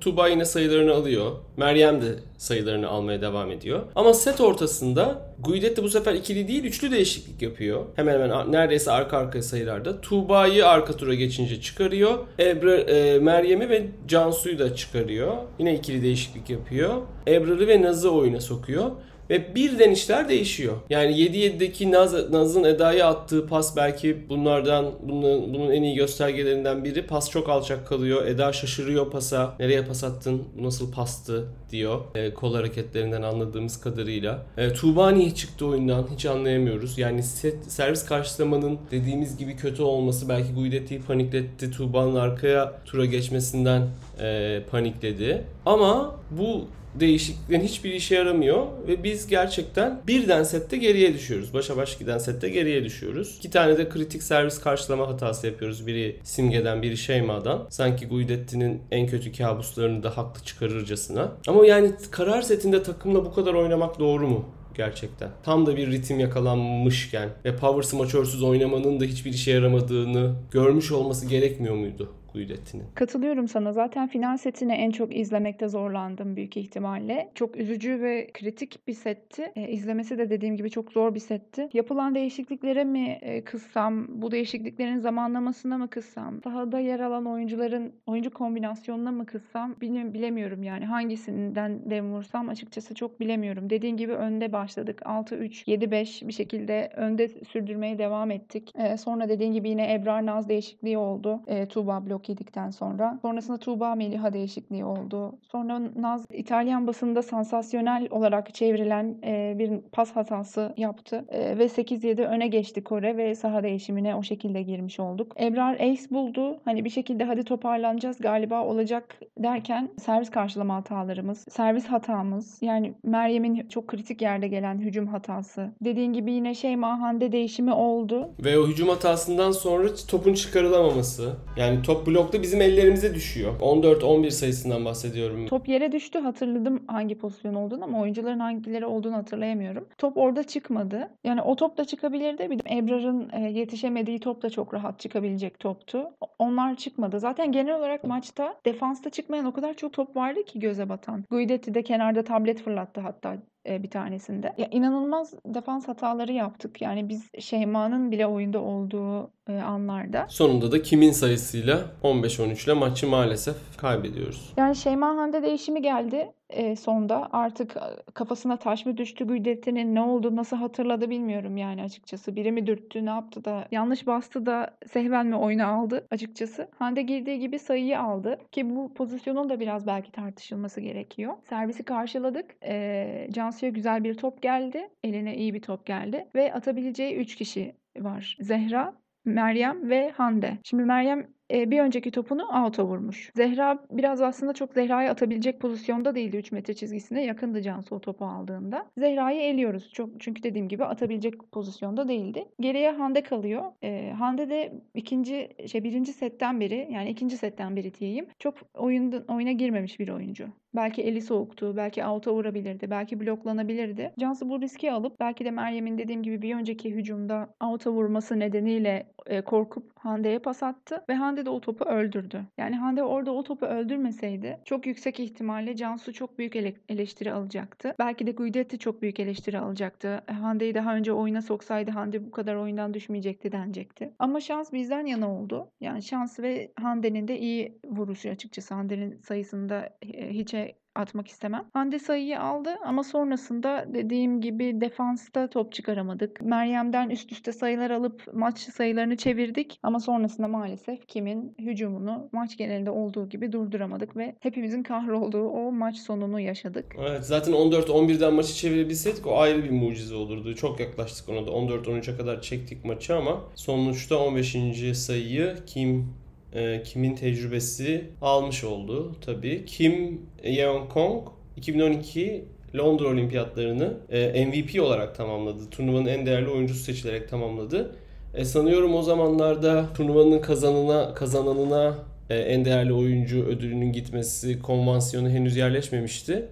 Tuba 0.00 0.28
yine 0.28 0.44
sayılarını 0.44 0.92
alıyor. 0.92 1.32
Meryem 1.56 2.02
de 2.02 2.14
sayılarını 2.38 2.88
almaya 2.88 3.22
devam 3.22 3.50
ediyor. 3.50 3.82
Ama 3.94 4.14
set 4.14 4.40
ortasında 4.40 5.34
Guidetti 5.38 5.82
bu 5.82 5.88
sefer 5.88 6.14
ikili 6.14 6.48
değil 6.48 6.64
üçlü 6.64 6.90
değişiklik 6.90 7.42
yapıyor. 7.42 7.84
Hemen 7.96 8.20
hemen 8.20 8.52
neredeyse 8.52 8.90
arka 8.90 9.18
arkaya 9.18 9.42
sayılarda. 9.42 10.00
Tuba'yı 10.00 10.68
arka 10.68 10.96
tura 10.96 11.14
geçince 11.14 11.60
çıkarıyor. 11.60 12.18
Ebra, 12.38 12.76
e, 12.76 13.18
Meryem'i 13.18 13.68
ve 13.68 13.86
Cansu'yu 14.08 14.58
da 14.58 14.74
çıkarıyor. 14.74 15.36
Yine 15.58 15.74
ikili 15.74 16.02
değişiklik 16.02 16.50
yapıyor. 16.50 17.02
Ebrar'ı 17.28 17.68
ve 17.68 17.82
Naz'ı 17.82 18.10
oyuna 18.10 18.40
sokuyor. 18.40 18.90
Ve 19.32 19.54
birden 19.54 19.90
işler 19.90 20.28
değişiyor. 20.28 20.76
Yani 20.90 21.12
7-7'deki 21.12 21.92
Naz, 21.92 22.30
Naz'ın 22.30 22.64
Eda'ya 22.64 23.06
attığı 23.06 23.46
pas 23.46 23.76
belki 23.76 24.28
bunlardan 24.28 24.86
bunun, 25.02 25.54
bunun 25.54 25.70
en 25.70 25.82
iyi 25.82 25.94
göstergelerinden 25.94 26.84
biri. 26.84 27.06
Pas 27.06 27.30
çok 27.30 27.48
alçak 27.48 27.86
kalıyor. 27.86 28.26
Eda 28.26 28.52
şaşırıyor 28.52 29.10
pasa. 29.10 29.54
Nereye 29.60 29.84
pas 29.84 30.04
attın? 30.04 30.44
Bu 30.58 30.64
nasıl 30.64 30.92
pastı? 30.92 31.46
diyor. 31.72 32.00
E, 32.14 32.34
kol 32.34 32.54
hareketlerinden 32.54 33.22
anladığımız 33.22 33.80
kadarıyla. 33.80 34.42
E, 34.56 34.72
Tuğba 34.72 35.10
niye 35.10 35.34
çıktı 35.34 35.66
oyundan? 35.66 36.06
Hiç 36.14 36.26
anlayamıyoruz. 36.26 36.98
Yani 36.98 37.22
set, 37.22 37.72
servis 37.72 38.04
karşılamanın 38.04 38.78
dediğimiz 38.90 39.36
gibi 39.36 39.56
kötü 39.56 39.82
olması 39.82 40.28
belki 40.28 40.54
Guidetti'yi 40.54 41.02
panikletti. 41.02 41.70
Tuğba'nın 41.70 42.14
arkaya 42.14 42.72
tura 42.84 43.04
geçmesinden 43.04 43.88
e, 44.20 44.60
panikledi. 44.70 45.44
Ama 45.66 46.16
bu 46.30 46.64
değişikliklerin 46.94 47.64
hiçbir 47.64 47.92
işe 47.92 48.14
yaramıyor 48.14 48.66
ve 48.88 49.04
biz 49.04 49.26
gerçekten 49.26 50.00
birden 50.06 50.42
sette 50.42 50.76
geriye 50.76 51.14
düşüyoruz. 51.14 51.54
Başa 51.54 51.76
baş 51.76 51.98
giden 51.98 52.18
sette 52.18 52.48
geriye 52.48 52.84
düşüyoruz. 52.84 53.36
İki 53.38 53.50
tane 53.50 53.78
de 53.78 53.88
kritik 53.88 54.22
servis 54.22 54.60
karşılama 54.60 55.08
hatası 55.08 55.46
yapıyoruz. 55.46 55.86
Biri 55.86 56.16
Simge'den 56.22 56.82
biri 56.82 56.96
Şeyma'dan. 56.96 57.66
Sanki 57.70 58.06
Guidetti'nin 58.06 58.80
en 58.90 59.06
kötü 59.06 59.32
kabuslarını 59.32 60.02
da 60.02 60.16
haklı 60.16 60.44
çıkarırcasına. 60.44 61.32
Ama 61.46 61.66
yani 61.66 61.90
karar 62.10 62.42
setinde 62.42 62.82
takımla 62.82 63.24
bu 63.24 63.34
kadar 63.34 63.54
oynamak 63.54 63.98
doğru 63.98 64.28
mu? 64.28 64.44
gerçekten. 64.74 65.30
Tam 65.42 65.66
da 65.66 65.76
bir 65.76 65.90
ritim 65.90 66.20
yakalanmışken 66.20 67.28
ve 67.44 67.56
power 67.56 67.82
smaçörsüz 67.82 68.42
oynamanın 68.42 69.00
da 69.00 69.04
hiçbir 69.04 69.32
işe 69.32 69.50
yaramadığını 69.50 70.34
görmüş 70.50 70.92
olması 70.92 71.26
gerekmiyor 71.26 71.74
muydu? 71.74 72.12
Guidetti'nin. 72.34 72.84
Katılıyorum 72.94 73.48
sana. 73.48 73.72
Zaten 73.72 74.08
final 74.08 74.36
setini 74.36 74.72
en 74.72 74.90
çok 74.90 75.16
izlemekte 75.16 75.68
zorlandım 75.68 76.36
büyük 76.36 76.56
ihtimalle. 76.56 77.30
Çok 77.34 77.56
üzücü 77.56 78.00
ve 78.00 78.30
kritik 78.34 78.86
bir 78.86 78.92
setti. 78.92 79.52
E, 79.56 79.68
izlemesi 79.68 80.18
de 80.18 80.30
dediğim 80.30 80.56
gibi 80.56 80.70
çok 80.70 80.92
zor 80.92 81.14
bir 81.14 81.20
setti. 81.20 81.68
Yapılan 81.72 82.14
değişikliklere 82.14 82.84
mi 82.84 83.18
e, 83.22 83.44
kızsam, 83.44 84.22
bu 84.22 84.30
değişikliklerin 84.30 84.98
zamanlamasına 84.98 85.78
mı 85.78 85.90
kızsam, 85.90 86.42
sahada 86.42 86.78
yer 86.78 87.00
alan 87.00 87.26
oyuncuların 87.26 87.92
oyuncu 88.06 88.30
kombinasyonuna 88.30 89.12
mı 89.12 89.26
kızsam 89.26 89.80
bilemiyorum 89.80 90.62
yani. 90.62 90.84
Hangisinden 90.84 91.90
dem 91.90 92.12
vursam 92.12 92.48
açıkçası 92.48 92.94
çok 92.94 93.20
bilemiyorum. 93.20 93.70
Dediğin 93.70 93.96
gibi 93.96 94.12
önde 94.12 94.52
başladık. 94.52 95.02
6-3, 95.04 95.64
7-5 95.66 96.28
bir 96.28 96.32
şekilde 96.32 96.92
önde 96.96 97.28
sürdürmeye 97.28 97.98
devam 97.98 98.30
ettik. 98.30 98.72
E, 98.78 98.96
sonra 98.96 99.28
dediğin 99.28 99.52
gibi 99.52 99.68
yine 99.68 99.94
Ebrar 99.94 100.26
Naz 100.26 100.48
değişikliği 100.48 100.98
oldu. 100.98 101.40
E, 101.46 101.68
Tuğba 101.68 102.06
blok 102.06 102.21
yedikten 102.28 102.70
sonra. 102.70 103.18
Sonrasında 103.22 103.58
Tuğba 103.58 103.94
Meliha 103.94 104.32
değişikliği 104.32 104.84
oldu. 104.84 105.34
Sonra 105.42 105.80
Naz 105.96 106.26
İtalyan 106.30 106.86
basında 106.86 107.22
sansasyonel 107.22 108.08
olarak 108.10 108.54
çevrilen 108.54 109.16
e, 109.24 109.54
bir 109.58 109.80
pas 109.92 110.16
hatası 110.16 110.74
yaptı. 110.76 111.24
E, 111.28 111.58
ve 111.58 111.64
8-7 111.64 112.24
öne 112.26 112.48
geçti 112.48 112.84
Kore 112.84 113.16
ve 113.16 113.34
saha 113.34 113.62
değişimine 113.62 114.14
o 114.16 114.22
şekilde 114.22 114.62
girmiş 114.62 115.00
olduk. 115.00 115.32
Ebrar 115.40 115.74
ace 115.74 116.10
buldu. 116.10 116.60
Hani 116.64 116.84
bir 116.84 116.90
şekilde 116.90 117.24
hadi 117.24 117.42
toparlanacağız 117.42 118.18
galiba 118.18 118.64
olacak 118.64 119.20
derken 119.38 119.90
servis 120.00 120.30
karşılama 120.30 120.76
hatalarımız, 120.76 121.44
servis 121.50 121.86
hatamız 121.86 122.58
yani 122.62 122.94
Meryem'in 123.04 123.68
çok 123.68 123.88
kritik 123.88 124.22
yerde 124.22 124.48
gelen 124.48 124.78
hücum 124.78 125.06
hatası. 125.06 125.70
Dediğin 125.84 126.12
gibi 126.12 126.32
yine 126.32 126.54
şey 126.54 126.76
Hande 126.82 127.32
değişimi 127.32 127.72
oldu. 127.72 128.30
Ve 128.44 128.58
o 128.58 128.66
hücum 128.66 128.88
hatasından 128.88 129.50
sonra 129.52 129.88
topun 130.08 130.34
çıkarılamaması. 130.34 131.36
Yani 131.56 131.82
top 131.82 132.06
blokta 132.12 132.42
bizim 132.42 132.60
ellerimize 132.60 133.14
düşüyor. 133.14 133.60
14-11 133.60 134.30
sayısından 134.30 134.84
bahsediyorum. 134.84 135.46
Top 135.46 135.68
yere 135.68 135.92
düştü 135.92 136.18
hatırladım 136.18 136.82
hangi 136.86 137.18
pozisyon 137.18 137.54
olduğunu 137.54 137.84
ama 137.84 138.00
oyuncuların 138.00 138.38
hangileri 138.38 138.86
olduğunu 138.86 139.16
hatırlayamıyorum. 139.16 139.88
Top 139.98 140.16
orada 140.16 140.42
çıkmadı. 140.42 141.10
Yani 141.24 141.42
o 141.42 141.56
top 141.56 141.78
da 141.78 141.84
çıkabilirdi. 141.84 142.50
Bir 142.50 142.58
de 142.58 142.76
Ebrar'ın 142.76 143.30
e, 143.32 143.50
yetişemediği 143.50 144.20
top 144.20 144.42
da 144.42 144.50
çok 144.50 144.74
rahat 144.74 145.00
çıkabilecek 145.00 145.58
toptu. 145.58 146.10
Onlar 146.38 146.76
çıkmadı. 146.76 147.20
Zaten 147.20 147.52
genel 147.52 147.76
olarak 147.76 148.04
maçta 148.04 148.54
defansta 148.64 149.10
çıkmayan 149.10 149.44
o 149.44 149.52
kadar 149.52 149.74
çok 149.74 149.92
top 149.92 150.16
vardı 150.16 150.44
ki 150.44 150.58
göze 150.58 150.88
batan. 150.88 151.24
Guidetti 151.30 151.74
de 151.74 151.82
kenarda 151.82 152.24
tablet 152.24 152.62
fırlattı 152.62 153.00
hatta 153.00 153.36
bir 153.66 153.90
tanesinde. 153.90 154.52
Ya 154.58 154.68
inanılmaz 154.70 155.34
defans 155.46 155.88
hataları 155.88 156.32
yaptık. 156.32 156.82
Yani 156.82 157.08
biz 157.08 157.30
Şeyma'nın 157.38 158.10
bile 158.10 158.26
oyunda 158.26 158.60
olduğu 158.60 159.30
e, 159.48 159.52
anlarda. 159.52 160.26
Sonunda 160.28 160.72
da 160.72 160.82
kimin 160.82 161.12
sayısıyla 161.12 161.80
15-13 162.02 162.64
ile 162.64 162.72
maçı 162.72 163.06
maalesef 163.06 163.56
kaybediyoruz. 163.76 164.52
Yani 164.56 164.76
Şeyma 164.76 165.06
Hande 165.06 165.42
değişimi 165.42 165.82
geldi 165.82 166.32
e, 166.52 166.76
sonda. 166.76 167.28
Artık 167.32 167.76
kafasına 168.14 168.56
taş 168.56 168.86
mı 168.86 168.96
düştü 168.96 169.26
Güldetti'nin 169.26 169.94
ne 169.94 170.00
oldu 170.00 170.36
nasıl 170.36 170.56
hatırladı 170.56 171.10
bilmiyorum 171.10 171.56
yani 171.56 171.82
açıkçası. 171.82 172.36
Biri 172.36 172.52
mi 172.52 172.66
dürttü 172.66 173.06
ne 173.06 173.10
yaptı 173.10 173.44
da 173.44 173.68
yanlış 173.70 174.06
bastı 174.06 174.46
da 174.46 174.76
Sehven 174.86 175.26
mi 175.26 175.36
oyunu 175.36 175.66
aldı 175.66 176.06
açıkçası. 176.10 176.68
Hande 176.78 177.02
girdiği 177.02 177.38
gibi 177.38 177.58
sayıyı 177.58 178.00
aldı 178.00 178.38
ki 178.52 178.70
bu 178.70 178.94
pozisyonun 178.94 179.48
da 179.48 179.60
biraz 179.60 179.86
belki 179.86 180.12
tartışılması 180.12 180.80
gerekiyor. 180.80 181.34
Servisi 181.42 181.82
karşıladık. 181.82 182.56
E, 182.64 183.28
Cansu'ya 183.32 183.72
güzel 183.72 184.04
bir 184.04 184.14
top 184.14 184.42
geldi. 184.42 184.88
Eline 185.04 185.36
iyi 185.36 185.54
bir 185.54 185.62
top 185.62 185.86
geldi 185.86 186.26
ve 186.34 186.54
atabileceği 186.54 187.16
3 187.16 187.36
kişi 187.36 187.74
var. 187.98 188.36
Zehra, 188.40 188.94
Meryem 189.24 189.90
ve 189.90 190.10
Hande. 190.10 190.58
Şimdi 190.64 190.82
Meryem 190.82 191.26
e, 191.52 191.70
bir 191.70 191.80
önceki 191.80 192.10
topunu 192.10 192.42
out'a 192.42 192.84
vurmuş. 192.84 193.30
Zehra 193.34 193.78
biraz 193.90 194.20
aslında 194.20 194.52
çok 194.52 194.74
Zehra'yı 194.74 195.10
atabilecek 195.10 195.60
pozisyonda 195.60 196.14
değildi 196.14 196.36
3 196.36 196.52
metre 196.52 196.74
çizgisine. 196.74 197.24
Yakındı 197.24 197.62
Cansu 197.62 197.96
o 197.96 198.00
topu 198.00 198.24
aldığında. 198.24 198.86
Zehra'yı 198.98 199.40
eliyoruz. 199.40 199.92
Çok, 199.92 200.20
çünkü 200.20 200.42
dediğim 200.42 200.68
gibi 200.68 200.84
atabilecek 200.84 201.34
pozisyonda 201.52 202.08
değildi. 202.08 202.44
Geriye 202.60 202.90
Hande 202.90 203.22
kalıyor. 203.22 203.64
E, 203.82 204.12
Hande 204.18 204.50
de 204.50 204.72
ikinci 204.94 205.48
şey 205.66 205.84
birinci 205.84 206.12
setten 206.12 206.60
beri 206.60 206.88
yani 206.90 207.10
ikinci 207.10 207.36
setten 207.36 207.76
beri 207.76 207.94
diyeyim. 207.94 208.26
Çok 208.38 208.54
oyunda, 208.74 209.24
oyuna 209.28 209.52
girmemiş 209.52 210.00
bir 210.00 210.08
oyuncu. 210.08 210.46
Belki 210.74 211.02
eli 211.02 211.22
soğuktu, 211.22 211.76
belki 211.76 212.04
out'a 212.04 212.32
vurabilirdi, 212.32 212.90
belki 212.90 213.20
bloklanabilirdi. 213.20 214.12
Cansu 214.18 214.48
bu 214.48 214.60
riski 214.60 214.92
alıp 214.92 215.20
belki 215.20 215.44
de 215.44 215.50
Meryem'in 215.50 215.98
dediğim 215.98 216.22
gibi 216.22 216.42
bir 216.42 216.54
önceki 216.54 216.90
hücumda 216.90 217.54
out'a 217.60 217.90
vurması 217.90 218.38
nedeniyle 218.38 219.06
e, 219.26 219.40
korkup 219.40 219.90
Hande'ye 219.98 220.38
pas 220.38 220.62
attı 220.62 221.04
ve 221.08 221.14
Hande 221.14 221.41
de 221.44 221.50
o 221.50 221.60
topu 221.60 221.84
öldürdü. 221.84 222.44
Yani 222.58 222.76
Hande 222.76 223.02
orada 223.02 223.32
o 223.32 223.42
topu 223.42 223.66
öldürmeseydi 223.66 224.58
çok 224.64 224.86
yüksek 224.86 225.20
ihtimalle 225.20 225.76
Cansu 225.76 226.12
çok 226.12 226.38
büyük 226.38 226.56
ele- 226.56 226.74
eleştiri 226.88 227.32
alacaktı. 227.32 227.94
Belki 227.98 228.26
de 228.26 228.30
Guidetti 228.30 228.78
çok 228.78 229.02
büyük 229.02 229.20
eleştiri 229.20 229.58
alacaktı. 229.58 230.22
E, 230.28 230.32
Hande'yi 230.32 230.74
daha 230.74 230.96
önce 230.96 231.12
oyuna 231.12 231.42
soksaydı 231.42 231.90
Hande 231.90 232.26
bu 232.26 232.30
kadar 232.30 232.54
oyundan 232.54 232.94
düşmeyecekti 232.94 233.52
denecekti. 233.52 234.12
Ama 234.18 234.40
şans 234.40 234.72
bizden 234.72 235.06
yana 235.06 235.34
oldu. 235.34 235.70
Yani 235.80 236.02
şans 236.02 236.40
ve 236.40 236.72
Hande'nin 236.80 237.28
de 237.28 237.38
iyi 237.38 237.78
vuruşu 237.84 238.30
açıkçası. 238.30 238.74
Hande'nin 238.74 239.18
sayısında 239.20 239.98
e, 240.02 240.30
hiçe 240.30 240.81
atmak 240.94 241.28
istemem. 241.28 241.64
Hande 241.72 241.98
sayıyı 241.98 242.40
aldı 242.40 242.70
ama 242.84 243.04
sonrasında 243.04 243.84
dediğim 243.94 244.40
gibi 244.40 244.80
defansta 244.80 245.50
top 245.50 245.72
çıkaramadık. 245.72 246.40
Meryem'den 246.40 247.10
üst 247.10 247.32
üste 247.32 247.52
sayılar 247.52 247.90
alıp 247.90 248.34
maç 248.34 248.58
sayılarını 248.58 249.16
çevirdik 249.16 249.78
ama 249.82 250.00
sonrasında 250.00 250.48
maalesef 250.48 251.06
kimin 251.08 251.54
hücumunu 251.58 252.28
maç 252.32 252.56
genelinde 252.56 252.90
olduğu 252.90 253.28
gibi 253.28 253.52
durduramadık 253.52 254.16
ve 254.16 254.36
hepimizin 254.40 254.82
kahrolduğu 254.82 255.48
o 255.48 255.72
maç 255.72 255.96
sonunu 255.96 256.40
yaşadık. 256.40 256.96
Evet 256.98 257.24
zaten 257.24 257.54
14-11'den 257.54 258.34
maçı 258.34 258.54
çevirebilseydik 258.54 259.26
o 259.26 259.38
ayrı 259.38 259.64
bir 259.64 259.70
mucize 259.70 260.14
olurdu. 260.14 260.54
Çok 260.54 260.80
yaklaştık 260.80 261.28
ona 261.28 261.46
da 261.46 261.50
14-13'e 261.50 262.16
kadar 262.16 262.42
çektik 262.42 262.84
maçı 262.84 263.16
ama 263.16 263.40
sonuçta 263.54 264.18
15. 264.18 264.56
sayıyı 264.94 265.56
kim 265.66 266.21
e, 266.54 266.82
Kim'in 266.82 267.14
tecrübesi 267.14 268.04
almış 268.22 268.64
oldu 268.64 269.16
tabii. 269.20 269.64
Kim 269.66 270.20
Yeon 270.44 270.86
Kong 270.86 271.28
2012 271.56 272.44
Londra 272.76 273.08
Olimpiyatlarını 273.08 273.94
e, 274.10 274.44
MVP 274.44 274.82
olarak 274.82 275.14
tamamladı. 275.14 275.70
Turnuvanın 275.70 276.06
en 276.06 276.26
değerli 276.26 276.48
oyuncusu 276.48 276.80
seçilerek 276.80 277.28
tamamladı. 277.28 277.96
E, 278.34 278.44
sanıyorum 278.44 278.94
o 278.94 279.02
zamanlarda 279.02 279.86
turnuvanın 279.94 280.40
kazanına 280.40 281.14
kazananına 281.14 281.94
e, 282.30 282.36
en 282.36 282.64
değerli 282.64 282.92
oyuncu 282.92 283.44
ödülünün 283.44 283.92
gitmesi 283.92 284.62
konvansiyonu 284.62 285.30
henüz 285.30 285.56
yerleşmemişti. 285.56 286.48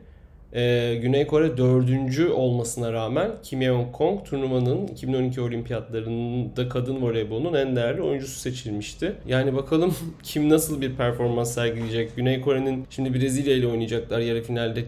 Ee, 0.54 0.98
Güney 1.02 1.26
Kore 1.26 1.56
dördüncü 1.56 2.28
olmasına 2.28 2.92
rağmen 2.92 3.30
Kim 3.42 3.62
Yeon 3.62 3.92
Kong 3.92 4.24
turnuvanın 4.24 4.86
2012 4.86 5.40
olimpiyatlarında 5.40 6.68
kadın 6.68 7.02
voleybolunun 7.02 7.54
en 7.54 7.76
değerli 7.76 8.02
oyuncusu 8.02 8.40
seçilmişti. 8.40 9.12
Yani 9.26 9.56
bakalım 9.56 9.94
kim 10.22 10.48
nasıl 10.48 10.80
bir 10.80 10.94
performans 10.94 11.54
sergileyecek. 11.54 12.16
Güney 12.16 12.40
Kore'nin 12.40 12.86
şimdi 12.90 13.14
Brezilya 13.14 13.56
ile 13.56 13.66
oynayacaklar 13.66 14.20
yarı 14.20 14.42
finalde 14.42 14.84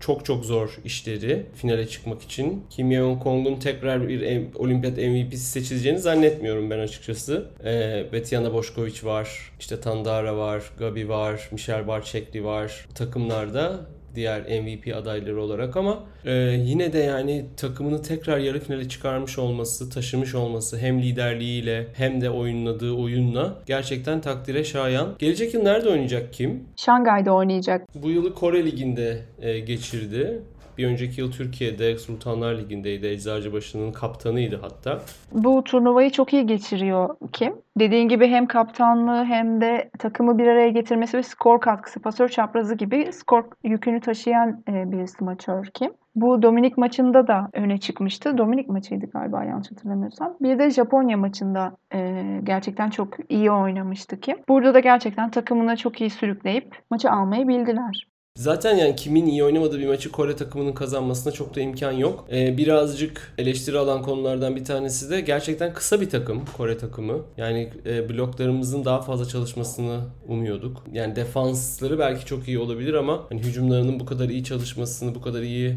çok 0.00 0.24
çok 0.24 0.44
zor 0.44 0.78
işleri 0.84 1.46
finale 1.54 1.88
çıkmak 1.88 2.22
için. 2.22 2.64
Kim 2.70 2.90
Yeon 2.90 3.16
Kong'un 3.16 3.56
tekrar 3.56 4.08
bir 4.08 4.42
olimpiyat 4.54 4.96
MVP'si 4.96 5.38
seçileceğini 5.38 5.98
zannetmiyorum 5.98 6.70
ben 6.70 6.78
açıkçası. 6.78 7.46
Ee, 7.64 8.04
Betiana 8.12 8.52
Boşkoviç 8.52 9.04
var, 9.04 9.52
işte 9.60 9.80
Tandara 9.80 10.36
var, 10.36 10.62
Gabi 10.78 11.08
var, 11.08 11.48
Michel 11.52 11.88
Barçekli 11.88 12.44
var. 12.44 12.86
Takımlarda 12.94 13.80
diğer 14.14 14.40
MVP 14.40 14.96
adayları 14.96 15.42
olarak 15.42 15.76
ama 15.76 16.04
e, 16.24 16.32
yine 16.64 16.92
de 16.92 16.98
yani 16.98 17.44
takımını 17.56 18.02
tekrar 18.02 18.38
yarı 18.38 18.60
finale 18.60 18.88
çıkarmış 18.88 19.38
olması, 19.38 19.90
taşımış 19.90 20.34
olması 20.34 20.78
hem 20.78 21.02
liderliğiyle 21.02 21.86
hem 21.94 22.20
de 22.20 22.30
oynadığı 22.30 22.92
oyunla 22.92 23.58
gerçekten 23.66 24.20
takdire 24.20 24.64
şayan. 24.64 25.14
Gelecek 25.18 25.54
yıl 25.54 25.62
nerede 25.62 25.88
oynayacak 25.88 26.32
kim? 26.32 26.64
Şangay'da 26.76 27.32
oynayacak. 27.32 27.82
Bu 27.94 28.10
yılı 28.10 28.34
Kore 28.34 28.64
Ligi'nde 28.64 29.20
e, 29.40 29.58
geçirdi. 29.58 30.42
Bir 30.78 30.86
önceki 30.86 31.20
yıl 31.20 31.32
Türkiye'de 31.32 31.98
Sultanlar 31.98 32.54
Ligi'ndeydi. 32.58 33.06
Eczacıbaşı'nın 33.06 33.92
kaptanıydı 33.92 34.58
hatta. 34.62 35.00
Bu 35.32 35.64
turnuvayı 35.64 36.10
çok 36.10 36.32
iyi 36.32 36.46
geçiriyor 36.46 37.16
Kim. 37.32 37.54
Dediğin 37.78 38.08
gibi 38.08 38.28
hem 38.28 38.46
kaptanlığı 38.46 39.24
hem 39.24 39.60
de 39.60 39.90
takımı 39.98 40.38
bir 40.38 40.46
araya 40.46 40.68
getirmesi 40.68 41.18
ve 41.18 41.22
skor 41.22 41.60
katkısı, 41.60 42.02
pasör 42.02 42.28
çaprazı 42.28 42.74
gibi 42.74 43.12
skor 43.12 43.44
yükünü 43.64 44.00
taşıyan 44.00 44.62
e, 44.68 44.92
bir 44.92 45.06
smaçör 45.06 45.66
Kim. 45.66 45.92
Bu 46.14 46.42
Dominik 46.42 46.78
maçında 46.78 47.26
da 47.26 47.48
öne 47.52 47.78
çıkmıştı. 47.78 48.38
Dominik 48.38 48.68
maçıydı 48.68 49.06
galiba 49.06 49.44
yanlış 49.44 49.70
hatırlamıyorsam. 49.70 50.36
Bir 50.40 50.58
de 50.58 50.70
Japonya 50.70 51.16
maçında 51.16 51.76
e, 51.94 52.22
gerçekten 52.44 52.90
çok 52.90 53.16
iyi 53.28 53.50
oynamıştı 53.50 54.20
Kim. 54.20 54.36
Burada 54.48 54.74
da 54.74 54.80
gerçekten 54.80 55.30
takımını 55.30 55.76
çok 55.76 56.00
iyi 56.00 56.10
sürükleyip 56.10 56.78
maçı 56.90 57.10
almayı 57.10 57.48
bildiler. 57.48 58.13
Zaten 58.38 58.76
yani 58.76 58.96
kimin 58.96 59.26
iyi 59.26 59.44
oynamadığı 59.44 59.78
bir 59.78 59.86
maçı 59.86 60.12
Kore 60.12 60.36
takımının 60.36 60.72
kazanmasına 60.72 61.32
çok 61.32 61.54
da 61.56 61.60
imkan 61.60 61.92
yok. 61.92 62.26
Ee, 62.32 62.56
birazcık 62.56 63.34
eleştiri 63.38 63.78
alan 63.78 64.02
konulardan 64.02 64.56
bir 64.56 64.64
tanesi 64.64 65.10
de 65.10 65.20
gerçekten 65.20 65.74
kısa 65.74 66.00
bir 66.00 66.10
takım 66.10 66.44
Kore 66.56 66.78
takımı. 66.78 67.18
Yani 67.36 67.72
e, 67.86 68.08
bloklarımızın 68.08 68.84
daha 68.84 69.02
fazla 69.02 69.24
çalışmasını 69.24 70.00
umuyorduk. 70.28 70.82
Yani 70.92 71.16
defansları 71.16 71.98
belki 71.98 72.26
çok 72.26 72.48
iyi 72.48 72.58
olabilir 72.58 72.94
ama 72.94 73.26
hani 73.28 73.40
hücumlarının 73.42 74.00
bu 74.00 74.06
kadar 74.06 74.28
iyi 74.28 74.44
çalışmasını, 74.44 75.14
bu 75.14 75.22
kadar 75.22 75.42
iyi 75.42 75.76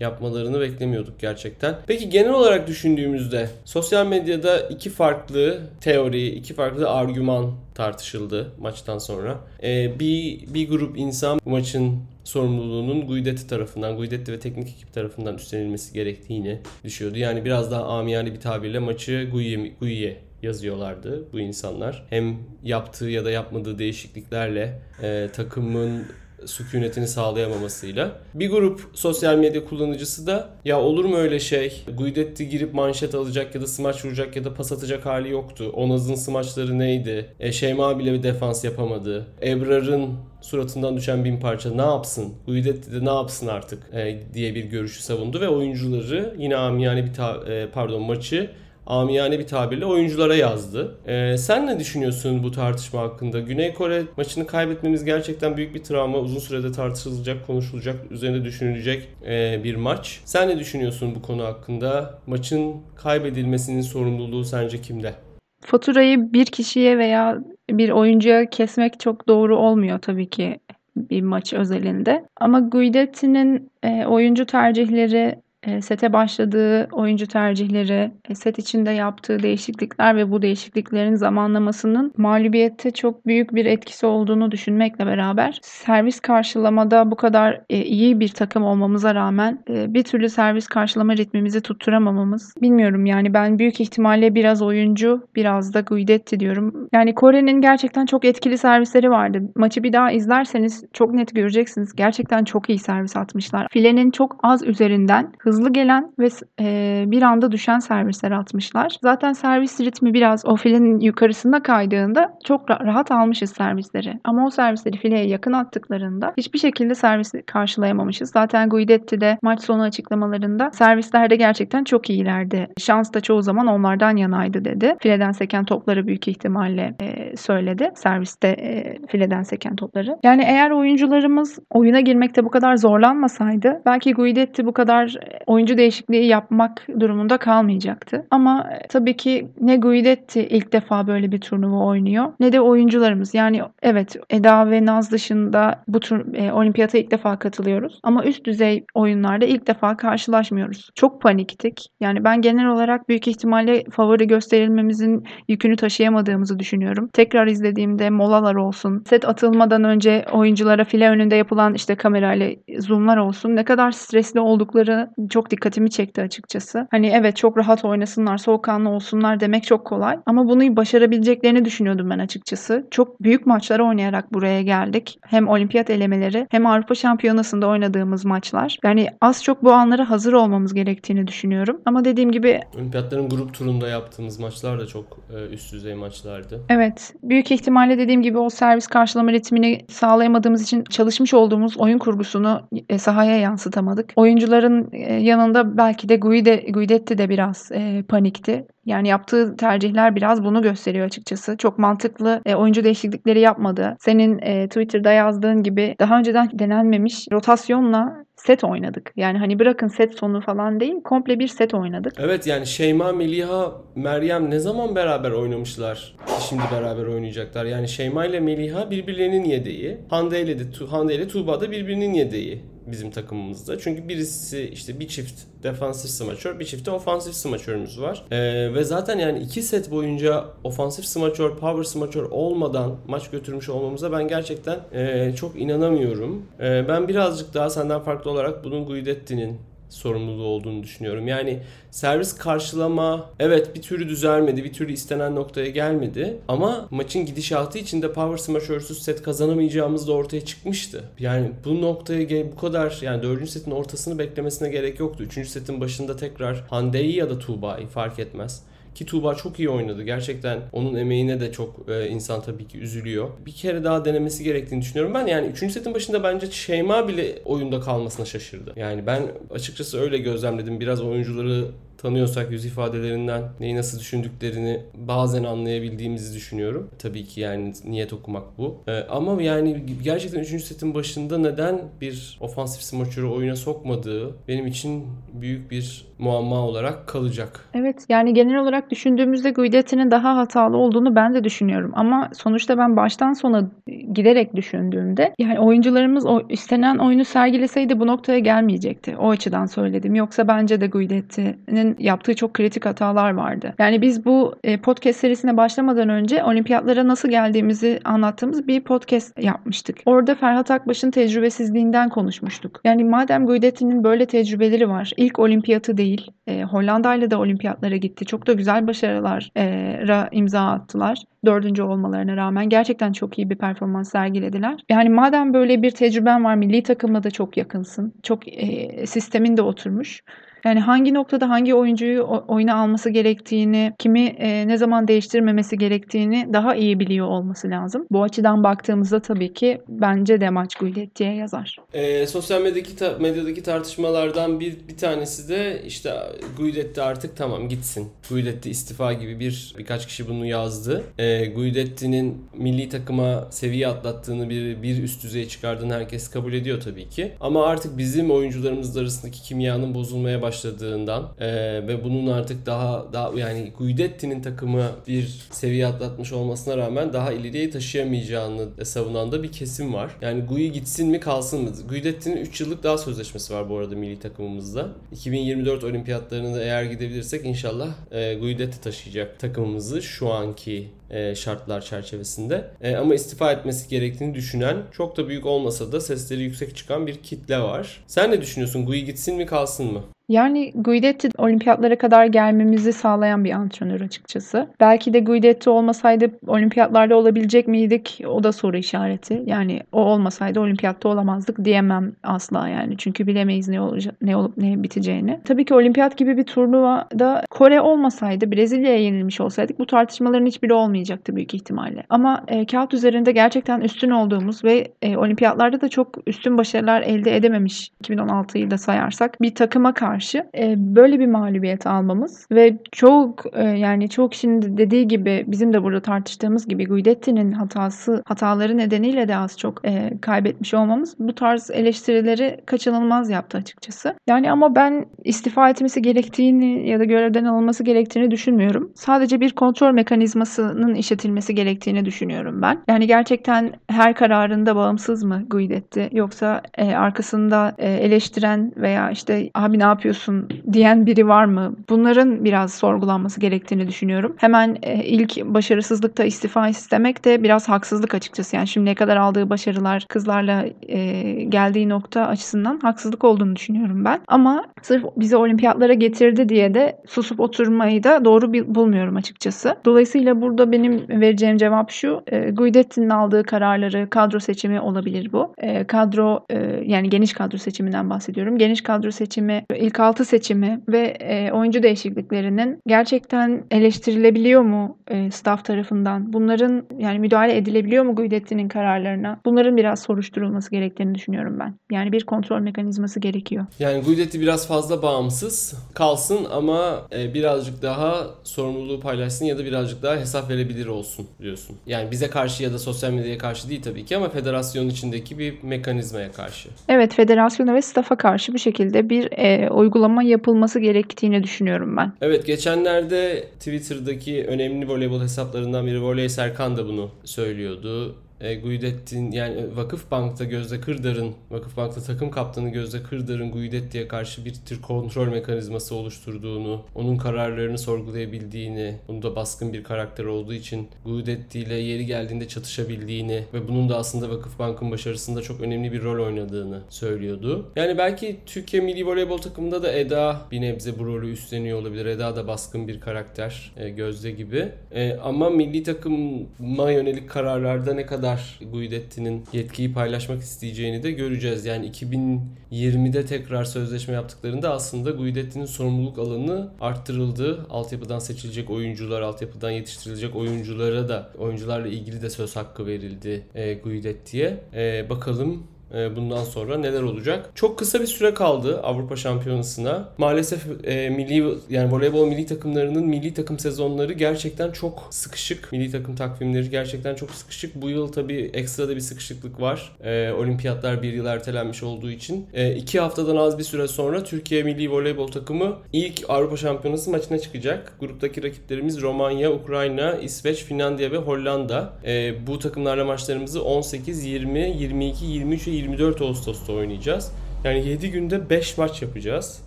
yapmalarını 0.00 0.60
beklemiyorduk 0.60 1.20
gerçekten. 1.20 1.76
Peki 1.86 2.10
genel 2.10 2.32
olarak 2.32 2.68
düşündüğümüzde 2.68 3.48
sosyal 3.64 4.06
medyada 4.06 4.60
iki 4.60 4.90
farklı 4.90 5.60
teori, 5.80 6.26
iki 6.26 6.54
farklı 6.54 6.90
argüman 6.90 7.52
tartışıldı 7.74 8.52
maçtan 8.60 8.98
sonra. 8.98 9.38
Ee, 9.62 9.98
bir, 10.00 10.54
bir 10.54 10.68
grup 10.68 10.98
insan 10.98 11.40
bu 11.44 11.50
maçın 11.50 11.98
sorumluluğunun 12.24 13.06
Guidetti 13.06 13.46
tarafından, 13.46 13.96
Guidetti 13.96 14.32
ve 14.32 14.38
teknik 14.38 14.68
ekip 14.68 14.92
tarafından 14.92 15.36
üstlenilmesi 15.36 15.94
gerektiğini 15.94 16.58
düşünüyordu. 16.84 17.18
Yani 17.18 17.44
biraz 17.44 17.70
daha 17.70 17.84
amiyane 17.84 18.34
bir 18.34 18.40
tabirle 18.40 18.78
maçı 18.78 19.28
Guiye, 19.32 19.72
Guiye 19.80 20.16
yazıyorlardı 20.42 21.32
bu 21.32 21.40
insanlar. 21.40 22.06
Hem 22.10 22.36
yaptığı 22.62 23.06
ya 23.06 23.24
da 23.24 23.30
yapmadığı 23.30 23.78
değişikliklerle 23.78 24.80
e, 25.02 25.28
takımın 25.32 26.06
sükunetini 26.46 27.08
sağlayamamasıyla. 27.08 28.10
Bir 28.34 28.50
grup 28.50 28.80
sosyal 28.94 29.36
medya 29.38 29.64
kullanıcısı 29.64 30.26
da 30.26 30.48
ya 30.64 30.80
olur 30.80 31.04
mu 31.04 31.16
öyle 31.16 31.40
şey? 31.40 31.82
Guidetti 31.98 32.48
girip 32.48 32.74
manşet 32.74 33.14
alacak 33.14 33.54
ya 33.54 33.60
da 33.60 33.66
smaç 33.66 34.04
vuracak 34.04 34.36
ya 34.36 34.44
da 34.44 34.54
pas 34.54 34.72
atacak 34.72 35.06
hali 35.06 35.30
yoktu. 35.30 35.70
Onaz'ın 35.74 36.14
smaçları 36.14 36.78
neydi? 36.78 37.26
E, 37.40 37.52
Şeyma 37.52 37.98
bile 37.98 38.12
bir 38.12 38.22
defans 38.22 38.64
yapamadı. 38.64 39.26
Ebrar'ın 39.42 40.08
suratından 40.40 40.96
düşen 40.96 41.24
bin 41.24 41.40
parça 41.40 41.70
ne 41.74 41.82
yapsın? 41.82 42.34
Guidetti 42.46 42.92
de 42.92 43.04
ne 43.04 43.10
yapsın 43.14 43.46
artık 43.46 43.82
e, 43.94 44.20
diye 44.34 44.54
bir 44.54 44.64
görüşü 44.64 45.02
savundu 45.02 45.40
ve 45.40 45.48
oyuncuları 45.48 46.34
yine 46.38 46.56
amiyane 46.56 47.04
bir 47.04 47.14
ta- 47.14 47.44
e, 47.52 47.68
pardon 47.70 48.02
maçı 48.02 48.50
amiyane 48.88 49.38
bir 49.38 49.46
tabirle 49.46 49.86
oyunculara 49.86 50.34
yazdı. 50.34 50.98
Ee, 51.06 51.36
sen 51.38 51.66
ne 51.66 51.78
düşünüyorsun 51.78 52.42
bu 52.42 52.50
tartışma 52.50 53.00
hakkında? 53.00 53.40
Güney 53.40 53.74
Kore 53.74 54.02
maçını 54.16 54.46
kaybetmemiz 54.46 55.04
gerçekten 55.04 55.56
büyük 55.56 55.74
bir 55.74 55.82
travma. 55.82 56.18
Uzun 56.18 56.38
sürede 56.38 56.72
tartışılacak, 56.72 57.46
konuşulacak, 57.46 57.96
üzerinde 58.10 58.44
düşünülecek 58.44 59.08
e, 59.26 59.64
bir 59.64 59.76
maç. 59.76 60.20
Sen 60.24 60.48
ne 60.48 60.58
düşünüyorsun 60.58 61.14
bu 61.14 61.22
konu 61.22 61.44
hakkında? 61.44 62.18
Maçın 62.26 62.76
kaybedilmesinin 62.96 63.80
sorumluluğu 63.80 64.44
sence 64.44 64.80
kimde? 64.80 65.14
Faturayı 65.60 66.32
bir 66.32 66.46
kişiye 66.46 66.98
veya 66.98 67.38
bir 67.70 67.90
oyuncuya 67.90 68.50
kesmek 68.50 69.00
çok 69.00 69.28
doğru 69.28 69.58
olmuyor 69.58 69.98
tabii 69.98 70.30
ki 70.30 70.60
bir 70.96 71.22
maç 71.22 71.52
özelinde. 71.52 72.24
Ama 72.40 72.60
Guidetti'nin 72.60 73.70
e, 73.82 74.06
oyuncu 74.06 74.46
tercihleri 74.46 75.38
sete 75.80 76.12
başladığı 76.12 76.88
oyuncu 76.92 77.26
tercihleri, 77.26 78.12
e, 78.28 78.34
set 78.34 78.58
içinde 78.58 78.90
yaptığı 78.90 79.42
değişiklikler 79.42 80.16
ve 80.16 80.30
bu 80.30 80.42
değişikliklerin 80.42 81.14
zamanlamasının 81.14 82.12
mağlubiyette 82.16 82.90
çok 82.90 83.26
büyük 83.26 83.54
bir 83.54 83.66
etkisi 83.66 84.06
olduğunu 84.06 84.50
düşünmekle 84.50 85.06
beraber 85.06 85.58
servis 85.62 86.20
karşılamada 86.20 87.10
bu 87.10 87.16
kadar 87.16 87.60
e, 87.70 87.84
iyi 87.84 88.20
bir 88.20 88.28
takım 88.28 88.64
olmamıza 88.64 89.14
rağmen 89.14 89.62
bir 89.68 90.04
türlü 90.04 90.28
servis 90.28 90.66
karşılama 90.66 91.16
ritmimizi 91.16 91.60
tutturamamamız 91.60 92.54
bilmiyorum 92.62 93.06
yani 93.06 93.34
ben 93.34 93.58
büyük 93.58 93.80
ihtimalle 93.80 94.34
biraz 94.34 94.62
oyuncu 94.62 95.26
biraz 95.36 95.74
da 95.74 95.80
Guidetti 95.80 96.40
diyorum. 96.40 96.88
Yani 96.92 97.14
Kore'nin 97.14 97.60
gerçekten 97.60 98.06
çok 98.06 98.24
etkili 98.24 98.58
servisleri 98.58 99.10
vardı. 99.10 99.42
Maçı 99.56 99.82
bir 99.82 99.92
daha 99.92 100.12
izlerseniz 100.12 100.84
çok 100.92 101.14
net 101.14 101.34
göreceksiniz. 101.34 101.92
Gerçekten 101.96 102.44
çok 102.44 102.68
iyi 102.68 102.78
servis 102.78 103.16
atmışlar. 103.16 103.66
Filenin 103.70 104.10
çok 104.10 104.36
az 104.42 104.62
üzerinden 104.62 105.32
hızlı 105.48 105.72
gelen 105.72 106.12
ve 106.18 106.28
e, 106.60 107.04
bir 107.06 107.22
anda 107.22 107.52
düşen 107.52 107.78
servisler 107.78 108.30
atmışlar. 108.30 108.98
Zaten 109.02 109.32
servis 109.32 109.80
ritmi 109.80 110.14
biraz 110.14 110.46
o 110.46 110.56
filenin 110.56 111.00
yukarısında 111.00 111.62
kaydığında 111.62 112.38
çok 112.44 112.70
rahat 112.70 113.10
almışız 113.10 113.52
servisleri. 113.52 114.20
Ama 114.24 114.46
o 114.46 114.50
servisleri 114.50 114.96
fileye 114.96 115.26
yakın 115.26 115.52
attıklarında 115.52 116.32
hiçbir 116.36 116.58
şekilde 116.58 116.94
servisi 116.94 117.42
karşılayamamışız. 117.42 118.30
Zaten 118.30 118.68
Guidetti 118.68 119.20
de 119.20 119.38
maç 119.42 119.62
sonu 119.62 119.82
açıklamalarında 119.82 120.70
servislerde 120.70 121.36
gerçekten 121.36 121.84
çok 121.84 122.10
iyilerdi. 122.10 122.68
Şans 122.78 123.12
da 123.12 123.20
çoğu 123.20 123.42
zaman 123.42 123.66
onlardan 123.66 124.16
yanaydı 124.16 124.64
dedi. 124.64 124.96
Fileden 125.00 125.32
seken 125.32 125.64
topları 125.64 126.06
büyük 126.06 126.28
ihtimalle 126.28 126.94
e, 127.02 127.36
söyledi. 127.36 127.90
Serviste 127.94 128.48
e, 128.48 128.98
fileden 129.08 129.42
seken 129.42 129.76
topları. 129.76 130.18
Yani 130.22 130.42
eğer 130.46 130.70
oyuncularımız 130.70 131.58
oyuna 131.70 132.00
girmekte 132.00 132.44
bu 132.44 132.50
kadar 132.50 132.76
zorlanmasaydı 132.76 133.82
belki 133.86 134.14
Guidetti 134.14 134.66
bu 134.66 134.72
kadar 134.72 135.16
oyuncu 135.46 135.78
değişikliği 135.78 136.26
yapmak 136.26 136.86
durumunda 137.00 137.38
kalmayacaktı. 137.38 138.26
Ama 138.30 138.68
e, 138.72 138.86
tabii 138.86 139.16
ki 139.16 139.48
ne 139.60 139.76
Guidetti 139.76 140.40
ilk 140.40 140.72
defa 140.72 141.06
böyle 141.06 141.32
bir 141.32 141.40
turnuva 141.40 141.84
oynuyor 141.84 142.32
ne 142.40 142.52
de 142.52 142.60
oyuncularımız. 142.60 143.34
Yani 143.34 143.62
evet 143.82 144.16
Eda 144.30 144.70
ve 144.70 144.86
Naz 144.86 145.12
dışında 145.12 145.82
bu 145.88 146.00
tur 146.00 146.34
e, 146.34 146.52
olimpiyata 146.52 146.98
ilk 146.98 147.10
defa 147.10 147.38
katılıyoruz. 147.38 148.00
Ama 148.02 148.24
üst 148.24 148.44
düzey 148.44 148.84
oyunlarda 148.94 149.44
ilk 149.44 149.66
defa 149.66 149.96
karşılaşmıyoruz. 149.96 150.90
Çok 150.94 151.22
paniktik. 151.22 151.86
Yani 152.00 152.24
ben 152.24 152.40
genel 152.40 152.66
olarak 152.66 153.08
büyük 153.08 153.28
ihtimalle 153.28 153.84
favori 153.90 154.26
gösterilmemizin 154.26 155.24
yükünü 155.48 155.76
taşıyamadığımızı 155.76 156.58
düşünüyorum. 156.58 157.08
Tekrar 157.12 157.46
izlediğimde 157.46 158.10
molalar 158.10 158.54
olsun, 158.54 159.02
set 159.08 159.28
atılmadan 159.28 159.84
önce 159.84 160.24
oyunculara 160.32 160.84
file 160.84 161.10
önünde 161.10 161.36
yapılan 161.36 161.74
işte 161.74 161.94
kamerayla 161.94 162.50
zoomlar 162.78 163.16
olsun 163.16 163.56
ne 163.56 163.64
kadar 163.64 163.90
stresli 163.90 164.40
oldukları 164.40 165.10
çok 165.28 165.50
dikkatimi 165.50 165.90
çekti 165.90 166.22
açıkçası. 166.22 166.88
Hani 166.90 167.06
evet 167.06 167.36
çok 167.36 167.58
rahat 167.58 167.84
oynasınlar, 167.84 168.38
soğukkanlı 168.38 168.88
olsunlar 168.88 169.40
demek 169.40 169.64
çok 169.64 169.84
kolay 169.84 170.18
ama 170.26 170.48
bunu 170.48 170.76
başarabileceklerini 170.76 171.64
düşünüyordum 171.64 172.10
ben 172.10 172.18
açıkçası. 172.18 172.86
Çok 172.90 173.22
büyük 173.22 173.46
maçlar 173.46 173.80
oynayarak 173.80 174.32
buraya 174.32 174.62
geldik. 174.62 175.18
Hem 175.22 175.48
olimpiyat 175.48 175.90
elemeleri 175.90 176.46
hem 176.50 176.66
Avrupa 176.66 176.94
Şampiyonası'nda 176.94 177.66
oynadığımız 177.66 178.24
maçlar. 178.24 178.78
Yani 178.84 179.08
az 179.20 179.44
çok 179.44 179.64
bu 179.64 179.72
anlara 179.72 180.10
hazır 180.10 180.32
olmamız 180.32 180.74
gerektiğini 180.74 181.26
düşünüyorum. 181.26 181.80
Ama 181.86 182.04
dediğim 182.04 182.32
gibi 182.32 182.60
olimpiyatların 182.76 183.28
grup 183.28 183.54
turunda 183.54 183.88
yaptığımız 183.88 184.40
maçlar 184.40 184.80
da 184.80 184.86
çok 184.86 185.18
e, 185.34 185.54
üst 185.54 185.72
düzey 185.72 185.94
maçlardı. 185.94 186.60
Evet. 186.68 187.14
Büyük 187.22 187.50
ihtimalle 187.50 187.98
dediğim 187.98 188.22
gibi 188.22 188.38
o 188.38 188.50
servis 188.50 188.86
karşılama 188.86 189.32
ritmini 189.32 189.84
sağlayamadığımız 189.88 190.62
için 190.62 190.84
çalışmış 190.84 191.34
olduğumuz 191.34 191.76
oyun 191.78 191.98
kurgusunu 191.98 192.62
e, 192.88 192.98
sahaya 192.98 193.36
yansıtamadık. 193.36 194.12
Oyuncuların 194.16 194.88
e, 194.92 195.14
yanında 195.18 195.76
belki 195.76 196.08
de 196.08 196.16
Guide, 196.16 196.56
Guidetti 196.56 197.18
de 197.18 197.28
biraz 197.28 197.72
e, 197.72 198.02
panikti. 198.08 198.66
Yani 198.84 199.08
yaptığı 199.08 199.56
tercihler 199.56 200.16
biraz 200.16 200.44
bunu 200.44 200.62
gösteriyor 200.62 201.06
açıkçası. 201.06 201.56
Çok 201.56 201.78
mantıklı 201.78 202.42
e, 202.46 202.54
oyuncu 202.54 202.84
değişiklikleri 202.84 203.40
yapmadı. 203.40 203.96
Senin 204.00 204.38
e, 204.38 204.68
Twitter'da 204.68 205.12
yazdığın 205.12 205.62
gibi 205.62 205.96
daha 206.00 206.18
önceden 206.18 206.50
denenmemiş 206.52 207.26
rotasyonla 207.32 208.27
set 208.38 208.64
oynadık. 208.64 209.12
Yani 209.16 209.38
hani 209.38 209.58
bırakın 209.58 209.88
set 209.88 210.18
sonu 210.18 210.40
falan 210.40 210.80
değil, 210.80 211.02
komple 211.04 211.38
bir 211.38 211.48
set 211.48 211.74
oynadık. 211.74 212.12
Evet 212.18 212.46
yani 212.46 212.66
Şeyma, 212.66 213.12
Meliha, 213.12 213.72
Meryem 213.94 214.50
ne 214.50 214.58
zaman 214.58 214.96
beraber 214.96 215.30
oynamışlar? 215.30 216.16
Şimdi 216.48 216.62
beraber 216.72 217.06
oynayacaklar. 217.06 217.64
Yani 217.64 217.88
Şeyma 217.88 218.26
ile 218.26 218.40
Meliha 218.40 218.90
birbirlerinin 218.90 219.44
yedeği. 219.44 219.98
Hande 220.10 220.42
ile 220.42 220.58
de 220.58 220.84
Hande 220.90 221.14
ile 221.14 221.28
Tuğba 221.28 221.60
da 221.60 221.70
birbirinin 221.70 222.14
yedeği 222.14 222.62
bizim 222.86 223.10
takımımızda. 223.10 223.78
Çünkü 223.78 224.08
birisi 224.08 224.70
işte 224.72 225.00
bir 225.00 225.08
çift 225.08 225.57
defansif 225.62 226.10
smaçör, 226.10 226.60
bir 226.60 226.64
çift 226.64 226.86
de 226.86 226.90
ofansif 226.90 227.34
smaçörümüz 227.34 228.00
var. 228.00 228.24
Ee, 228.30 228.74
ve 228.74 228.84
zaten 228.84 229.18
yani 229.18 229.38
iki 229.38 229.62
set 229.62 229.90
boyunca 229.90 230.44
ofansif 230.64 231.04
smaçör, 231.04 231.56
power 231.56 231.84
smaçör 231.84 232.22
olmadan 232.22 232.96
maç 233.06 233.30
götürmüş 233.30 233.68
olmamıza 233.68 234.12
ben 234.12 234.28
gerçekten 234.28 234.80
e, 234.92 235.34
çok 235.36 235.60
inanamıyorum. 235.60 236.46
E, 236.60 236.88
ben 236.88 237.08
birazcık 237.08 237.54
daha 237.54 237.70
senden 237.70 238.00
farklı 238.00 238.30
olarak 238.30 238.64
bunun 238.64 238.86
Guidetti'nin 238.86 239.58
sorumluluğu 239.88 240.46
olduğunu 240.46 240.82
düşünüyorum. 240.82 241.28
Yani 241.28 241.60
servis 241.90 242.34
karşılama 242.34 243.30
evet 243.38 243.74
bir 243.74 243.82
türlü 243.82 244.08
düzelmedi, 244.08 244.64
bir 244.64 244.72
türlü 244.72 244.92
istenen 244.92 245.34
noktaya 245.34 245.68
gelmedi 245.68 246.38
ama 246.48 246.88
maçın 246.90 247.26
gidişatı 247.26 247.78
içinde 247.78 248.12
power 248.12 248.36
smashers'üz 248.36 249.02
set 249.02 249.22
kazanamayacağımız 249.22 250.08
da 250.08 250.12
ortaya 250.12 250.44
çıkmıştı. 250.44 251.04
Yani 251.18 251.50
bu 251.64 251.82
noktaya 251.82 252.52
bu 252.52 252.56
kadar 252.56 252.98
yani 253.02 253.22
4. 253.22 253.50
setin 253.50 253.70
ortasını 253.70 254.18
beklemesine 254.18 254.68
gerek 254.68 255.00
yoktu. 255.00 255.24
3. 255.24 255.48
setin 255.48 255.80
başında 255.80 256.16
tekrar 256.16 256.64
Hande'yi 256.70 257.16
ya 257.16 257.30
da 257.30 257.38
Tuğba'yı 257.38 257.86
fark 257.86 258.18
etmez 258.18 258.62
ki 258.98 259.06
Tuğba 259.06 259.34
çok 259.34 259.58
iyi 259.58 259.70
oynadı. 259.70 260.02
Gerçekten 260.02 260.60
onun 260.72 260.94
emeğine 260.94 261.40
de 261.40 261.52
çok 261.52 261.88
e, 261.88 262.08
insan 262.08 262.42
tabii 262.42 262.68
ki 262.68 262.78
üzülüyor. 262.78 263.28
Bir 263.46 263.52
kere 263.52 263.84
daha 263.84 264.04
denemesi 264.04 264.44
gerektiğini 264.44 264.80
düşünüyorum. 264.80 265.14
Ben 265.14 265.26
yani 265.26 265.46
3. 265.46 265.72
setin 265.72 265.94
başında 265.94 266.22
bence 266.22 266.50
Şeyma 266.50 267.08
bile 267.08 267.38
oyunda 267.44 267.80
kalmasına 267.80 268.26
şaşırdı. 268.26 268.72
Yani 268.76 269.06
ben 269.06 269.22
açıkçası 269.50 270.00
öyle 270.00 270.18
gözlemledim. 270.18 270.80
Biraz 270.80 271.02
oyuncuları 271.02 271.64
tanıyorsak 271.98 272.50
yüz 272.50 272.64
ifadelerinden 272.64 273.42
neyi 273.60 273.76
nasıl 273.76 274.00
düşündüklerini 274.00 274.80
bazen 274.94 275.44
anlayabildiğimizi 275.44 276.34
düşünüyorum. 276.36 276.90
Tabii 276.98 277.24
ki 277.24 277.40
yani 277.40 277.72
niyet 277.84 278.12
okumak 278.12 278.58
bu. 278.58 278.78
Ee, 278.88 278.92
ama 279.10 279.42
yani 279.42 279.82
gerçekten 280.02 280.40
3. 280.40 280.64
setin 280.64 280.94
başında 280.94 281.38
neden 281.38 281.80
bir 282.00 282.38
ofansif 282.40 282.82
smaçörü 282.82 283.26
oyuna 283.26 283.56
sokmadığı 283.56 284.34
benim 284.48 284.66
için 284.66 285.06
büyük 285.32 285.70
bir 285.70 286.08
muamma 286.18 286.56
olarak 286.56 287.06
kalacak. 287.06 287.68
Evet 287.74 288.04
yani 288.08 288.34
genel 288.34 288.58
olarak 288.58 288.90
düşündüğümüzde 288.90 289.50
Guidetti'nin 289.50 290.10
daha 290.10 290.36
hatalı 290.36 290.76
olduğunu 290.76 291.16
ben 291.16 291.34
de 291.34 291.44
düşünüyorum. 291.44 291.92
Ama 291.94 292.30
sonuçta 292.34 292.78
ben 292.78 292.96
baştan 292.96 293.32
sona 293.32 293.70
giderek 294.12 294.56
düşündüğümde 294.56 295.34
yani 295.38 295.60
oyuncularımız 295.60 296.26
o 296.26 296.42
istenen 296.48 296.98
oyunu 296.98 297.24
sergileseydi 297.24 298.00
bu 298.00 298.06
noktaya 298.06 298.38
gelmeyecekti. 298.38 299.16
O 299.16 299.30
açıdan 299.30 299.66
söyledim. 299.66 300.14
Yoksa 300.14 300.48
bence 300.48 300.80
de 300.80 300.86
Guidetti'nin 300.86 301.87
yaptığı 301.98 302.34
çok 302.34 302.54
kritik 302.54 302.86
hatalar 302.86 303.34
vardı. 303.34 303.74
Yani 303.78 304.02
biz 304.02 304.24
bu 304.24 304.54
e, 304.64 304.76
podcast 304.80 305.20
serisine 305.20 305.56
başlamadan 305.56 306.08
önce 306.08 306.44
olimpiyatlara 306.44 307.08
nasıl 307.08 307.28
geldiğimizi 307.28 308.00
anlattığımız 308.04 308.68
bir 308.68 308.80
podcast 308.80 309.38
yapmıştık. 309.38 309.98
Orada 310.06 310.34
Ferhat 310.34 310.70
Akbaş'ın 310.70 311.10
tecrübesizliğinden 311.10 312.08
konuşmuştuk. 312.08 312.80
Yani 312.84 313.04
madem 313.04 313.46
Guidetti'nin 313.46 314.04
böyle 314.04 314.26
tecrübeleri 314.26 314.88
var. 314.88 315.12
ilk 315.16 315.38
olimpiyatı 315.38 315.96
değil. 315.96 316.30
E, 316.46 316.62
Hollanda 316.62 317.14
ile 317.14 317.30
de 317.30 317.36
olimpiyatlara 317.36 317.96
gitti. 317.96 318.24
Çok 318.24 318.46
da 318.46 318.52
güzel 318.52 318.86
başarılara 318.86 320.28
imza 320.32 320.60
attılar. 320.60 321.18
Dördüncü 321.44 321.82
olmalarına 321.82 322.36
rağmen 322.36 322.68
gerçekten 322.68 323.12
çok 323.12 323.38
iyi 323.38 323.50
bir 323.50 323.56
performans 323.56 324.10
sergilediler. 324.10 324.84
Yani 324.88 325.08
madem 325.08 325.54
böyle 325.54 325.82
bir 325.82 325.90
tecrüben 325.90 326.44
var 326.44 326.54
milli 326.54 326.82
takımla 326.82 327.22
da 327.22 327.30
çok 327.30 327.56
yakınsın. 327.56 328.14
Çok 328.22 328.48
e, 328.48 329.06
sistemin 329.06 329.56
oturmuş. 329.62 330.22
Yani 330.64 330.80
hangi 330.80 331.14
noktada 331.14 331.48
hangi 331.48 331.74
oyuncuyu 331.74 332.42
oyuna 332.48 332.74
alması 332.74 333.10
gerektiğini, 333.10 333.92
kimi 333.98 334.20
e, 334.20 334.68
ne 334.68 334.78
zaman 334.78 335.08
değiştirmemesi 335.08 335.78
gerektiğini 335.78 336.48
daha 336.52 336.74
iyi 336.74 337.00
biliyor 337.00 337.26
olması 337.26 337.70
lazım. 337.70 338.06
Bu 338.10 338.22
açıdan 338.22 338.64
baktığımızda 338.64 339.20
tabii 339.20 339.52
ki 339.52 339.80
bence 339.88 340.40
de 340.40 340.50
maç 340.50 340.74
Guidetti'ye 340.74 341.34
yazar. 341.34 341.76
E, 341.92 342.26
sosyal 342.26 342.62
medyadaki, 342.62 342.96
ta- 342.96 343.18
medyadaki 343.20 343.62
tartışmalardan 343.62 344.60
bir, 344.60 344.76
bir 344.88 344.96
tanesi 344.96 345.48
de 345.48 345.82
işte 345.86 346.12
Guidetti 346.56 347.02
artık 347.02 347.36
tamam 347.36 347.68
gitsin. 347.68 348.08
Guidetti 348.30 348.70
istifa 348.70 349.12
gibi 349.12 349.40
bir 349.40 349.74
birkaç 349.78 350.06
kişi 350.06 350.28
bunu 350.28 350.46
yazdı. 350.46 351.04
E, 351.18 351.46
Guidetti'nin 351.46 352.44
milli 352.56 352.88
takıma 352.88 353.46
seviye 353.50 353.88
atlattığını 353.88 354.50
bir, 354.50 354.82
bir 354.82 355.02
üst 355.02 355.24
düzeye 355.24 355.48
çıkardığını 355.48 355.94
herkes 355.94 356.28
kabul 356.30 356.52
ediyor 356.52 356.80
tabii 356.80 357.08
ki. 357.08 357.32
Ama 357.40 357.66
artık 357.66 357.98
bizim 357.98 358.30
oyuncularımız 358.30 358.96
arasındaki 358.96 359.42
kimyanın 359.42 359.94
bozulmaya 359.94 360.42
başladığını 360.42 360.47
başladığından 360.48 361.28
e, 361.40 361.48
ve 361.88 362.04
bunun 362.04 362.26
artık 362.26 362.66
daha 362.66 363.12
daha 363.12 363.38
yani 363.38 363.72
Guidetti'nin 363.78 364.42
takımı 364.42 364.90
bir 365.08 365.26
seviye 365.50 365.86
atlatmış 365.86 366.32
olmasına 366.32 366.76
rağmen 366.76 367.12
daha 367.12 367.32
ileriye 367.32 367.70
taşıyamayacağını 367.70 368.86
savunan 368.86 369.32
da 369.32 369.42
bir 369.42 369.52
kesim 369.52 369.94
var. 369.94 370.10
Yani 370.20 370.42
Gui 370.42 370.72
gitsin 370.72 371.08
mi 371.08 371.20
kalsın 371.20 371.62
mı? 371.62 371.70
Guidetti'nin 371.88 372.36
3 372.36 372.60
yıllık 372.60 372.82
daha 372.82 372.98
sözleşmesi 372.98 373.54
var 373.54 373.70
bu 373.70 373.78
arada 373.78 373.94
milli 373.94 374.18
takımımızda. 374.18 374.88
2024 375.12 375.84
olimpiyatlarına 375.84 376.56
da 376.56 376.62
eğer 376.62 376.84
gidebilirsek 376.84 377.46
inşallah 377.46 377.88
e, 378.10 378.34
Guidetti 378.34 378.80
taşıyacak 378.80 379.38
takımımızı 379.40 380.02
şu 380.02 380.32
anki 380.32 380.88
e, 381.10 381.34
şartlar 381.34 381.80
çerçevesinde. 381.80 382.70
E, 382.80 382.96
ama 382.96 383.14
istifa 383.14 383.52
etmesi 383.52 383.88
gerektiğini 383.88 384.34
düşünen 384.34 384.76
çok 384.92 385.16
da 385.16 385.28
büyük 385.28 385.46
olmasa 385.46 385.92
da 385.92 386.00
sesleri 386.00 386.42
yüksek 386.42 386.76
çıkan 386.76 387.06
bir 387.06 387.14
kitle 387.14 387.58
var. 387.58 388.04
Sen 388.06 388.30
ne 388.30 388.40
düşünüyorsun? 388.40 388.86
Gui 388.86 389.04
gitsin 389.04 389.36
mi 389.36 389.46
kalsın 389.46 389.92
mı? 389.92 390.02
Yani 390.28 390.72
Guidetti 390.74 391.28
olimpiyatlara 391.38 391.98
kadar 391.98 392.26
gelmemizi 392.26 392.92
sağlayan 392.92 393.44
bir 393.44 393.50
antrenör 393.50 394.00
açıkçası. 394.00 394.68
Belki 394.80 395.12
de 395.12 395.20
Guidetti 395.20 395.70
olmasaydı 395.70 396.30
olimpiyatlarda 396.46 397.16
olabilecek 397.16 397.68
miydik? 397.68 398.22
O 398.26 398.42
da 398.42 398.52
soru 398.52 398.76
işareti. 398.76 399.42
Yani 399.46 399.80
o 399.92 400.00
olmasaydı 400.00 400.60
olimpiyatta 400.60 401.08
olamazdık 401.08 401.64
diyemem 401.64 402.12
asla 402.22 402.68
yani. 402.68 402.96
Çünkü 402.98 403.26
bilemeyiz 403.26 403.68
ne 403.68 403.80
olacak, 403.80 404.14
ne 404.22 404.36
olup 404.36 404.56
ne 404.56 404.82
biteceğini. 404.82 405.40
Tabii 405.44 405.64
ki 405.64 405.74
olimpiyat 405.74 406.16
gibi 406.16 406.36
bir 406.36 406.44
turnuvada 406.44 407.42
Kore 407.50 407.80
olmasaydı, 407.80 408.52
Brezilya'ya 408.52 408.98
yenilmiş 408.98 409.40
olsaydık 409.40 409.78
bu 409.78 409.86
tartışmaların 409.86 410.46
hiçbiri 410.46 410.72
olmayacaktı 410.72 410.97
büyük 411.28 411.54
ihtimalle. 411.54 412.02
Ama 412.08 412.44
e, 412.48 412.66
kağıt 412.66 412.94
üzerinde 412.94 413.32
gerçekten 413.32 413.80
üstün 413.80 414.10
olduğumuz 414.10 414.64
ve 414.64 414.92
e, 415.02 415.16
olimpiyatlarda 415.16 415.80
da 415.80 415.88
çok 415.88 416.08
üstün 416.26 416.58
başarılar 416.58 417.02
elde 417.02 417.36
edememiş 417.36 417.90
2016'yı 418.04 418.70
da 418.70 418.78
sayarsak 418.78 419.42
bir 419.42 419.54
takıma 419.54 419.94
karşı 419.94 420.46
e, 420.58 420.74
böyle 420.78 421.18
bir 421.18 421.26
mağlubiyet 421.26 421.86
almamız 421.86 422.46
ve 422.50 422.76
çok 422.92 423.44
e, 423.52 423.64
yani 423.64 424.08
çok 424.08 424.32
kişinin 424.32 424.78
dediği 424.78 425.08
gibi 425.08 425.44
bizim 425.46 425.72
de 425.72 425.82
burada 425.82 426.00
tartıştığımız 426.00 426.68
gibi 426.68 426.86
Guidetti'nin 426.86 427.52
hatası 427.52 428.22
hataları 428.26 428.76
nedeniyle 428.76 429.28
de 429.28 429.36
az 429.36 429.58
çok 429.58 429.84
e, 429.84 430.12
kaybetmiş 430.20 430.74
olmamız 430.74 431.14
bu 431.18 431.34
tarz 431.34 431.70
eleştirileri 431.70 432.60
kaçınılmaz 432.66 433.30
yaptı 433.30 433.58
açıkçası. 433.58 434.14
Yani 434.26 434.52
ama 434.52 434.74
ben 434.74 435.06
istifa 435.24 435.70
etmesi 435.70 436.02
gerektiğini 436.02 436.88
ya 436.88 437.00
da 437.00 437.04
görevden 437.04 437.44
alınması 437.44 437.84
gerektiğini 437.84 438.30
düşünmüyorum. 438.30 438.92
Sadece 438.94 439.40
bir 439.40 439.50
kontrol 439.50 439.92
mekanizmasının 439.92 440.87
işletilmesi 440.94 441.54
gerektiğini 441.54 442.04
düşünüyorum 442.04 442.62
ben. 442.62 442.82
Yani 442.88 443.06
gerçekten 443.06 443.72
her 443.90 444.14
kararında 444.14 444.76
bağımsız 444.76 445.24
mı 445.24 445.44
Guidetti 445.50 446.08
yoksa 446.12 446.62
e, 446.78 446.94
arkasında 446.94 447.74
e, 447.78 447.92
eleştiren 447.92 448.72
veya 448.76 449.10
işte 449.10 449.50
abi 449.54 449.78
ne 449.78 449.82
yapıyorsun 449.82 450.48
diyen 450.72 451.06
biri 451.06 451.28
var 451.28 451.44
mı? 451.44 451.76
Bunların 451.88 452.44
biraz 452.44 452.74
sorgulanması 452.74 453.40
gerektiğini 453.40 453.88
düşünüyorum. 453.88 454.34
Hemen 454.36 454.78
e, 454.82 455.04
ilk 455.04 455.44
başarısızlıkta 455.44 456.24
istifa 456.24 456.68
istemek 456.68 457.24
de 457.24 457.42
biraz 457.42 457.68
haksızlık 457.68 458.14
açıkçası. 458.14 458.56
Yani 458.56 458.68
şimdiye 458.68 458.94
kadar 458.94 459.16
aldığı 459.16 459.50
başarılar 459.50 460.06
kızlarla 460.08 460.64
e, 460.88 461.22
geldiği 461.48 461.88
nokta 461.88 462.26
açısından 462.26 462.78
haksızlık 462.82 463.24
olduğunu 463.24 463.56
düşünüyorum 463.56 464.04
ben. 464.04 464.20
Ama 464.28 464.64
sırf 464.82 465.04
bizi 465.16 465.36
olimpiyatlara 465.36 465.92
getirdi 465.92 466.48
diye 466.48 466.74
de 466.74 467.00
susup 467.06 467.40
oturmayı 467.40 468.04
da 468.04 468.24
doğru 468.24 468.52
bulmuyorum 468.74 469.16
açıkçası. 469.16 469.76
Dolayısıyla 469.84 470.42
burada 470.42 470.72
benim 470.78 471.20
vereceğim 471.20 471.56
cevap 471.56 471.90
şu. 471.90 472.22
E, 472.26 472.50
Guidetti'nin 472.50 473.10
aldığı 473.10 473.42
kararları 473.42 474.10
kadro 474.10 474.40
seçimi 474.40 474.80
olabilir 474.80 475.32
bu. 475.32 475.54
E, 475.58 475.84
kadro 475.84 476.46
e, 476.50 476.56
yani 476.84 477.10
geniş 477.10 477.32
kadro 477.32 477.58
seçiminden 477.58 478.10
bahsediyorum. 478.10 478.58
Geniş 478.58 478.82
kadro 478.82 479.10
seçimi, 479.10 479.64
ilk 479.74 480.00
altı 480.00 480.24
seçimi 480.24 480.80
ve 480.88 481.16
e, 481.20 481.52
oyuncu 481.52 481.82
değişikliklerinin 481.82 482.78
gerçekten 482.86 483.62
eleştirilebiliyor 483.70 484.62
mu 484.62 484.96
e, 485.08 485.30
staff 485.30 485.64
tarafından? 485.64 486.32
Bunların 486.32 486.84
yani 486.98 487.18
müdahale 487.18 487.56
edilebiliyor 487.56 488.04
mu 488.04 488.14
Guidetti'nin 488.14 488.68
kararlarına? 488.68 489.40
Bunların 489.44 489.76
biraz 489.76 490.02
soruşturulması 490.02 490.70
gerektiğini 490.70 491.14
düşünüyorum 491.14 491.58
ben. 491.60 491.74
Yani 491.90 492.12
bir 492.12 492.24
kontrol 492.24 492.60
mekanizması 492.60 493.20
gerekiyor. 493.20 493.66
Yani 493.78 494.02
Guidetti 494.02 494.40
biraz 494.40 494.68
fazla 494.68 495.02
bağımsız 495.02 495.74
kalsın 495.94 496.46
ama 496.52 497.06
e, 497.16 497.34
birazcık 497.34 497.82
daha 497.82 498.26
sorumluluğu 498.44 499.00
paylaşsın 499.00 499.44
ya 499.44 499.58
da 499.58 499.64
birazcık 499.64 500.02
daha 500.02 500.16
hesap 500.16 500.50
verebilir 500.68 500.86
olsun 500.86 501.26
diyorsun. 501.42 501.76
Yani 501.86 502.10
bize 502.10 502.30
karşı 502.30 502.62
ya 502.62 502.72
da 502.72 502.78
sosyal 502.78 503.10
medyaya 503.10 503.38
karşı 503.38 503.68
değil 503.68 503.82
tabii 503.82 504.04
ki 504.04 504.16
ama 504.16 504.28
federasyon 504.28 504.88
içindeki 504.88 505.38
bir 505.38 505.54
mekanizmaya 505.62 506.32
karşı. 506.32 506.68
Evet 506.88 507.14
federasyona 507.14 507.74
ve 507.74 507.82
staff'a 507.82 508.16
karşı 508.16 508.54
bu 508.54 508.58
şekilde 508.58 509.10
bir 509.10 509.32
e, 509.32 509.70
uygulama 509.70 510.22
yapılması 510.22 510.80
gerektiğini 510.80 511.42
düşünüyorum 511.42 511.96
ben. 511.96 512.12
Evet 512.20 512.46
geçenlerde 512.46 513.44
Twitter'daki 513.58 514.44
önemli 514.44 514.88
voleybol 514.88 515.20
hesaplarından 515.20 515.86
biri 515.86 516.02
Voley 516.02 516.28
Serkan 516.28 516.76
da 516.76 516.86
bunu 516.86 517.10
söylüyordu 517.24 518.14
e, 518.40 518.54
Guidetti'nin 518.54 519.32
yani 519.32 519.76
Vakıf 519.76 520.10
Bank'ta 520.10 520.44
Gözde 520.44 520.80
Kırdar'ın 520.80 521.34
Vakıf 521.50 521.76
Bank'ta 521.76 522.00
takım 522.00 522.30
kaptanı 522.30 522.68
Gözde 522.68 523.02
Kırdar'ın 523.02 523.50
Guidetti'ye 523.50 524.08
karşı 524.08 524.44
bir 524.44 524.54
tür 524.66 524.82
kontrol 524.82 525.28
mekanizması 525.28 525.94
oluşturduğunu, 525.94 526.82
onun 526.94 527.16
kararlarını 527.16 527.78
sorgulayabildiğini, 527.78 528.94
bunu 529.08 529.22
da 529.22 529.36
baskın 529.36 529.72
bir 529.72 529.84
karakter 529.84 530.24
olduğu 530.24 530.54
için 530.54 530.88
Guidetti 531.04 531.58
ile 531.58 531.74
yeri 531.74 532.06
geldiğinde 532.06 532.48
çatışabildiğini 532.48 533.44
ve 533.54 533.68
bunun 533.68 533.88
da 533.88 533.96
aslında 533.96 534.30
Vakıf 534.30 534.58
Bank'ın 534.58 534.90
başarısında 534.90 535.42
çok 535.42 535.60
önemli 535.60 535.92
bir 535.92 536.02
rol 536.02 536.26
oynadığını 536.26 536.80
söylüyordu. 536.88 537.66
Yani 537.76 537.98
belki 537.98 538.36
Türkiye 538.46 538.82
Milli 538.82 539.06
Voleybol 539.06 539.38
takımında 539.38 539.82
da 539.82 539.92
Eda 539.92 540.40
bir 540.50 540.60
nebze 540.60 540.98
bu 540.98 541.06
rolü 541.06 541.32
üstleniyor 541.32 541.80
olabilir. 541.80 542.06
Eda 542.06 542.36
da 542.36 542.46
baskın 542.46 542.88
bir 542.88 543.00
karakter 543.00 543.72
e, 543.76 543.88
Gözde 543.88 544.30
gibi. 544.30 544.68
E, 544.92 545.14
ama 545.14 545.50
milli 545.50 545.82
takıma 545.82 546.90
yönelik 546.90 547.30
kararlarda 547.30 547.94
ne 547.94 548.06
kadar 548.06 548.27
kadar 548.28 548.58
Guidetti'nin 548.72 549.44
yetkiyi 549.52 549.92
paylaşmak 549.92 550.42
isteyeceğini 550.42 551.02
de 551.02 551.10
göreceğiz. 551.10 551.64
Yani 551.64 551.90
2020'de 551.90 553.26
tekrar 553.26 553.64
sözleşme 553.64 554.14
yaptıklarında 554.14 554.72
aslında 554.72 555.10
Guidetti'nin 555.10 555.64
sorumluluk 555.64 556.18
alanı 556.18 556.70
arttırıldı. 556.80 557.66
Altyapıdan 557.70 558.18
seçilecek 558.18 558.70
oyuncular, 558.70 559.20
altyapıdan 559.20 559.70
yetiştirilecek 559.70 560.36
oyunculara 560.36 561.08
da 561.08 561.30
oyuncularla 561.38 561.88
ilgili 561.88 562.22
de 562.22 562.30
söz 562.30 562.56
hakkı 562.56 562.86
verildi 562.86 563.46
e, 563.54 563.74
Guidetti'ye. 563.74 564.60
E, 564.74 565.10
bakalım 565.10 565.66
bundan 565.90 566.44
sonra 566.44 566.78
neler 566.78 567.02
olacak. 567.02 567.50
Çok 567.54 567.78
kısa 567.78 568.00
bir 568.00 568.06
süre 568.06 568.34
kaldı 568.34 568.80
Avrupa 568.82 569.16
Şampiyonası'na. 569.16 570.08
Maalesef 570.18 570.66
e, 570.84 571.10
milli 571.10 571.54
yani 571.70 571.92
voleybol 571.92 572.26
milli 572.26 572.46
takımlarının 572.46 573.06
milli 573.06 573.34
takım 573.34 573.58
sezonları 573.58 574.12
gerçekten 574.12 574.72
çok 574.72 575.08
sıkışık. 575.10 575.72
Milli 575.72 575.90
takım 575.90 576.16
takvimleri 576.16 576.70
gerçekten 576.70 577.14
çok 577.14 577.30
sıkışık. 577.30 577.74
Bu 577.74 577.90
yıl 577.90 578.12
tabii 578.12 578.50
ekstra 578.54 578.88
da 578.88 578.96
bir 578.96 579.00
sıkışıklık 579.00 579.60
var. 579.60 579.96
E, 580.04 580.32
olimpiyatlar 580.32 581.02
bir 581.02 581.12
yıl 581.12 581.26
ertelenmiş 581.26 581.82
olduğu 581.82 582.10
için. 582.10 582.46
E, 582.54 582.74
iki 582.74 583.00
haftadan 583.00 583.36
az 583.36 583.58
bir 583.58 583.64
süre 583.64 583.88
sonra 583.88 584.24
Türkiye 584.24 584.62
milli 584.62 584.90
voleybol 584.90 585.28
takımı 585.28 585.76
ilk 585.92 586.24
Avrupa 586.28 586.56
Şampiyonası 586.56 587.10
maçına 587.10 587.38
çıkacak. 587.38 587.92
Gruptaki 588.00 588.42
rakiplerimiz 588.42 589.00
Romanya, 589.00 589.52
Ukrayna, 589.52 590.14
İsveç, 590.14 590.64
Finlandiya 590.64 591.10
ve 591.10 591.16
Hollanda. 591.16 591.92
E, 592.04 592.46
bu 592.46 592.58
takımlarla 592.58 593.04
maçlarımızı 593.04 593.64
18, 593.64 594.24
20, 594.24 594.76
22, 594.78 595.24
23 595.24 595.68
ve 595.68 595.77
24 595.78 596.22
Ağustos'ta 596.22 596.72
oynayacağız. 596.72 597.32
Yani 597.64 597.88
7 597.88 598.10
günde 598.10 598.50
5 598.50 598.78
maç 598.78 599.02
yapacağız. 599.02 599.62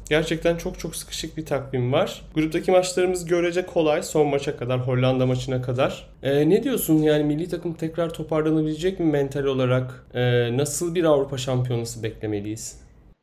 Gerçekten 0.09 0.57
çok 0.57 0.79
çok 0.79 0.95
sıkışık 0.95 1.37
bir 1.37 1.45
takvim 1.45 1.93
var. 1.93 2.21
Gruptaki 2.35 2.71
maçlarımız 2.71 3.25
görece 3.25 3.65
kolay. 3.65 4.03
Son 4.03 4.27
maça 4.27 4.57
kadar, 4.57 4.87
Hollanda 4.87 5.25
maçına 5.25 5.61
kadar. 5.61 6.07
Ee, 6.23 6.49
ne 6.49 6.63
diyorsun 6.63 6.97
yani 6.97 7.23
milli 7.23 7.49
takım 7.49 7.73
tekrar 7.73 8.09
toparlanabilecek 8.09 8.99
mi 8.99 9.05
mental 9.05 9.43
olarak? 9.43 10.05
Ee, 10.13 10.57
nasıl 10.57 10.95
bir 10.95 11.03
Avrupa 11.03 11.37
şampiyonası 11.37 12.03
beklemeliyiz? 12.03 12.80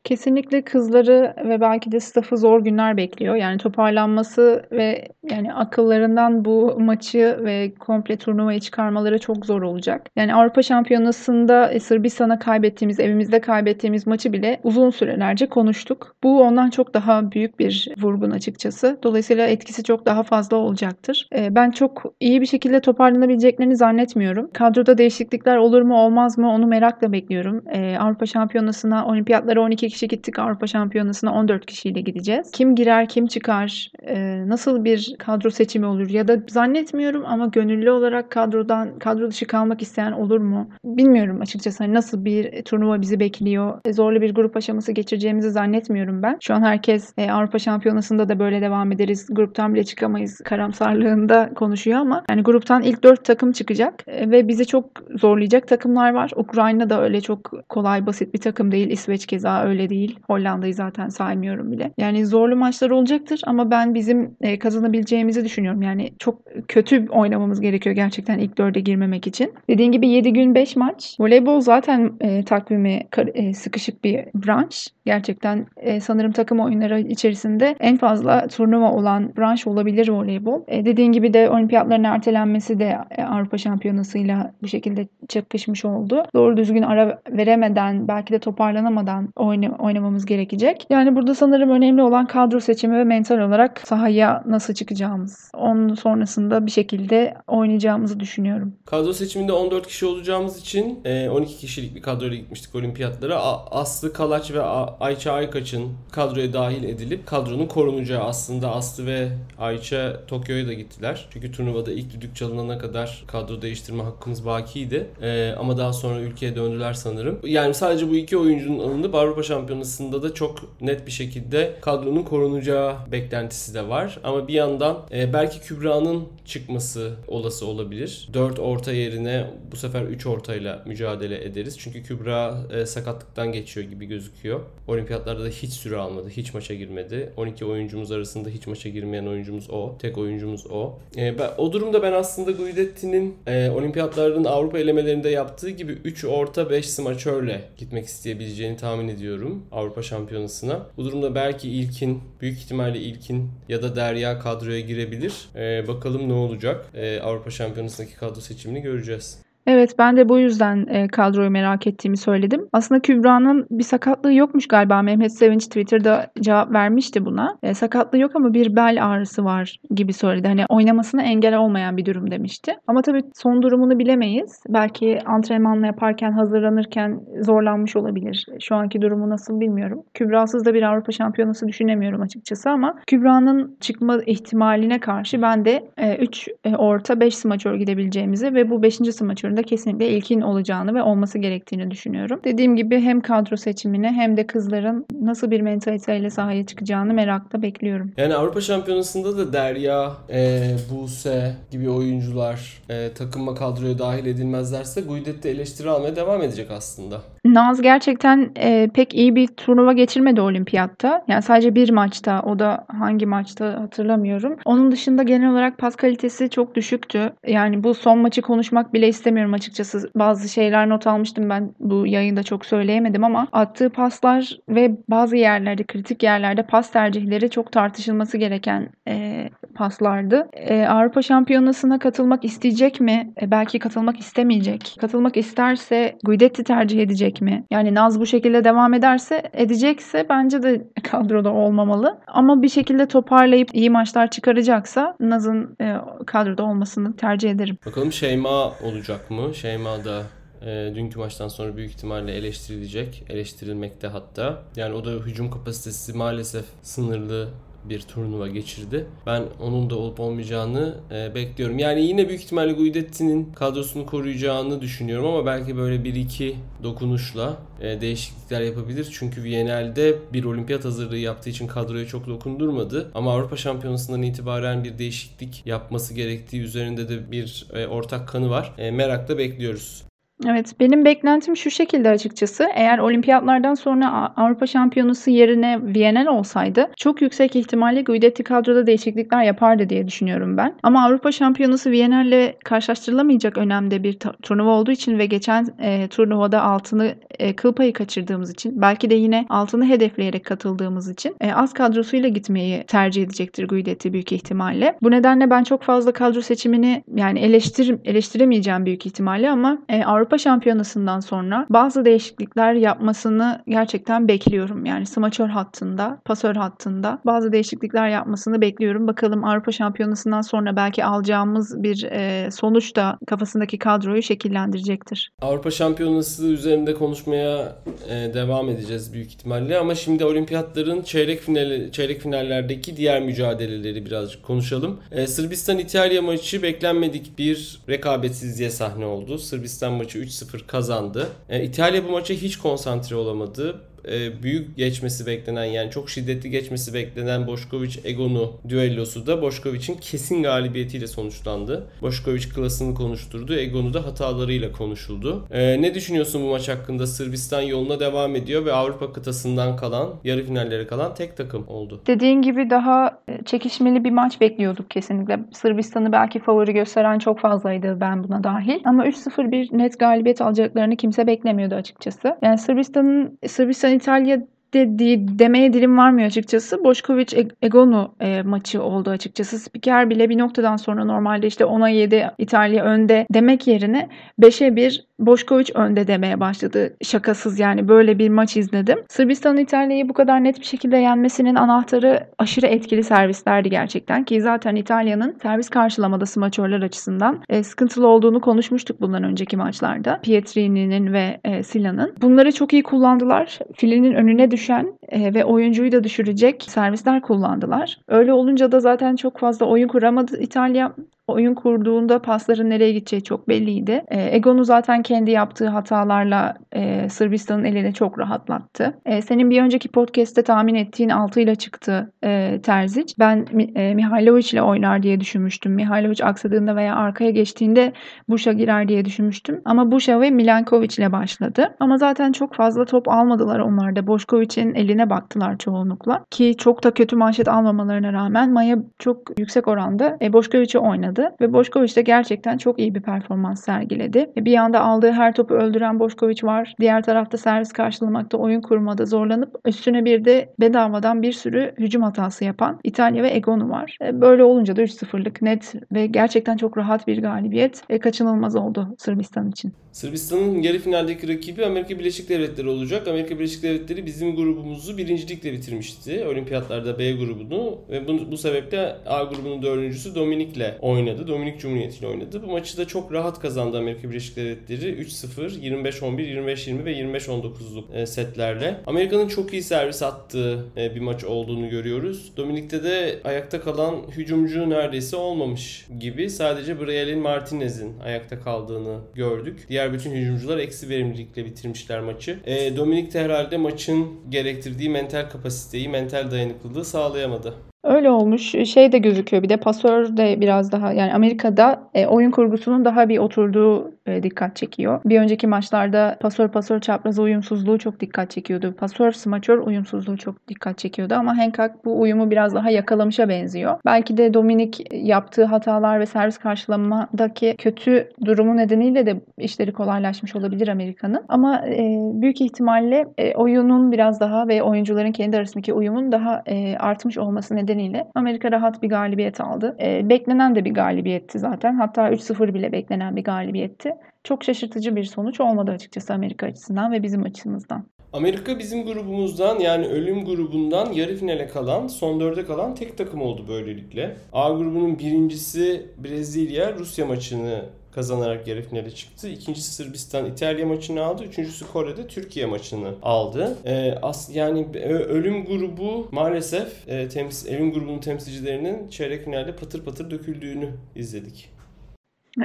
Kesinlikle 0.08 0.62
kızları 0.62 1.34
ve 1.44 1.60
belki 1.60 1.92
de 1.92 2.00
staff'ı 2.00 2.36
zor 2.36 2.60
günler 2.60 2.96
bekliyor. 2.96 3.34
Yani 3.34 3.58
toparlanması 3.58 4.66
ve 4.72 5.08
yani 5.30 5.54
akıllarından 5.54 6.44
bu 6.44 6.76
maçı 6.80 7.38
ve 7.44 7.74
komple 7.74 8.16
turnuvayı 8.16 8.60
çıkarmaları 8.60 9.18
çok 9.18 9.46
zor 9.46 9.62
olacak. 9.62 10.06
Yani 10.16 10.34
Avrupa 10.34 10.62
Şampiyonası'nda 10.62 11.70
e, 11.72 11.80
Sırbistan'a 11.80 12.38
kaybettiğimiz, 12.38 13.00
evimizde 13.00 13.40
kaybettiğimiz 13.40 14.06
maçı 14.06 14.32
bile 14.32 14.60
uzun 14.64 14.90
sürelerce 14.90 15.46
konuştuk. 15.46 16.16
Bu 16.22 16.42
ondan 16.42 16.70
çok 16.70 16.94
daha 16.94 17.32
büyük 17.32 17.58
bir 17.58 17.88
vurgun 18.02 18.30
açıkçası. 18.30 18.98
Dolayısıyla 19.02 19.46
etkisi 19.46 19.84
çok 19.84 20.06
daha 20.06 20.22
fazla 20.22 20.56
olacaktır. 20.56 21.28
E, 21.34 21.54
ben 21.54 21.70
çok 21.70 22.02
iyi 22.20 22.40
bir 22.40 22.46
şekilde 22.46 22.80
toparlanabileceklerini 22.80 23.76
zannetmiyorum. 23.76 24.50
Kadroda 24.52 24.98
değişiklikler 24.98 25.56
olur 25.56 25.82
mu 25.82 25.96
olmaz 25.96 26.38
mı 26.38 26.50
onu 26.50 26.66
merakla 26.66 27.12
bekliyorum. 27.12 27.64
E, 27.72 27.98
Avrupa 27.98 28.26
Şampiyonası'na, 28.26 29.06
olimpiyatlara 29.06 29.60
12 29.60 29.88
kişi 29.88 29.97
gittik 30.06 30.38
Avrupa 30.38 30.66
Şampiyonası'na 30.66 31.34
14 31.34 31.66
kişiyle 31.66 32.00
gideceğiz. 32.00 32.50
Kim 32.50 32.74
girer, 32.74 33.08
kim 33.08 33.26
çıkar, 33.26 33.90
e, 34.02 34.48
nasıl 34.48 34.84
bir 34.84 35.16
kadro 35.18 35.50
seçimi 35.50 35.86
olur 35.86 36.10
ya 36.10 36.28
da 36.28 36.36
zannetmiyorum 36.48 37.22
ama 37.26 37.46
gönüllü 37.46 37.90
olarak 37.90 38.30
kadrodan 38.30 38.98
kadro 38.98 39.30
dışı 39.30 39.46
kalmak 39.46 39.82
isteyen 39.82 40.12
olur 40.12 40.40
mu? 40.40 40.70
Bilmiyorum 40.84 41.40
açıkçası 41.40 41.84
hani 41.84 41.94
nasıl 41.94 42.24
bir 42.24 42.62
turnuva 42.62 43.00
bizi 43.00 43.20
bekliyor. 43.20 43.80
E, 43.84 43.92
zorlu 43.92 44.20
bir 44.20 44.34
grup 44.34 44.56
aşaması 44.56 44.92
geçireceğimizi 44.92 45.50
zannetmiyorum 45.50 46.22
ben. 46.22 46.36
Şu 46.40 46.54
an 46.54 46.62
herkes 46.62 47.12
e, 47.18 47.30
Avrupa 47.30 47.58
Şampiyonası'nda 47.58 48.28
da 48.28 48.38
böyle 48.38 48.60
devam 48.60 48.92
ederiz. 48.92 49.26
Gruptan 49.30 49.74
bile 49.74 49.84
çıkamayız 49.84 50.40
karamsarlığında 50.44 51.50
konuşuyor 51.54 51.98
ama 51.98 52.24
yani 52.30 52.42
gruptan 52.42 52.82
ilk 52.82 53.04
4 53.04 53.24
takım 53.24 53.52
çıkacak 53.52 54.08
ve 54.08 54.48
bizi 54.48 54.66
çok 54.66 54.90
zorlayacak 55.14 55.68
takımlar 55.68 56.14
var. 56.14 56.30
Ukrayna 56.36 56.90
da 56.90 57.02
öyle 57.02 57.20
çok 57.20 57.68
kolay 57.68 58.06
basit 58.06 58.34
bir 58.34 58.40
takım 58.40 58.72
değil. 58.72 58.90
İsveç 58.90 59.26
keza 59.26 59.64
öyle 59.64 59.87
değil. 59.88 60.18
Hollanda'yı 60.26 60.74
zaten 60.74 61.08
saymıyorum 61.08 61.72
bile. 61.72 61.92
Yani 61.98 62.26
zorlu 62.26 62.56
maçlar 62.56 62.90
olacaktır 62.90 63.40
ama 63.46 63.70
ben 63.70 63.94
bizim 63.94 64.36
e, 64.40 64.58
kazanabileceğimizi 64.58 65.44
düşünüyorum. 65.44 65.82
Yani 65.82 66.10
çok 66.18 66.40
kötü 66.68 67.08
oynamamız 67.08 67.60
gerekiyor 67.60 67.94
gerçekten 67.96 68.38
ilk 68.38 68.58
dörde 68.58 68.80
girmemek 68.80 69.26
için. 69.26 69.52
Dediğin 69.68 69.92
gibi 69.92 70.08
7 70.08 70.32
gün 70.32 70.54
5 70.54 70.76
maç. 70.76 71.16
Voleybol 71.20 71.60
zaten 71.60 72.12
e, 72.20 72.44
takvimi 72.44 73.02
e, 73.34 73.54
sıkışık 73.54 74.04
bir 74.04 74.24
branş. 74.34 74.88
Gerçekten 75.04 75.66
e, 75.76 76.00
sanırım 76.00 76.32
takım 76.32 76.60
oyunları 76.60 77.00
içerisinde 77.00 77.76
en 77.80 77.96
fazla 77.96 78.46
turnuva 78.46 78.92
olan 78.92 79.36
branş 79.36 79.66
olabilir 79.66 80.08
voleybol. 80.08 80.62
E, 80.68 80.84
dediğin 80.84 81.12
gibi 81.12 81.34
de 81.34 81.50
olimpiyatların 81.50 82.04
ertelenmesi 82.04 82.78
de 82.78 82.98
e, 83.10 83.22
Avrupa 83.22 83.58
Şampiyonası'yla 83.58 84.52
bu 84.62 84.68
şekilde 84.68 85.08
çakışmış 85.28 85.84
oldu. 85.84 86.22
Doğru 86.34 86.56
düzgün 86.56 86.82
ara 86.82 87.20
veremeden 87.30 88.08
belki 88.08 88.32
de 88.32 88.38
toparlanamadan 88.38 89.28
oyna 89.36 89.67
oynamamız 89.68 90.26
gerekecek. 90.26 90.86
Yani 90.90 91.16
burada 91.16 91.34
sanırım 91.34 91.70
önemli 91.70 92.02
olan 92.02 92.26
kadro 92.26 92.60
seçimi 92.60 92.98
ve 92.98 93.04
mental 93.04 93.38
olarak 93.38 93.82
sahaya 93.84 94.42
nasıl 94.46 94.74
çıkacağımız. 94.74 95.50
Onun 95.54 95.94
sonrasında 95.94 96.66
bir 96.66 96.70
şekilde 96.70 97.34
oynayacağımızı 97.46 98.20
düşünüyorum. 98.20 98.74
Kadro 98.86 99.12
seçiminde 99.12 99.52
14 99.52 99.86
kişi 99.86 100.06
olacağımız 100.06 100.58
için 100.60 101.00
12 101.30 101.54
e, 101.54 101.56
kişilik 101.56 101.94
bir 101.94 102.02
kadroyla 102.02 102.36
gitmiştik 102.36 102.74
olimpiyatlara. 102.74 103.38
Aslı 103.70 104.12
Kalaç 104.12 104.50
ve 104.50 104.62
Ayça 105.00 105.32
Aykaç'ın 105.32 105.88
kadroya 106.12 106.52
dahil 106.52 106.84
edilip 106.84 107.26
kadronun 107.26 107.66
korunacağı 107.66 108.24
aslında 108.24 108.74
Aslı 108.74 109.06
ve 109.06 109.28
Ayça 109.58 110.20
Tokyo'ya 110.26 110.66
da 110.66 110.72
gittiler. 110.72 111.28
Çünkü 111.30 111.52
turnuvada 111.52 111.92
ilk 111.92 112.14
düdük 112.14 112.36
çalınana 112.36 112.78
kadar 112.78 113.24
kadro 113.26 113.62
değiştirme 113.62 114.02
hakkımız 114.02 114.46
bakiydi. 114.46 115.06
Ee, 115.22 115.54
ama 115.58 115.78
daha 115.78 115.92
sonra 115.92 116.20
ülkeye 116.20 116.56
döndüler 116.56 116.92
sanırım. 116.92 117.40
Yani 117.44 117.74
sadece 117.74 118.10
bu 118.10 118.16
iki 118.16 118.36
oyuncunun 118.36 118.78
alınıp 118.78 119.14
Avrupa 119.14 119.42
Şampiyonası'nda 119.58 120.22
da 120.22 120.34
çok 120.34 120.80
net 120.80 121.06
bir 121.06 121.10
şekilde 121.10 121.74
kadronun 121.80 122.22
korunacağı 122.22 122.96
beklentisi 123.12 123.74
de 123.74 123.88
var. 123.88 124.18
Ama 124.24 124.48
bir 124.48 124.54
yandan 124.54 124.98
e, 125.12 125.32
belki 125.32 125.60
Kübra'nın 125.60 126.24
çıkması 126.44 127.16
olası 127.28 127.66
olabilir. 127.66 128.28
4 128.34 128.58
orta 128.58 128.92
yerine 128.92 129.46
bu 129.72 129.76
sefer 129.76 130.02
3 130.02 130.26
ortayla 130.26 130.82
mücadele 130.86 131.44
ederiz. 131.44 131.76
Çünkü 131.78 132.02
Kübra 132.02 132.58
e, 132.72 132.86
sakatlıktan 132.86 133.52
geçiyor 133.52 133.86
gibi 133.86 134.06
gözüküyor. 134.06 134.60
Olimpiyatlarda 134.88 135.44
da 135.44 135.48
hiç 135.48 135.72
süre 135.72 135.96
almadı. 135.96 136.28
Hiç 136.28 136.54
maça 136.54 136.74
girmedi. 136.74 137.32
12 137.36 137.64
oyuncumuz 137.64 138.12
arasında 138.12 138.48
hiç 138.48 138.66
maça 138.66 138.88
girmeyen 138.88 139.26
oyuncumuz 139.26 139.70
o. 139.70 139.98
Tek 139.98 140.18
oyuncumuz 140.18 140.66
o. 140.70 140.98
E, 141.16 141.38
ben, 141.38 141.50
o 141.58 141.72
durumda 141.72 142.02
ben 142.02 142.12
aslında 142.12 142.50
Guidetti'nin 142.50 143.36
e, 143.46 143.70
olimpiyatların 143.70 144.44
Avrupa 144.44 144.78
elemelerinde 144.78 145.28
yaptığı 145.28 145.70
gibi 145.70 145.92
3 145.92 146.24
orta 146.24 146.70
5 146.70 146.90
smaçörle 146.90 147.64
gitmek 147.76 148.04
isteyebileceğini 148.04 148.76
tahmin 148.76 149.08
ediyorum 149.08 149.47
Avrupa 149.72 150.02
Şampiyonası'na. 150.02 150.86
Bu 150.96 151.04
durumda 151.04 151.34
belki 151.34 151.70
ilkin, 151.70 152.22
büyük 152.40 152.58
ihtimalle 152.58 152.98
ilkin 153.00 153.50
ya 153.68 153.82
da 153.82 153.96
Derya 153.96 154.38
kadroya 154.38 154.80
girebilir. 154.80 155.48
E, 155.56 155.88
bakalım 155.88 156.28
ne 156.28 156.32
olacak. 156.32 156.86
E, 156.94 157.20
Avrupa 157.20 157.50
Şampiyonası'ndaki 157.50 158.16
kadro 158.16 158.40
seçimini 158.40 158.82
göreceğiz. 158.82 159.47
Evet, 159.68 159.94
ben 159.98 160.16
de 160.16 160.28
bu 160.28 160.38
yüzden, 160.38 160.76
eee, 160.86 161.08
kadroyu 161.08 161.50
merak 161.50 161.86
ettiğimi 161.86 162.16
söyledim. 162.16 162.68
Aslında 162.72 163.00
Kübra'nın 163.00 163.66
bir 163.70 163.84
sakatlığı 163.84 164.32
yokmuş 164.34 164.68
galiba. 164.68 165.02
Mehmet 165.02 165.32
Sevinç 165.38 165.66
Twitter'da 165.66 166.26
cevap 166.40 166.72
vermişti 166.72 167.24
buna. 167.24 167.56
Eee, 167.62 167.74
sakatlığı 167.74 168.18
yok 168.18 168.36
ama 168.36 168.54
bir 168.54 168.76
bel 168.76 169.06
ağrısı 169.06 169.44
var 169.44 169.76
gibi 169.94 170.12
söyledi. 170.12 170.48
Hani 170.48 170.64
oynamasına 170.68 171.22
engel 171.22 171.56
olmayan 171.56 171.96
bir 171.96 172.04
durum 172.06 172.30
demişti. 172.30 172.72
Ama 172.86 173.02
tabii 173.02 173.20
son 173.34 173.62
durumunu 173.62 173.98
bilemeyiz. 173.98 174.62
Belki 174.68 175.18
antrenmanla 175.26 175.86
yaparken, 175.86 176.32
hazırlanırken 176.32 177.20
zorlanmış 177.40 177.96
olabilir. 177.96 178.46
Şu 178.60 178.74
anki 178.76 179.02
durumu 179.02 179.30
nasıl 179.30 179.60
bilmiyorum. 179.60 180.02
Kübra'sız 180.14 180.64
da 180.66 180.74
bir 180.74 180.82
Avrupa 180.82 181.12
Şampiyonası 181.12 181.68
düşünemiyorum 181.68 182.20
açıkçası 182.20 182.70
ama 182.70 182.94
Kübra'nın 183.06 183.76
çıkma 183.80 184.18
ihtimaline 184.26 185.00
karşı 185.00 185.42
ben 185.42 185.64
de, 185.64 185.84
eee, 185.98 186.18
3, 186.20 186.48
eee, 186.64 186.76
orta 186.76 187.20
5 187.20 187.34
smaçör 187.36 187.74
gidebileceğimizi 187.74 188.54
ve 188.54 188.70
bu 188.70 188.82
5. 188.82 189.12
smaçörün 189.12 189.57
da 189.58 189.62
kesinlikle 189.62 190.08
ilkin 190.08 190.40
olacağını 190.40 190.94
ve 190.94 191.02
olması 191.02 191.38
gerektiğini 191.38 191.90
düşünüyorum. 191.90 192.40
Dediğim 192.44 192.76
gibi 192.76 193.00
hem 193.00 193.20
kadro 193.20 193.56
seçimini 193.56 194.08
hem 194.08 194.36
de 194.36 194.46
kızların 194.46 195.06
nasıl 195.20 195.50
bir 195.50 195.60
mentaliteyle 195.60 196.30
sahaya 196.30 196.66
çıkacağını 196.66 197.14
merakla 197.14 197.62
bekliyorum. 197.62 198.12
Yani 198.16 198.34
Avrupa 198.34 198.60
Şampiyonası'nda 198.60 199.38
da 199.38 199.52
Derya, 199.52 200.12
e, 200.30 200.70
Buse 200.90 201.54
gibi 201.70 201.90
oyuncular 201.90 202.82
e, 202.88 203.12
takıma 203.12 203.54
kadroya 203.54 203.98
dahil 203.98 204.26
edilmezlerse 204.26 205.00
Guidet 205.00 205.42
de 205.42 205.50
eleştiri 205.50 205.90
almaya 205.90 206.16
devam 206.16 206.42
edecek 206.42 206.70
aslında. 206.70 207.20
Naz 207.44 207.82
gerçekten 207.82 208.50
e, 208.56 208.88
pek 208.94 209.14
iyi 209.14 209.34
bir 209.34 209.46
turnuva 209.46 209.92
geçirmedi 209.92 210.40
olimpiyatta. 210.40 211.24
Yani 211.28 211.42
sadece 211.42 211.74
bir 211.74 211.90
maçta, 211.90 212.42
o 212.42 212.58
da 212.58 212.84
hangi 212.88 213.26
maçta 213.26 213.80
hatırlamıyorum. 213.80 214.56
Onun 214.64 214.92
dışında 214.92 215.22
genel 215.22 215.50
olarak 215.50 215.78
pas 215.78 215.96
kalitesi 215.96 216.50
çok 216.50 216.74
düşüktü. 216.74 217.32
Yani 217.46 217.84
bu 217.84 217.94
son 217.94 218.18
maçı 218.18 218.42
konuşmak 218.42 218.94
bile 218.94 219.08
istemiyorum 219.08 219.37
açıkçası. 219.46 220.10
Bazı 220.14 220.48
şeyler 220.48 220.88
not 220.88 221.06
almıştım 221.06 221.50
ben 221.50 221.74
bu 221.80 222.06
yayında 222.06 222.42
çok 222.42 222.66
söyleyemedim 222.66 223.24
ama 223.24 223.48
attığı 223.52 223.90
paslar 223.90 224.58
ve 224.68 224.96
bazı 225.08 225.36
yerlerde, 225.36 225.84
kritik 225.84 226.22
yerlerde 226.22 226.62
pas 226.62 226.90
tercihleri 226.92 227.50
çok 227.50 227.72
tartışılması 227.72 228.38
gereken 228.38 228.88
e, 229.08 229.48
paslardı. 229.74 230.48
E, 230.52 230.86
Avrupa 230.86 231.22
Şampiyonası'na 231.22 231.98
katılmak 231.98 232.44
isteyecek 232.44 233.00
mi? 233.00 233.32
E, 233.42 233.50
belki 233.50 233.78
katılmak 233.78 234.20
istemeyecek. 234.20 234.96
Katılmak 235.00 235.36
isterse 235.36 236.16
Guidetti 236.24 236.64
tercih 236.64 237.02
edecek 237.02 237.40
mi? 237.40 237.64
Yani 237.70 237.94
Naz 237.94 238.20
bu 238.20 238.26
şekilde 238.26 238.64
devam 238.64 238.94
ederse, 238.94 239.42
edecekse 239.52 240.26
bence 240.28 240.62
de 240.62 240.86
kadroda 241.10 241.52
olmamalı. 241.52 242.18
Ama 242.26 242.62
bir 242.62 242.68
şekilde 242.68 243.08
toparlayıp 243.08 243.74
iyi 243.74 243.90
maçlar 243.90 244.30
çıkaracaksa 244.30 245.16
Naz'ın 245.20 245.76
e, 245.80 245.96
kadroda 246.26 246.62
olmasını 246.64 247.16
tercih 247.16 247.50
ederim. 247.50 247.78
Bakalım 247.86 248.12
Şeyma 248.12 248.72
olacak 248.82 249.27
mı? 249.30 249.54
Şeyma 249.54 250.04
da 250.04 250.26
e, 250.62 250.92
dünkü 250.94 251.18
maçtan 251.18 251.48
sonra 251.48 251.76
büyük 251.76 251.90
ihtimalle 251.90 252.32
eleştirilecek. 252.32 253.24
Eleştirilmekte 253.28 254.06
hatta. 254.06 254.62
Yani 254.76 254.94
o 254.94 255.04
da 255.04 255.10
hücum 255.10 255.50
kapasitesi 255.50 256.12
maalesef 256.12 256.64
sınırlı 256.82 257.48
bir 257.88 258.00
turnuva 258.00 258.48
geçirdi. 258.48 259.06
Ben 259.26 259.42
onun 259.60 259.90
da 259.90 259.96
olup 259.96 260.20
olmayacağını 260.20 260.94
e, 261.10 261.34
bekliyorum. 261.34 261.78
Yani 261.78 262.04
yine 262.04 262.28
büyük 262.28 262.42
ihtimalle 262.42 262.72
Guidetti'nin 262.72 263.52
kadrosunu 263.52 264.06
koruyacağını 264.06 264.80
düşünüyorum 264.80 265.26
ama 265.26 265.46
belki 265.46 265.76
böyle 265.76 266.04
bir 266.04 266.14
iki 266.14 266.56
dokunuşla 266.82 267.56
e, 267.80 268.00
değişiklikler 268.00 268.60
yapabilir. 268.60 269.08
Çünkü 269.12 269.42
Viyanel'de 269.42 270.18
bir 270.32 270.44
olimpiyat 270.44 270.84
hazırlığı 270.84 271.18
yaptığı 271.18 271.50
için 271.50 271.66
kadroya 271.66 272.06
çok 272.06 272.26
dokundurmadı. 272.26 273.10
Ama 273.14 273.32
Avrupa 273.32 273.56
Şampiyonası'ndan 273.56 274.22
itibaren 274.22 274.84
bir 274.84 274.98
değişiklik 274.98 275.62
yapması 275.66 276.14
gerektiği 276.14 276.60
üzerinde 276.60 277.08
de 277.08 277.30
bir 277.32 277.66
e, 277.74 277.86
ortak 277.86 278.28
kanı 278.28 278.50
var. 278.50 278.72
E, 278.78 278.90
merakla 278.90 279.38
bekliyoruz. 279.38 280.07
Evet, 280.46 280.74
benim 280.80 281.04
beklentim 281.04 281.56
şu 281.56 281.70
şekilde 281.70 282.10
açıkçası. 282.10 282.68
Eğer 282.74 282.98
olimpiyatlardan 282.98 283.74
sonra 283.74 284.32
Avrupa 284.36 284.66
Şampiyonası 284.66 285.30
yerine 285.30 285.78
Viyanel 285.82 286.28
olsaydı 286.28 286.90
çok 286.96 287.22
yüksek 287.22 287.56
ihtimalle 287.56 288.02
Guidetti 288.02 288.42
kadroda 288.42 288.86
değişiklikler 288.86 289.42
yapardı 289.42 289.88
diye 289.88 290.06
düşünüyorum 290.06 290.56
ben. 290.56 290.74
Ama 290.82 291.04
Avrupa 291.06 291.32
Şampiyonası 291.32 291.90
Viyanel'le 291.90 292.52
karşılaştırılamayacak 292.64 293.58
önemde 293.58 294.02
bir 294.02 294.18
turnuva 294.42 294.70
olduğu 294.70 294.90
için 294.90 295.18
ve 295.18 295.26
geçen 295.26 295.66
e, 295.80 296.08
turnuvada 296.08 296.62
altını 296.62 297.14
e, 297.38 297.56
kıl 297.56 297.72
payı 297.72 297.92
kaçırdığımız 297.92 298.50
için 298.50 298.80
belki 298.80 299.10
de 299.10 299.14
yine 299.14 299.46
altını 299.48 299.86
hedefleyerek 299.86 300.44
katıldığımız 300.44 301.10
için 301.10 301.36
e, 301.40 301.52
az 301.52 301.72
kadrosuyla 301.72 302.28
gitmeyi 302.28 302.84
tercih 302.84 303.22
edecektir 303.22 303.68
Guidetti 303.68 304.12
büyük 304.12 304.32
ihtimalle. 304.32 304.98
Bu 305.02 305.10
nedenle 305.10 305.50
ben 305.50 305.64
çok 305.64 305.82
fazla 305.82 306.12
kadro 306.12 306.40
seçimini 306.40 307.02
yani 307.14 307.38
eleştir 307.38 307.96
eleştiremeyeceğim 308.04 308.86
büyük 308.86 309.06
ihtimalle 309.06 309.50
ama 309.50 309.78
e, 309.88 310.04
Avrupa 310.04 310.27
Avrupa 310.28 310.38
Şampiyonası'ndan 310.38 311.20
sonra 311.20 311.66
bazı 311.70 312.04
değişiklikler 312.04 312.72
yapmasını 312.72 313.62
gerçekten 313.68 314.28
bekliyorum. 314.28 314.84
Yani 314.84 315.06
smaçör 315.06 315.48
hattında, 315.48 316.20
pasör 316.24 316.56
hattında 316.56 317.18
bazı 317.26 317.52
değişiklikler 317.52 318.08
yapmasını 318.08 318.60
bekliyorum. 318.60 319.06
Bakalım 319.06 319.44
Avrupa 319.44 319.72
Şampiyonası'ndan 319.72 320.40
sonra 320.40 320.76
belki 320.76 321.04
alacağımız 321.04 321.82
bir 321.82 322.02
e, 322.02 322.50
sonuç 322.50 322.96
da 322.96 323.18
kafasındaki 323.26 323.78
kadroyu 323.78 324.22
şekillendirecektir. 324.22 325.32
Avrupa 325.42 325.70
Şampiyonası 325.70 326.46
üzerinde 326.46 326.94
konuşmaya 326.94 327.76
e, 328.08 328.34
devam 328.34 328.68
edeceğiz 328.68 329.12
büyük 329.12 329.28
ihtimalle 329.28 329.78
ama 329.78 329.94
şimdi 329.94 330.24
olimpiyatların 330.24 331.02
çeyrek 331.02 331.40
finali 331.40 331.92
çeyrek 331.92 332.20
finallerdeki 332.20 332.96
diğer 332.96 333.22
mücadeleleri 333.22 334.06
birazcık 334.06 334.42
konuşalım. 334.42 335.00
E, 335.12 335.26
Sırbistan 335.26 335.78
İtalya 335.78 336.22
maçı 336.22 336.62
beklenmedik 336.62 337.38
bir 337.38 337.80
rekabetsizliğe 337.88 338.70
sahne 338.70 339.04
oldu. 339.04 339.38
Sırbistan 339.38 339.92
maçı 339.92 340.17
3-0 340.18 340.66
kazandı. 340.66 341.28
E, 341.48 341.64
İtalya 341.64 342.04
bu 342.04 342.10
maça 342.10 342.34
hiç 342.34 342.58
konsantre 342.58 343.16
olamadı 343.16 343.80
e, 344.08 344.42
büyük 344.42 344.76
geçmesi 344.76 345.26
beklenen 345.26 345.64
yani 345.64 345.90
çok 345.90 346.10
şiddetli 346.10 346.50
geçmesi 346.50 346.94
beklenen 346.94 347.46
Boşkoviç 347.46 347.98
Egonu 348.04 348.52
düellosu 348.68 349.26
da 349.26 349.42
Boşkoviç'in 349.42 349.94
kesin 349.94 350.42
galibiyetiyle 350.42 351.06
sonuçlandı. 351.06 351.86
Boşkoviç 352.02 352.48
klasını 352.48 352.94
konuşturdu. 352.94 353.54
Egonu 353.54 353.94
da 353.94 354.06
hatalarıyla 354.06 354.72
konuşuldu. 354.72 355.46
E, 355.50 355.82
ne 355.82 355.94
düşünüyorsun 355.94 356.42
bu 356.42 356.50
maç 356.50 356.68
hakkında? 356.68 357.06
Sırbistan 357.06 357.60
yoluna 357.60 358.00
devam 358.00 358.36
ediyor 358.36 358.64
ve 358.64 358.72
Avrupa 358.72 359.12
kıtasından 359.12 359.76
kalan, 359.76 360.14
yarı 360.24 360.44
finallere 360.44 360.86
kalan 360.86 361.14
tek 361.14 361.36
takım 361.36 361.68
oldu. 361.68 362.00
Dediğin 362.06 362.42
gibi 362.42 362.70
daha 362.70 363.18
e, 363.28 363.44
çekişmeli 363.44 364.04
bir 364.04 364.10
maç 364.10 364.40
bekliyorduk 364.40 364.90
kesinlikle. 364.90 365.38
Sırbistan'ı 365.52 366.12
belki 366.12 366.38
favori 366.38 366.72
gösteren 366.72 367.18
çok 367.18 367.40
fazlaydı 367.40 368.00
ben 368.00 368.24
buna 368.24 368.44
dahil. 368.44 368.80
Ama 368.84 369.06
3-0 369.06 369.50
bir 369.50 369.78
net 369.78 369.98
galibiyet 369.98 370.40
alacaklarını 370.40 370.96
kimse 370.96 371.26
beklemiyordu 371.26 371.74
açıkçası. 371.74 372.36
Yani 372.42 372.58
Sırbistan'ın 372.58 373.38
Sırbistan 373.46 373.87
İtalya 373.90 374.40
dediği 374.74 375.38
demeye 375.38 375.72
dilim 375.72 375.98
varmıyor 375.98 376.26
açıkçası. 376.26 376.84
Boşkoviç 376.84 377.34
Egonu 377.62 378.14
e, 378.20 378.42
maçı 378.42 378.82
oldu 378.82 379.10
açıkçası. 379.10 379.58
Spiker 379.58 380.10
bile 380.10 380.28
bir 380.28 380.38
noktadan 380.38 380.76
sonra 380.76 381.04
normalde 381.04 381.46
işte 381.46 381.64
10'a 381.64 381.88
7 381.88 382.30
İtalya 382.38 382.84
önde 382.84 383.26
demek 383.30 383.66
yerine 383.66 384.08
5'e 384.40 384.76
1 384.76 385.08
Boşkoviç 385.18 385.70
önde 385.74 386.06
demeye 386.06 386.40
başladı. 386.40 386.96
Şakasız 387.02 387.60
yani 387.60 387.88
böyle 387.88 388.18
bir 388.18 388.28
maç 388.28 388.56
izledim. 388.56 388.98
Sırbistan'ın 389.08 389.56
İtalya'yı 389.56 390.08
bu 390.08 390.12
kadar 390.12 390.44
net 390.44 390.60
bir 390.60 390.64
şekilde 390.64 390.96
yenmesinin 390.96 391.54
anahtarı 391.54 392.26
aşırı 392.38 392.66
etkili 392.66 393.04
servislerdi 393.04 393.70
gerçekten 393.70 394.24
ki 394.24 394.40
zaten 394.40 394.76
İtalya'nın 394.76 395.36
servis 395.42 395.68
karşılamada 395.68 396.26
smaçörler 396.26 396.82
açısından 396.82 397.42
e, 397.48 397.62
sıkıntılı 397.62 398.06
olduğunu 398.06 398.40
konuşmuştuk 398.40 399.00
bundan 399.00 399.22
önceki 399.22 399.56
maçlarda. 399.56 400.20
Pietrini'nin 400.22 401.12
ve 401.12 401.40
e, 401.44 401.62
Sila'nın. 401.62 402.14
Bunları 402.22 402.52
çok 402.52 402.72
iyi 402.72 402.82
kullandılar. 402.82 403.58
Filinin 403.74 404.14
önüne 404.14 404.50
düşen 404.58 404.98
e, 405.08 405.34
ve 405.34 405.44
oyuncuyu 405.44 405.92
da 405.92 406.04
düşürecek 406.04 406.62
servisler 406.62 407.22
kullandılar. 407.22 407.98
Öyle 408.08 408.32
olunca 408.32 408.72
da 408.72 408.80
zaten 408.80 409.16
çok 409.16 409.38
fazla 409.38 409.66
oyun 409.66 409.88
kuramadı 409.88 410.40
İtalya 410.40 410.94
oyun 411.28 411.54
kurduğunda 411.54 412.22
pasların 412.22 412.70
nereye 412.70 412.92
gideceği 412.92 413.22
çok 413.22 413.48
belliydi. 413.48 414.04
E, 414.08 414.36
Egon'u 414.36 414.64
zaten 414.64 415.02
kendi 415.02 415.30
yaptığı 415.30 415.68
hatalarla 415.68 416.54
e, 416.72 417.08
Sırbistan'ın 417.08 417.64
elini 417.64 417.94
çok 417.94 418.18
rahatlattı. 418.18 418.94
E, 419.06 419.22
senin 419.22 419.50
bir 419.50 419.62
önceki 419.62 419.88
podcast'te 419.88 420.42
tahmin 420.42 420.74
ettiğin 420.74 421.08
6 421.08 421.40
ile 421.40 421.54
çıktı 421.54 422.12
e, 422.24 422.60
Terzic. 422.62 423.14
Ben 423.18 423.46
e, 423.74 423.94
Mihailovic 423.94 424.48
ile 424.52 424.62
oynar 424.62 425.02
diye 425.02 425.20
düşünmüştüm. 425.20 425.72
Mihailovic 425.72 426.24
aksadığında 426.24 426.76
veya 426.76 426.96
arkaya 426.96 427.30
geçtiğinde 427.30 427.92
Buş'a 428.28 428.52
girer 428.52 428.88
diye 428.88 429.04
düşünmüştüm. 429.04 429.60
Ama 429.64 429.92
Buş'a 429.92 430.20
ve 430.20 430.30
Milankovic 430.30 430.94
ile 430.98 431.12
başladı. 431.12 431.76
Ama 431.80 431.98
zaten 431.98 432.32
çok 432.32 432.54
fazla 432.54 432.84
top 432.84 433.08
almadılar 433.08 433.58
onlar 433.58 433.96
da. 433.96 434.06
Boşkovic'in 434.06 434.74
eline 434.74 435.10
baktılar 435.10 435.58
çoğunlukla. 435.58 436.24
Ki 436.30 436.54
çok 436.58 436.84
da 436.84 436.90
kötü 436.90 437.16
manşet 437.16 437.48
almamalarına 437.48 438.12
rağmen 438.12 438.52
Maya 438.52 438.78
çok 438.98 439.38
yüksek 439.38 439.68
oranda 439.68 440.16
e, 440.22 440.32
Boşkovic'i 440.32 440.78
oynadı 440.78 441.17
oynadı 441.18 441.34
ve 441.40 441.52
Boşkoviç 441.52 441.96
de 441.96 442.02
gerçekten 442.02 442.58
çok 442.58 442.78
iyi 442.78 442.94
bir 442.94 443.00
performans 443.00 443.64
sergiledi. 443.64 444.30
Bir 444.36 444.50
yanda 444.50 444.80
aldığı 444.80 445.12
her 445.12 445.34
topu 445.34 445.54
öldüren 445.54 445.98
Boşkoviç 445.98 446.44
var. 446.44 446.74
Diğer 446.80 447.02
tarafta 447.02 447.38
servis 447.38 447.72
karşılamakta, 447.72 448.38
oyun 448.38 448.60
kurmada 448.60 449.06
zorlanıp 449.06 449.54
üstüne 449.64 450.04
bir 450.04 450.24
de 450.24 450.52
bedavadan 450.60 451.22
bir 451.22 451.32
sürü 451.32 451.74
hücum 451.78 452.02
hatası 452.02 452.44
yapan 452.44 452.80
İtalya 452.84 453.22
ve 453.22 453.34
Egonu 453.34 453.70
var. 453.70 453.98
E, 454.02 454.20
böyle 454.20 454.42
olunca 454.44 454.76
da 454.76 454.82
3-0'lık 454.82 455.42
net 455.42 455.74
ve 455.92 456.06
gerçekten 456.06 456.56
çok 456.56 456.76
rahat 456.76 457.06
bir 457.06 457.22
galibiyet 457.22 457.90
ve 457.90 457.98
kaçınılmaz 457.98 458.56
oldu 458.56 458.94
Sırbistan 458.98 459.50
için. 459.50 459.72
Sırbistan'ın 459.92 460.62
yarı 460.62 460.78
finaldeki 460.78 461.28
rakibi 461.28 461.66
Amerika 461.66 461.98
Birleşik 461.98 462.28
Devletleri 462.28 462.68
olacak. 462.68 463.08
Amerika 463.08 463.38
Birleşik 463.38 463.62
Devletleri 463.62 464.06
bizim 464.06 464.36
grubumuzu 464.36 464.98
birincilikle 464.98 465.52
bitirmişti. 465.52 466.26
Olimpiyatlarda 466.26 466.98
B 466.98 467.12
grubunu 467.12 467.78
ve 467.90 468.08
bu, 468.08 468.30
bu 468.30 468.36
sebeple 468.36 468.96
A 469.06 469.24
grubunun 469.24 469.62
dördüncüsü 469.62 470.14
Dominik'le 470.14 470.78
oynadı. 470.80 471.07
Dominik 471.26 471.60
Cumhuriyeti 471.60 471.98
ile 471.98 472.06
oynadı. 472.06 472.42
Bu 472.42 472.46
maçı 472.46 472.78
da 472.78 472.86
çok 472.86 473.12
rahat 473.12 473.40
kazandı 473.40 473.78
Amerika 473.78 474.10
Birleşik 474.10 474.36
Devletleri. 474.36 474.92
3-0, 474.92 475.60
25-11, 475.60 476.20
25-20 476.20 476.84
ve 476.84 476.92
25-19'luk 476.92 477.94
e, 477.94 478.06
setlerle. 478.06 478.80
Amerika'nın 478.86 479.28
çok 479.28 479.52
iyi 479.52 479.62
servis 479.62 480.02
attığı 480.02 480.66
e, 480.76 480.94
bir 480.94 481.00
maç 481.00 481.24
olduğunu 481.24 481.70
görüyoruz. 481.70 482.32
Dominik'te 482.36 482.84
de 482.84 483.20
ayakta 483.24 483.60
kalan 483.60 483.96
hücumcu 484.16 484.70
neredeyse 484.70 485.16
olmamış 485.16 485.86
gibi. 486.00 486.30
Sadece 486.30 486.80
Briel'in 486.80 487.18
Martinez'in 487.18 487.98
ayakta 488.04 488.40
kaldığını 488.40 488.98
gördük. 489.14 489.66
Diğer 489.68 489.78
Diğer 489.78 489.92
bütün 489.92 490.10
hücumcular 490.10 490.58
eksi 490.58 490.88
verimlilikle 490.88 491.44
bitirmişler 491.44 492.00
maçı. 492.00 492.38
E, 492.44 492.76
Dominik 492.76 493.14
de 493.14 493.20
herhalde 493.20 493.56
maçın 493.56 494.30
gerektirdiği 494.30 494.90
mental 494.90 495.30
kapasiteyi, 495.30 495.88
mental 495.88 496.30
dayanıklılığı 496.30 496.84
sağlayamadı. 496.84 497.54
Öyle 497.84 498.10
olmuş. 498.10 498.42
Şey 498.42 498.92
de 498.92 498.98
gözüküyor 498.98 499.42
bir 499.42 499.48
de 499.48 499.56
pasör 499.56 500.16
de 500.16 500.40
biraz 500.40 500.72
daha 500.72 500.92
yani 500.92 501.14
Amerika'da 501.14 501.90
e, 501.94 502.06
oyun 502.06 502.30
kurgusunun 502.30 502.84
daha 502.84 503.08
bir 503.08 503.18
oturduğu 503.18 503.92
e, 504.06 504.22
dikkat 504.22 504.56
çekiyor. 504.56 505.00
Bir 505.04 505.20
önceki 505.20 505.46
maçlarda 505.46 506.16
pasör 506.20 506.48
pasör 506.48 506.80
çapraz 506.80 507.18
uyumsuzluğu 507.18 507.78
çok 507.78 508.00
dikkat 508.00 508.30
çekiyordu. 508.30 508.74
Pasör 508.78 509.12
smaçör 509.12 509.58
uyumsuzluğu 509.58 510.16
çok 510.16 510.48
dikkat 510.48 510.78
çekiyordu 510.78 511.14
ama 511.14 511.38
Hancock 511.38 511.84
bu 511.84 512.00
uyumu 512.00 512.30
biraz 512.30 512.54
daha 512.54 512.70
yakalamışa 512.70 513.28
benziyor. 513.28 513.78
Belki 513.86 514.16
de 514.16 514.34
Dominik 514.34 514.92
yaptığı 514.92 515.44
hatalar 515.44 516.00
ve 516.00 516.06
servis 516.06 516.38
karşılamadaki 516.38 517.54
kötü 517.58 518.08
durumu 518.24 518.56
nedeniyle 518.56 519.06
de 519.06 519.20
işleri 519.38 519.72
kolaylaşmış 519.72 520.36
olabilir 520.36 520.68
Amerika'nın. 520.68 521.24
Ama 521.28 521.66
e, 521.66 521.78
büyük 522.12 522.40
ihtimalle 522.40 523.06
e, 523.18 523.34
oyunun 523.34 523.92
biraz 523.92 524.20
daha 524.20 524.48
ve 524.48 524.62
oyuncuların 524.62 525.12
kendi 525.12 525.36
arasındaki 525.36 525.72
uyumun 525.72 526.12
daha 526.12 526.42
e, 526.46 526.76
artmış 526.76 527.18
olması 527.18 527.56
nedeniyle 527.56 527.67
nedeniyle 527.68 528.10
Amerika 528.14 528.52
rahat 528.52 528.82
bir 528.82 528.88
galibiyet 528.88 529.40
aldı. 529.40 529.76
E, 529.80 530.08
beklenen 530.08 530.54
de 530.54 530.64
bir 530.64 530.74
galibiyetti 530.74 531.38
zaten. 531.38 531.74
Hatta 531.74 532.10
3-0 532.10 532.54
bile 532.54 532.72
beklenen 532.72 533.16
bir 533.16 533.24
galibiyetti. 533.24 533.94
Çok 534.24 534.44
şaşırtıcı 534.44 534.96
bir 534.96 535.04
sonuç 535.04 535.40
olmadı 535.40 535.70
açıkçası 535.70 536.14
Amerika 536.14 536.46
açısından 536.46 536.92
ve 536.92 537.02
bizim 537.02 537.22
açımızdan. 537.22 537.86
Amerika 538.12 538.58
bizim 538.58 538.86
grubumuzdan 538.86 539.58
yani 539.58 539.86
ölüm 539.86 540.24
grubundan 540.24 540.92
yarı 540.92 541.16
finale 541.16 541.48
kalan, 541.48 541.86
son 541.86 542.20
dörde 542.20 542.44
kalan 542.44 542.74
tek 542.74 542.98
takım 542.98 543.22
oldu 543.22 543.44
böylelikle. 543.48 544.16
A 544.32 544.50
grubunun 544.50 544.98
birincisi 544.98 545.86
Brezilya 546.04 546.74
Rusya 546.74 547.06
maçını 547.06 547.64
kazanarak 547.92 548.48
yarı 548.48 548.62
finale 548.62 548.90
çıktı. 548.90 549.28
İkincisi 549.28 549.74
Sırbistan 549.74 550.26
İtalya 550.26 550.66
maçını 550.66 551.04
aldı. 551.04 551.24
Üçüncüsü 551.24 551.66
Kore'de 551.72 552.06
Türkiye 552.06 552.46
maçını 552.46 552.94
aldı. 553.02 553.56
Ee, 553.64 553.92
as, 554.02 554.30
yani 554.36 554.66
ölüm 554.88 555.44
grubu 555.44 556.08
maalesef 556.12 556.88
e, 556.88 557.08
temsil, 557.08 557.54
ölüm 557.54 557.72
grubunun 557.72 557.98
temsilcilerinin 557.98 558.88
çeyrek 558.88 559.24
finalde 559.24 559.56
patır 559.56 559.84
patır 559.84 560.10
döküldüğünü 560.10 560.70
izledik. 560.96 561.57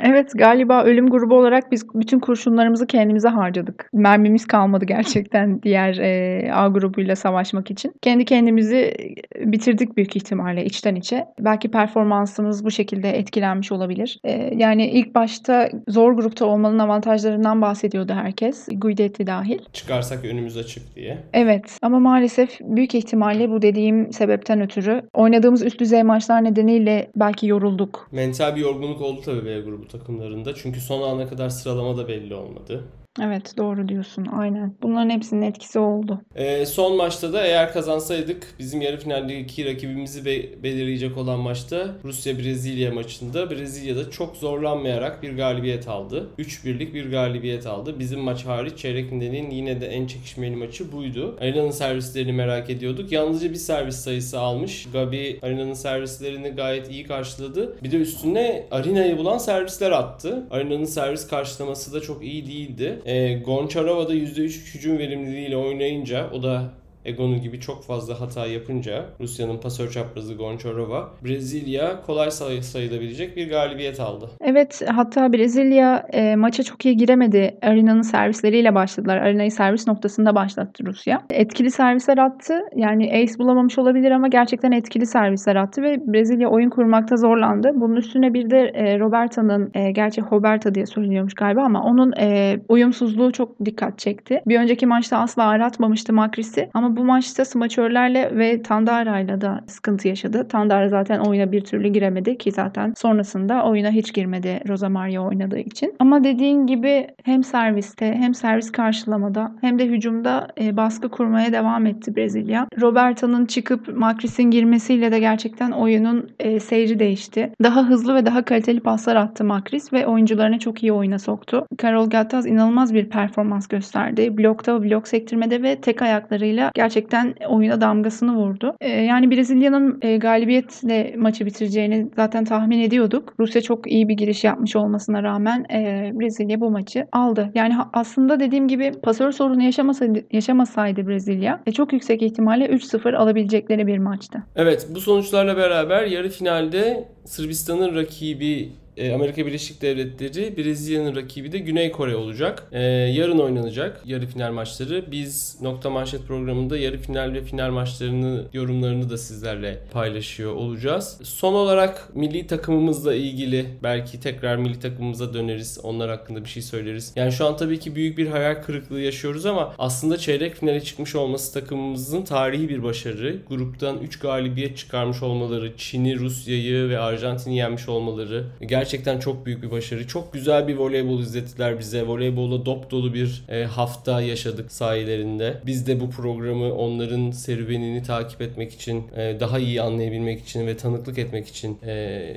Evet 0.02 0.32
galiba 0.36 0.84
ölüm 0.84 1.10
grubu 1.10 1.36
olarak 1.36 1.72
biz 1.72 1.86
bütün 1.94 2.20
kurşunlarımızı 2.20 2.88
kendimize 2.88 3.30
harcadık. 3.30 3.90
Mermimiz 3.94 4.46
kalmadı 4.48 4.86
gerçekten 4.86 5.62
diğer 5.64 5.98
e, 5.98 6.54
A 6.54 6.68
grubuyla 6.68 7.16
savaşmak 7.16 7.72
için. 7.72 7.94
Kendi 8.02 8.26
kendimizi 8.26 8.94
bitirdik 9.40 9.98
büyük 9.98 10.16
ihtimalle 10.16 10.66
içten 10.66 10.96
içe. 10.96 11.26
Belki 11.40 11.72
performansımız 11.72 12.66
bu 12.66 12.72
şekilde 12.72 13.18
etkilenmiş 13.18 13.72
olabilir. 13.72 14.20
E, 14.24 14.54
yani 14.56 14.88
ilk 14.88 15.16
başta 15.16 15.70
zor 15.88 16.12
grupta 16.12 16.46
olmanın 16.46 16.80
avantajlarından 16.80 17.62
bahsediyordu 17.62 18.14
herkes. 18.14 18.68
Guidetti 18.72 19.28
dahil. 19.28 19.60
Çıkarsak 19.74 20.26
önümüz 20.26 20.58
açık 20.58 20.96
diye. 20.96 21.18
Evet 21.34 21.78
ama 21.82 22.00
maalesef 22.00 22.60
büyük 22.62 22.96
ihtimalle 22.96 23.50
bu 23.50 23.62
dediğim 23.62 24.14
sebepten 24.14 24.62
ötürü 24.62 25.02
oynadığımız 25.14 25.64
üst 25.64 25.80
düzey 25.80 26.04
maçlar 26.04 26.44
nedeniyle 26.44 27.12
belki 27.16 27.48
yorulduk. 27.48 28.08
Mental 28.12 28.56
bir 28.56 28.62
yorgunluk 28.62 29.02
oldu 29.02 29.22
tabii 29.26 29.46
B 29.46 29.62
grubu 29.62 29.83
takımlarında. 29.88 30.56
Çünkü 30.56 30.82
son 30.82 31.02
ana 31.02 31.28
kadar 31.30 31.50
sıralama 31.50 31.98
da 31.98 32.08
belli 32.08 32.36
olmadı. 32.36 32.84
Evet 33.22 33.54
doğru 33.58 33.88
diyorsun 33.88 34.26
aynen. 34.40 34.76
Bunların 34.82 35.10
hepsinin 35.10 35.42
etkisi 35.42 35.80
oldu. 35.80 36.22
Ee, 36.36 36.66
son 36.66 36.98
maçta 36.98 37.34
da 37.34 37.46
eğer 37.46 37.74
kazansaydık 37.74 38.48
bizim 38.60 38.82
yarı 38.82 38.98
finaldeki 39.00 39.66
rakibimizi 39.66 40.26
be- 40.26 40.64
belirleyecek 40.64 41.18
olan 41.18 41.40
maçta 41.40 41.88
Rusya-Brezilya 42.04 42.92
maçında 42.92 43.50
Brezilya'da 43.52 44.10
çok 44.10 44.36
zorlanmayarak 44.38 45.24
bir 45.24 45.38
galibiyet 45.38 45.88
aldı. 45.88 46.30
3-1'lik 46.40 46.94
bir 46.94 47.12
galibiyet 47.12 47.68
aldı. 47.68 48.00
Bizim 48.00 48.20
maç 48.20 48.46
hariç 48.46 48.78
çeyrek 48.78 49.10
finalin 49.10 49.50
yine 49.50 49.82
de 49.82 49.88
en 49.88 50.08
çekişmeli 50.08 50.56
maçı 50.56 50.92
buydu. 50.92 51.38
Arena'nın 51.42 51.72
servislerini 51.72 52.34
merak 52.34 52.70
ediyorduk. 52.70 53.12
Yalnızca 53.12 53.50
bir 53.50 53.56
servis 53.56 53.96
sayısı 53.96 54.40
almış. 54.40 54.88
Gabi 54.94 55.40
Arena'nın 55.42 55.74
servislerini 55.74 56.50
gayet 56.50 56.92
iyi 56.92 57.04
karşıladı. 57.04 57.78
Bir 57.84 57.92
de 57.92 57.98
üstüne 57.98 58.68
Arena'yı 58.72 59.18
bulan 59.18 59.38
servisler 59.38 59.92
attı. 59.92 60.48
Arena'nın 60.52 60.86
servis 60.86 61.28
karşılaması 61.28 61.94
da 61.94 62.00
çok 62.02 62.24
iyi 62.24 62.48
değildi. 62.48 63.00
E, 63.06 63.34
Goncharova 63.34 64.10
da 64.10 64.16
%3 64.16 64.76
hücum 64.76 64.98
verimliliğiyle 64.98 65.58
oynayınca 65.58 66.30
o 66.32 66.44
da 66.44 66.74
Egonu 67.06 67.38
gibi 67.38 67.60
çok 67.60 67.84
fazla 67.84 68.22
hata 68.22 68.48
yapınca 68.48 69.06
Rusya'nın 69.20 69.58
pasör 69.58 69.92
çaprazı 69.92 70.34
Goncharova 70.34 71.10
Brezilya 71.26 72.02
kolay 72.02 72.32
say- 72.32 72.62
sayılabilecek 72.62 73.38
bir 73.38 73.50
galibiyet 73.50 74.00
aldı. 74.00 74.30
Evet 74.42 74.82
hatta 74.88 75.34
Brezilya 75.34 76.08
e, 76.14 76.36
maça 76.36 76.64
çok 76.64 76.86
iyi 76.86 76.98
giremedi. 76.98 77.58
Arena'nın 77.62 78.02
servisleriyle 78.02 78.76
başladılar. 78.76 79.18
Arena'yı 79.18 79.52
servis 79.52 79.88
noktasında 79.88 80.36
başlattı 80.36 80.86
Rusya. 80.86 81.22
Etkili 81.30 81.72
servisler 81.72 82.18
attı. 82.18 82.60
Yani 82.76 83.22
ace 83.24 83.40
bulamamış 83.40 83.78
olabilir 83.78 84.12
ama 84.12 84.28
gerçekten 84.28 84.72
etkili 84.72 85.06
servisler 85.06 85.56
attı 85.56 85.82
ve 85.82 85.98
Brezilya 86.14 86.50
oyun 86.50 86.70
kurmakta 86.70 87.18
zorlandı. 87.18 87.72
Bunun 87.76 87.96
üstüne 87.96 88.34
bir 88.34 88.50
de 88.50 88.60
e, 88.74 89.00
Roberta'nın 89.00 89.72
e, 89.74 89.92
gerçi 89.92 90.22
Roberta 90.32 90.76
diye 90.76 90.86
söyleniyormuş 90.86 91.34
galiba 91.34 91.62
ama 91.64 91.84
onun 91.84 92.14
e, 92.20 92.60
uyumsuzluğu 92.70 93.32
çok 93.32 93.66
dikkat 93.66 94.00
çekti. 94.00 94.42
Bir 94.48 94.60
önceki 94.60 94.86
maçta 94.86 95.18
asla 95.18 95.44
aratmamıştı 95.44 96.14
Makris'i 96.14 96.70
ama 96.74 96.93
bu 96.98 97.04
maçta 97.04 97.46
smaçörlerle 97.46 98.38
ve 98.38 98.62
Tandara'yla 98.62 99.42
da 99.42 99.62
sıkıntı 99.68 100.08
yaşadı. 100.08 100.48
Tandara 100.48 100.90
zaten 100.90 101.20
oyuna 101.20 101.52
bir 101.52 101.62
türlü 101.62 101.88
giremedi 101.88 102.38
ki 102.38 102.52
zaten 102.52 102.94
sonrasında 102.98 103.64
oyuna 103.64 103.92
hiç 103.92 104.14
girmedi 104.14 104.60
Rosa 104.68 104.90
Maria 104.90 105.28
oynadığı 105.28 105.60
için. 105.60 105.94
Ama 106.00 106.24
dediğin 106.24 106.68
gibi 106.68 107.08
hem 107.24 107.44
serviste 107.44 108.14
hem 108.14 108.34
servis 108.34 108.72
karşılamada 108.72 109.52
hem 109.62 109.80
de 109.80 109.88
hücumda 109.88 110.48
e, 110.62 110.78
baskı 110.78 111.10
kurmaya 111.10 111.54
devam 111.54 111.86
etti 111.86 112.16
Brezilya. 112.16 112.68
Roberto'nun 112.82 113.46
çıkıp 113.46 113.98
Makris'in 113.98 114.52
girmesiyle 114.52 115.12
de 115.12 115.20
gerçekten 115.20 115.72
oyunun 115.72 116.30
e, 116.40 116.60
seyri 116.60 117.00
değişti. 117.00 117.52
Daha 117.64 117.84
hızlı 117.90 118.16
ve 118.16 118.26
daha 118.26 118.46
kaliteli 118.46 118.80
paslar 118.80 119.16
attı 119.16 119.44
Makris 119.44 119.94
ve 119.94 120.08
oyuncularını 120.08 120.60
çok 120.60 120.84
iyi 120.84 120.92
oyuna 120.92 121.20
soktu. 121.20 121.66
Karol 121.78 122.10
Gattaz 122.10 122.46
inanılmaz 122.46 122.94
bir 122.94 123.10
performans 123.10 123.68
gösterdi. 123.68 124.38
Blokta, 124.38 124.84
blok 124.84 125.08
sektirmede 125.08 125.64
ve 125.64 125.82
tek 125.82 126.02
ayaklarıyla 126.02 126.72
gerçekten 126.84 127.36
oyuna 127.50 127.82
damgasını 127.82 128.36
vurdu. 128.36 128.76
E, 128.82 128.90
yani 128.90 129.32
Brezilya'nın 129.32 130.00
e, 130.02 130.18
galibiyetle 130.18 131.14
maçı 131.18 131.46
bitireceğini 131.46 132.08
zaten 132.16 132.46
tahmin 132.46 132.80
ediyorduk. 132.80 133.34
Rusya 133.40 133.62
çok 133.62 133.92
iyi 133.92 134.08
bir 134.08 134.14
giriş 134.14 134.44
yapmış 134.44 134.76
olmasına 134.76 135.24
rağmen 135.24 135.66
e, 135.74 136.12
Brezilya 136.20 136.62
bu 136.62 136.72
maçı 136.72 137.08
aldı. 137.12 137.52
Yani 137.56 137.74
aslında 137.94 138.40
dediğim 138.40 138.68
gibi 138.68 138.92
pasör 139.04 139.32
sorunu 139.32 139.64
yaşamasaydı, 139.64 140.20
yaşamasaydı 140.32 141.08
Brezilya 141.08 141.62
e, 141.66 141.72
çok 141.72 141.94
yüksek 141.94 142.22
ihtimalle 142.22 142.66
3-0 142.66 143.16
alabilecekleri 143.16 143.88
bir 143.88 143.98
maçtı. 143.98 144.44
Evet 144.56 144.88
bu 144.96 145.00
sonuçlarla 145.00 145.58
beraber 145.58 146.06
yarı 146.06 146.30
finalde 146.30 147.08
Sırbistan'ın 147.26 147.96
rakibi 147.96 148.70
e, 148.98 149.14
Amerika 149.14 149.46
Birleşik 149.46 149.82
Devletleri, 149.82 150.58
Brezilya'nın 150.58 151.16
rakibi 151.16 151.52
de 151.52 151.58
Güney 151.58 151.92
Kore 151.92 152.16
olacak. 152.16 152.68
Ee, 152.72 152.82
yarın 152.82 153.40
oynanacak 153.40 154.02
yarı 154.06 154.26
final 154.26 154.52
maçları. 154.52 155.12
Biz 155.12 155.58
Nokta 155.62 155.90
Manşet 155.90 156.28
programında 156.28 156.78
yarı 156.78 156.98
final 156.98 157.34
ve 157.34 157.42
final 157.42 157.72
maçlarını 157.72 158.44
yorumlarını 158.54 159.10
da 159.10 159.18
sizlerle 159.18 159.80
paylaşıyor 159.92 160.54
olacağız. 160.54 161.20
Son 161.24 161.54
olarak 161.54 162.16
milli 162.16 162.48
takımımızla 162.48 163.16
ilgili 163.16 163.66
belki 163.84 164.20
tekrar 164.20 164.56
milli 164.56 164.80
takımımıza 164.80 165.34
döneriz. 165.34 165.80
Onlar 165.84 166.10
hakkında 166.10 166.44
bir 166.44 166.50
şey 166.50 166.64
söyleriz. 166.64 167.14
Yani 167.16 167.32
şu 167.32 167.46
an 167.46 167.58
tabii 167.58 167.80
ki 167.80 167.96
büyük 167.96 168.18
bir 168.18 168.28
hayal 168.28 168.64
kırıklığı 168.64 169.02
yaşıyoruz 169.02 169.46
ama 169.46 169.74
aslında 169.78 170.18
çeyrek 170.18 170.56
finale 170.56 170.82
çıkmış 170.82 171.16
olması 171.16 171.54
takımımızın 171.54 172.22
tarihi 172.22 172.70
bir 172.70 172.84
başarı. 172.84 173.38
Gruptan 173.50 173.98
3 173.98 174.20
galibiyet 174.20 174.78
çıkarmış 174.78 175.24
olmaları, 175.24 175.78
Çin'i, 175.78 176.20
Rusya'yı 176.20 176.90
ve 176.90 177.00
Arjantin'i 177.00 177.58
yenmiş 177.58 177.90
olmaları. 177.90 178.46
Gerçekten 178.62 178.83
gerçekten 178.84 179.20
çok 179.20 179.46
büyük 179.46 179.64
bir 179.64 179.72
başarı. 179.72 180.08
Çok 180.08 180.34
güzel 180.34 180.68
bir 180.68 180.76
voleybol 180.76 181.20
izlettiler 181.20 181.80
bize. 181.80 182.08
Voleybolla 182.08 182.66
dop 182.66 182.92
dolu 182.92 183.14
bir 183.14 183.44
e, 183.50 183.64
hafta 183.64 184.22
yaşadık 184.22 184.72
sahilerinde. 184.72 185.58
Biz 185.66 185.88
de 185.88 186.00
bu 186.00 186.10
programı 186.10 186.74
onların 186.74 187.32
serüvenini 187.32 188.04
takip 188.04 188.42
etmek 188.42 188.74
için, 188.74 189.04
e, 189.16 189.38
daha 189.40 189.60
iyi 189.60 189.82
anlayabilmek 189.82 190.42
için 190.42 190.68
ve 190.68 190.78
tanıklık 190.78 191.18
etmek 191.18 191.48
için 191.48 191.78
e, 191.84 191.92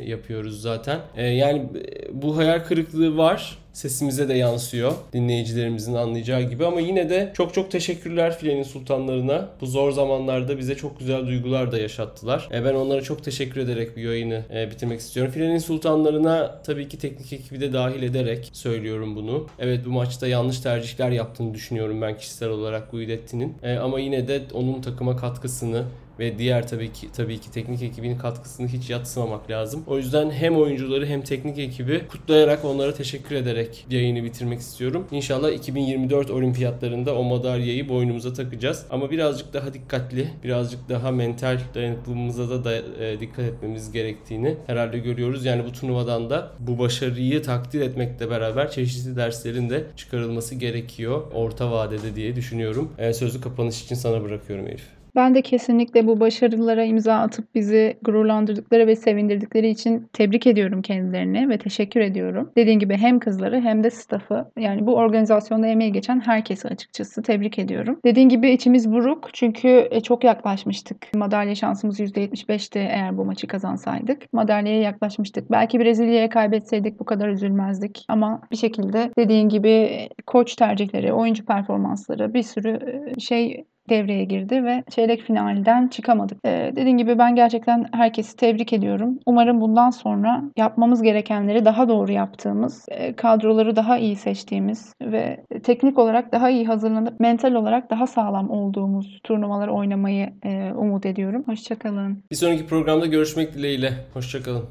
yapıyoruz 0.07 0.63
zaten. 0.63 1.01
Yani 1.17 1.67
bu 2.13 2.37
hayal 2.37 2.65
kırıklığı 2.65 3.17
var 3.17 3.59
sesimize 3.77 4.29
de 4.29 4.35
yansıyor 4.35 4.93
dinleyicilerimizin 5.13 5.95
anlayacağı 5.95 6.43
gibi 6.43 6.67
ama 6.67 6.81
yine 6.81 7.11
de 7.11 7.33
çok 7.37 7.55
çok 7.55 7.71
teşekkürler 7.71 8.39
Filenin 8.39 8.63
Sultanlarına. 8.63 9.49
Bu 9.61 9.67
zor 9.67 9.93
zamanlarda 9.93 10.59
bize 10.59 10.75
çok 10.75 10.99
güzel 10.99 11.27
duygular 11.27 11.73
da 11.73 11.79
yaşattılar. 11.79 12.49
E, 12.53 12.65
ben 12.65 12.75
onlara 12.75 13.03
çok 13.03 13.25
teşekkür 13.25 13.61
ederek 13.61 13.97
bu 13.97 14.01
yayını 14.01 14.43
e, 14.55 14.71
bitirmek 14.71 15.01
istiyorum. 15.01 15.33
Filenin 15.33 15.59
Sultanlarına 15.59 16.63
tabii 16.63 16.89
ki 16.89 16.99
teknik 16.99 17.33
ekibi 17.33 17.61
de 17.61 17.73
dahil 17.73 18.03
ederek 18.03 18.51
söylüyorum 18.53 19.17
bunu. 19.17 19.47
Evet 19.59 19.81
bu 19.87 19.91
maçta 19.91 20.27
yanlış 20.27 20.61
tercihler 20.61 21.11
yaptığını 21.11 21.55
düşünüyorum 21.55 22.03
ben 22.03 22.19
kişisel 22.19 22.49
olarak 22.49 22.91
Guidetti'nin. 22.91 23.55
E, 23.63 23.77
ama 23.77 24.01
yine 24.01 24.29
de 24.29 24.43
onun 24.55 24.83
takıma 24.83 25.17
katkısını 25.17 25.85
ve 26.19 26.39
diğer 26.39 26.69
tabii 26.69 26.93
ki 26.93 27.09
tabii 27.13 27.39
ki 27.39 27.51
teknik 27.51 27.83
ekibinin 27.83 28.19
katkısını 28.19 28.69
hiç 28.69 28.91
yatsımamak 28.91 29.51
lazım. 29.51 29.85
O 29.87 29.97
yüzden 29.97 30.31
hem 30.31 30.57
oyuncuları 30.57 31.07
hem 31.07 31.23
teknik 31.23 31.59
ekibi 31.59 32.09
kutlayarak 32.09 32.65
onlara 32.65 32.95
teşekkür 32.95 33.37
ederek 33.37 33.87
yayını 33.91 34.25
bitirmek 34.25 34.61
istiyorum. 34.61 35.07
İnşallah 35.11 35.53
2024 35.53 36.31
olimpiyatlarında 36.31 37.15
o 37.19 37.25
madalyayı 37.25 37.89
boynumuza 37.89 38.33
takacağız. 38.33 38.87
Ama 38.91 39.11
birazcık 39.11 39.53
daha 39.53 39.75
dikkatli, 39.75 40.29
birazcık 40.45 40.89
daha 40.89 41.11
mental 41.11 41.59
dayanıklılığımıza 41.75 42.51
da, 42.51 42.65
da 42.65 42.77
e, 43.05 43.21
dikkat 43.21 43.45
etmemiz 43.45 43.93
gerektiğini 43.93 44.57
herhalde 44.67 44.99
görüyoruz. 44.99 45.45
Yani 45.45 45.65
bu 45.65 45.73
turnuvadan 45.73 46.31
da 46.31 46.53
bu 46.59 46.79
başarıyı 46.79 47.43
takdir 47.43 47.81
etmekle 47.81 48.31
beraber 48.31 48.71
çeşitli 48.71 49.17
derslerin 49.17 49.71
de 49.71 49.85
çıkarılması 49.97 50.55
gerekiyor 50.55 51.23
orta 51.35 51.71
vadede 51.71 52.17
diye 52.17 52.37
düşünüyorum. 52.37 52.93
E, 52.99 53.13
sözü 53.13 53.41
kapanış 53.41 53.85
için 53.85 53.95
sana 53.95 54.23
bırakıyorum 54.23 54.69
Elif. 54.69 54.96
Ben 55.17 55.35
de 55.35 55.43
kesinlikle 55.43 56.07
bu 56.07 56.21
başarılara 56.21 56.85
imza 56.85 57.15
atıp 57.15 57.55
bizi 57.55 57.97
gururlandırdıkları 58.03 58.87
ve 58.87 58.97
sevindirdikleri 58.97 59.69
için 59.69 60.09
tebrik 60.13 60.47
ediyorum 60.47 60.83
kendilerini 60.83 61.49
ve 61.49 61.59
teşekkür 61.59 62.01
ediyorum. 62.01 62.53
Dediğim 62.57 62.81
gibi 62.81 62.97
hem 62.97 63.19
kızları 63.19 63.61
hem 63.61 63.85
de 63.85 63.91
staffı 63.91 64.51
yani 64.59 64.87
bu 64.87 64.95
organizasyonda 64.95 65.67
emeği 65.67 65.93
geçen 65.93 66.21
herkesi 66.21 66.69
açıkçası 66.69 67.23
tebrik 67.23 67.59
ediyorum. 67.59 68.01
Dediğim 68.05 68.29
gibi 68.29 68.51
içimiz 68.51 68.93
buruk 68.93 69.29
çünkü 69.33 69.89
e, 69.91 70.01
çok 70.01 70.25
yaklaşmıştık. 70.25 71.15
Madalya 71.15 71.55
şansımız 71.55 72.01
%75'ti 72.01 72.79
eğer 72.79 73.19
bu 73.19 73.25
maçı 73.25 73.47
kazansaydık. 73.47 74.33
Madalyaya 74.33 74.81
yaklaşmıştık. 74.81 75.51
Belki 75.51 75.81
Brezilya'ya 75.81 76.29
kaybetseydik 76.29 77.01
bu 77.01 77.05
kadar 77.05 77.29
üzülmezdik. 77.29 78.05
Ama 78.09 78.41
bir 78.51 78.57
şekilde 78.57 79.11
dediğin 79.19 79.49
gibi 79.49 79.71
e, 79.71 80.09
koç 80.27 80.57
tercihleri, 80.57 81.13
oyuncu 81.13 81.45
performansları 81.45 82.35
bir 82.35 82.43
sürü 82.43 82.79
e, 83.17 83.21
şey 83.21 83.65
devreye 83.91 84.25
girdi 84.25 84.65
ve 84.65 84.85
çeyrek 84.91 85.23
finalden 85.23 85.89
çıkamadık. 85.89 86.39
Ee, 86.45 86.73
dediğim 86.77 86.99
gibi 86.99 87.19
ben 87.19 87.35
gerçekten 87.35 87.87
herkesi 87.93 88.37
tebrik 88.37 88.73
ediyorum. 88.73 89.19
Umarım 89.27 89.61
bundan 89.61 89.91
sonra 89.91 90.43
yapmamız 90.57 91.03
gerekenleri 91.03 91.65
daha 91.65 91.89
doğru 91.89 92.13
yaptığımız, 92.13 92.87
e, 92.89 93.17
kadroları 93.17 93.77
daha 93.77 93.99
iyi 93.99 94.17
seçtiğimiz 94.17 94.93
ve 95.03 95.45
teknik 95.63 95.99
olarak 95.99 96.33
daha 96.33 96.51
iyi 96.51 96.67
hazırlanıp 96.67 97.21
mental 97.21 97.55
olarak 97.55 97.91
daha 97.91 98.07
sağlam 98.07 98.51
olduğumuz 98.51 99.21
turnuvalar 99.25 99.69
oynamayı 99.69 100.33
e, 100.45 100.73
umut 100.73 101.07
ediyorum. 101.07 101.43
Hoşçakalın. 101.47 102.25
Bir 102.31 102.37
sonraki 102.37 102.67
programda 102.67 103.07
görüşmek 103.07 103.55
dileğiyle. 103.55 103.93
Hoşçakalın. 104.15 104.67